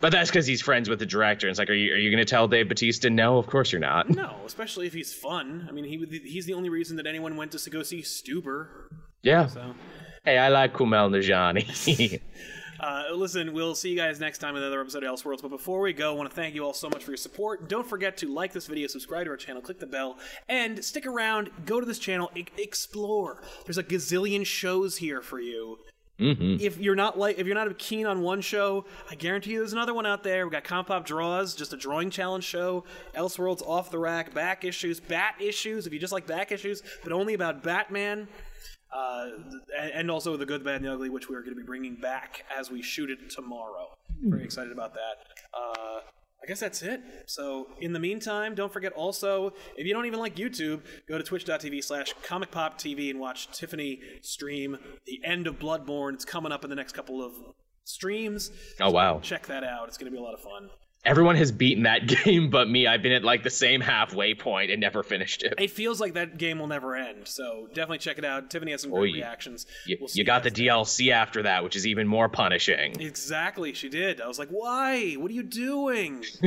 But 0.00 0.12
that's 0.12 0.30
because 0.30 0.46
he's 0.46 0.60
friends 0.60 0.88
with 0.88 0.98
the 0.98 1.06
director. 1.06 1.46
And 1.46 1.52
It's 1.52 1.58
like, 1.58 1.70
are 1.70 1.74
you 1.74 1.94
are 1.94 1.98
you 1.98 2.10
going 2.10 2.24
to 2.24 2.28
tell 2.28 2.46
Dave 2.48 2.68
Batista 2.68 3.08
no? 3.08 3.38
Of 3.38 3.46
course 3.46 3.72
you're 3.72 3.80
not. 3.80 4.10
No, 4.10 4.36
especially 4.44 4.86
if 4.86 4.92
he's 4.92 5.12
fun. 5.12 5.66
I 5.68 5.72
mean, 5.72 5.84
he 5.84 6.20
he's 6.24 6.46
the 6.46 6.54
only 6.54 6.68
reason 6.68 6.96
that 6.96 7.06
anyone 7.06 7.36
went 7.36 7.52
to 7.52 7.70
go 7.70 7.82
see 7.82 8.02
Stuber. 8.02 8.66
Yeah. 9.22 9.46
So, 9.46 9.74
Hey, 10.24 10.38
I 10.38 10.48
like 10.48 10.72
Kumail 10.72 11.10
Nanjiani. 11.10 12.18
uh, 12.80 13.04
listen, 13.14 13.52
we'll 13.52 13.74
see 13.74 13.90
you 13.90 13.96
guys 13.96 14.18
next 14.18 14.38
time 14.38 14.54
with 14.54 14.62
another 14.62 14.80
episode 14.80 15.04
of 15.04 15.14
Elseworlds. 15.14 15.42
But 15.42 15.50
before 15.50 15.80
we 15.80 15.92
go, 15.92 16.14
I 16.14 16.16
want 16.16 16.30
to 16.30 16.34
thank 16.34 16.54
you 16.54 16.64
all 16.64 16.72
so 16.72 16.88
much 16.88 17.04
for 17.04 17.10
your 17.10 17.18
support. 17.18 17.68
Don't 17.68 17.86
forget 17.86 18.16
to 18.18 18.32
like 18.32 18.54
this 18.54 18.66
video, 18.66 18.86
subscribe 18.86 19.26
to 19.26 19.30
our 19.30 19.36
channel, 19.36 19.60
click 19.60 19.80
the 19.80 19.86
bell, 19.86 20.18
and 20.48 20.82
stick 20.82 21.06
around. 21.06 21.50
Go 21.66 21.78
to 21.78 21.84
this 21.84 21.98
channel, 21.98 22.30
explore. 22.56 23.42
There's 23.66 23.76
a 23.76 23.82
gazillion 23.82 24.46
shows 24.46 24.96
here 24.96 25.20
for 25.20 25.40
you. 25.40 25.78
If 26.18 26.78
you're 26.78 26.94
not 26.94 27.18
like, 27.18 27.38
if 27.38 27.46
you're 27.46 27.56
not 27.56 27.76
keen 27.78 28.06
on 28.06 28.22
one 28.22 28.40
show, 28.40 28.84
I 29.10 29.14
guarantee 29.16 29.52
you 29.52 29.58
there's 29.58 29.72
another 29.72 29.94
one 29.94 30.06
out 30.06 30.22
there. 30.22 30.46
We 30.46 30.52
got 30.52 30.64
Compop 30.64 31.04
Draws, 31.04 31.54
just 31.54 31.72
a 31.72 31.76
drawing 31.76 32.10
challenge 32.10 32.44
show. 32.44 32.84
Elseworlds 33.16 33.62
off 33.62 33.90
the 33.90 33.98
rack, 33.98 34.32
back 34.32 34.64
issues, 34.64 35.00
bat 35.00 35.34
issues. 35.40 35.86
If 35.86 35.92
you 35.92 35.98
just 35.98 36.12
like 36.12 36.26
back 36.26 36.52
issues, 36.52 36.82
but 37.02 37.12
only 37.12 37.34
about 37.34 37.62
Batman. 37.62 38.28
Uh, 38.92 39.30
and 39.76 40.08
also 40.08 40.36
the 40.36 40.46
good, 40.46 40.62
bad, 40.62 40.76
and 40.76 40.84
the 40.84 40.92
ugly, 40.92 41.10
which 41.10 41.28
we 41.28 41.34
are 41.34 41.40
going 41.40 41.52
to 41.52 41.60
be 41.60 41.66
bringing 41.66 41.96
back 41.96 42.44
as 42.56 42.70
we 42.70 42.80
shoot 42.80 43.10
it 43.10 43.28
tomorrow. 43.28 43.88
Very 44.22 44.44
excited 44.44 44.72
about 44.72 44.94
that. 44.94 45.16
Uh, 45.52 46.00
I 46.44 46.46
guess 46.46 46.60
that's 46.60 46.82
it. 46.82 47.00
So, 47.24 47.68
in 47.80 47.94
the 47.94 47.98
meantime, 47.98 48.54
don't 48.54 48.70
forget 48.70 48.92
also, 48.92 49.54
if 49.78 49.86
you 49.86 49.94
don't 49.94 50.04
even 50.04 50.18
like 50.18 50.36
YouTube, 50.36 50.82
go 51.08 51.16
to 51.16 51.24
twitch.tv 51.24 51.82
slash 51.82 52.14
comicpoptv 52.22 53.08
and 53.08 53.18
watch 53.18 53.50
Tiffany 53.50 54.00
stream 54.20 54.76
The 55.06 55.20
End 55.24 55.46
of 55.46 55.58
Bloodborne. 55.58 56.12
It's 56.12 56.26
coming 56.26 56.52
up 56.52 56.62
in 56.62 56.68
the 56.68 56.76
next 56.76 56.92
couple 56.92 57.24
of 57.24 57.32
streams. 57.84 58.50
oh 58.78 58.90
wow. 58.90 59.20
Check 59.20 59.46
that 59.46 59.64
out. 59.64 59.88
It's 59.88 59.96
going 59.96 60.12
to 60.12 60.14
be 60.14 60.18
a 60.18 60.22
lot 60.22 60.34
of 60.34 60.40
fun. 60.40 60.68
Everyone 61.06 61.36
has 61.36 61.52
beaten 61.52 61.82
that 61.84 62.06
game 62.24 62.48
but 62.50 62.68
me. 62.68 62.86
I've 62.86 63.02
been 63.02 63.12
at 63.12 63.22
like 63.24 63.42
the 63.42 63.50
same 63.50 63.80
halfway 63.80 64.34
point 64.34 64.70
and 64.70 64.80
never 64.80 65.02
finished 65.02 65.42
it. 65.42 65.54
It 65.58 65.70
feels 65.70 66.00
like 66.00 66.14
that 66.14 66.38
game 66.38 66.58
will 66.58 66.66
never 66.66 66.94
end, 66.96 67.28
so 67.28 67.66
definitely 67.68 67.98
check 67.98 68.16
it 68.18 68.24
out. 68.24 68.50
Tiffany 68.50 68.72
has 68.72 68.82
some 68.82 68.90
great 68.90 69.10
you- 69.10 69.16
reactions. 69.16 69.66
You, 69.86 69.98
We'll 70.00 70.08
you 70.14 70.24
got 70.24 70.42
the 70.44 70.50
there. 70.50 70.66
DLC 70.74 71.10
after 71.12 71.42
that, 71.42 71.62
which 71.64 71.76
is 71.76 71.86
even 71.86 72.06
more 72.08 72.28
punishing. 72.28 73.00
Exactly, 73.00 73.74
she 73.74 73.88
did. 73.88 74.20
I 74.20 74.26
was 74.28 74.38
like, 74.38 74.48
why? 74.48 75.12
What 75.14 75.30
are 75.30 75.34
you 75.34 75.42
doing? 75.42 76.24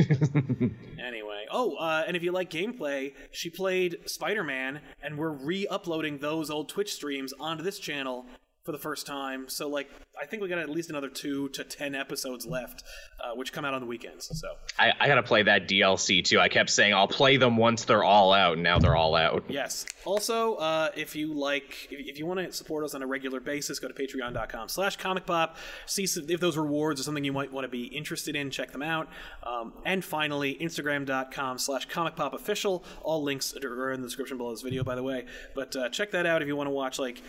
anyway. 0.98 1.46
Oh, 1.50 1.76
uh, 1.76 2.04
and 2.06 2.16
if 2.16 2.22
you 2.22 2.32
like 2.32 2.50
gameplay, 2.50 3.14
she 3.30 3.50
played 3.50 3.98
Spider 4.06 4.44
Man, 4.44 4.80
and 5.02 5.16
we're 5.18 5.30
re 5.32 5.66
uploading 5.68 6.18
those 6.18 6.50
old 6.50 6.68
Twitch 6.68 6.92
streams 6.94 7.32
onto 7.38 7.62
this 7.62 7.78
channel 7.78 8.26
for 8.68 8.72
the 8.72 8.78
first 8.78 9.06
time. 9.06 9.48
So, 9.48 9.66
like, 9.66 9.88
I 10.20 10.26
think 10.26 10.42
we 10.42 10.48
got 10.50 10.58
at 10.58 10.68
least 10.68 10.90
another 10.90 11.08
two 11.08 11.48
to 11.50 11.64
ten 11.64 11.94
episodes 11.94 12.44
left, 12.44 12.84
uh, 13.18 13.34
which 13.34 13.50
come 13.50 13.64
out 13.64 13.72
on 13.72 13.80
the 13.80 13.86
weekends. 13.86 14.28
So, 14.38 14.46
I, 14.78 14.92
I 15.00 15.08
gotta 15.08 15.22
play 15.22 15.42
that 15.44 15.66
DLC 15.66 16.22
too. 16.22 16.38
I 16.38 16.50
kept 16.50 16.68
saying 16.68 16.92
I'll 16.92 17.08
play 17.08 17.38
them 17.38 17.56
once 17.56 17.86
they're 17.86 18.04
all 18.04 18.34
out, 18.34 18.54
and 18.54 18.62
now 18.62 18.78
they're 18.78 18.94
all 18.94 19.14
out. 19.14 19.44
Yes. 19.48 19.86
Also, 20.04 20.56
uh, 20.56 20.90
if 20.94 21.16
you 21.16 21.32
like, 21.32 21.88
if, 21.90 22.08
if 22.08 22.18
you 22.18 22.26
want 22.26 22.40
to 22.40 22.52
support 22.52 22.84
us 22.84 22.94
on 22.94 23.02
a 23.02 23.06
regular 23.06 23.40
basis, 23.40 23.78
go 23.78 23.88
to 23.88 23.94
patreon.com 23.94 24.68
slash 24.68 24.96
comic 24.96 25.24
pop. 25.24 25.56
See 25.86 26.04
if 26.04 26.40
those 26.40 26.58
rewards 26.58 27.00
are 27.00 27.04
something 27.04 27.24
you 27.24 27.32
might 27.32 27.50
want 27.50 27.64
to 27.64 27.68
be 27.68 27.84
interested 27.84 28.36
in. 28.36 28.50
Check 28.50 28.72
them 28.72 28.82
out. 28.82 29.08
Um, 29.44 29.72
and 29.86 30.04
finally, 30.04 30.58
instagram.com 30.60 31.56
slash 31.56 31.86
comic 31.86 32.16
pop 32.16 32.34
official. 32.34 32.84
All 33.02 33.22
links 33.22 33.54
are 33.56 33.92
in 33.92 34.02
the 34.02 34.06
description 34.06 34.36
below 34.36 34.50
this 34.50 34.60
video, 34.60 34.84
by 34.84 34.94
the 34.94 35.02
way. 35.02 35.24
But 35.54 35.74
uh, 35.74 35.88
check 35.88 36.10
that 36.10 36.26
out 36.26 36.42
if 36.42 36.48
you 36.48 36.56
want 36.56 36.66
to 36.66 36.72
watch, 36.72 36.98
like, 36.98 37.22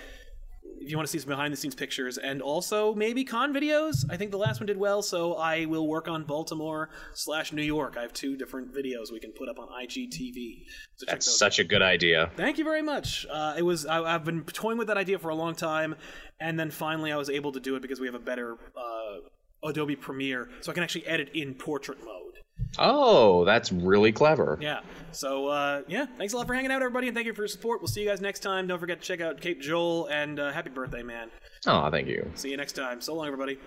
if 0.80 0.90
you 0.90 0.98
want 0.98 1.08
to 1.08 1.12
see 1.12 1.20
some 1.20 1.30
behind 1.30 1.52
the 1.54 1.58
scenes 1.58 1.76
pictures 1.76 2.18
and 2.18 2.42
also 2.42 2.94
maybe 2.94 3.24
con 3.24 3.54
videos. 3.54 4.06
I 4.10 4.18
think 4.18 4.32
the 4.32 4.38
last 4.38 4.60
one 4.60 4.68
did 4.68 4.78
well, 4.78 5.02
so 5.02 5.36
I 5.36 5.66
will 5.66 5.88
work 5.88 6.08
on 6.08 6.24
Baltimore 6.24 6.90
slash 7.14 7.52
New 7.54 7.64
York. 7.64 7.96
I 7.98 8.02
have 8.02 8.14
two 8.14 8.38
different 8.38 8.74
videos 8.74 9.12
we 9.12 9.20
can 9.20 9.32
put 9.32 9.50
up 9.50 9.60
on 9.60 9.68
IGTV. 9.68 10.66
So 10.96 11.06
That's 11.08 11.38
such 11.38 11.60
a 11.60 11.64
good 11.64 11.82
idea. 11.82 12.32
Thank 12.36 12.58
you 12.58 12.64
very 12.64 12.82
much. 12.82 13.26
Uh, 13.30 13.56
it 13.58 13.64
was 13.64 13.86
I, 13.86 14.02
I've 14.02 14.26
been 14.26 14.44
toying 14.44 14.78
with 14.78 14.88
that 14.88 14.98
idea 14.98 15.20
for 15.20 15.30
a 15.30 15.36
long 15.36 15.56
time, 15.56 15.96
and 16.40 16.60
then 16.60 16.72
finally 16.72 17.12
I 17.12 17.18
was 17.18 17.30
able 17.30 17.52
to 17.52 17.60
do 17.60 17.76
it 17.76 17.82
because 17.82 18.00
we 18.00 18.08
have 18.08 18.16
a 18.16 18.20
better 18.20 18.58
uh, 18.76 19.68
Adobe 19.68 19.96
Premiere, 19.96 20.50
so 20.62 20.72
I 20.72 20.76
can 20.76 20.84
actually 20.84 21.06
edit 21.08 21.30
in 21.34 21.54
portrait 21.54 22.00
mode. 22.04 22.29
Oh, 22.78 23.46
that's 23.46 23.72
really 23.72 24.12
clever. 24.12 24.58
Yeah. 24.62 24.82
So 25.12 25.48
uh, 25.48 25.82
yeah, 25.88 26.06
thanks 26.18 26.34
a 26.34 26.38
lot 26.38 26.48
for 26.48 26.54
hanging 26.54 26.72
out, 26.72 26.82
everybody, 26.82 27.08
and 27.08 27.16
thank 27.16 27.26
you 27.26 27.34
for 27.34 27.42
your 27.42 27.48
support. 27.48 27.82
We'll 27.82 27.88
see 27.88 28.02
you 28.02 28.08
guys 28.08 28.22
next 28.22 28.42
time. 28.42 28.68
Don't 28.68 28.80
forget 28.80 29.02
to 29.02 29.08
check 29.08 29.22
out 29.22 29.42
Cape 29.42 29.62
Joel 29.62 30.08
and 30.08 30.40
uh, 30.40 30.52
happy 30.52 30.70
birthday, 30.70 31.04
man. 31.04 31.30
Oh, 31.68 31.90
thank 31.90 32.08
you. 32.08 32.30
See 32.36 32.52
you 32.52 32.58
next 32.58 32.74
time. 32.74 33.02
So 33.02 33.16
long, 33.16 33.28
everybody. 33.28 33.58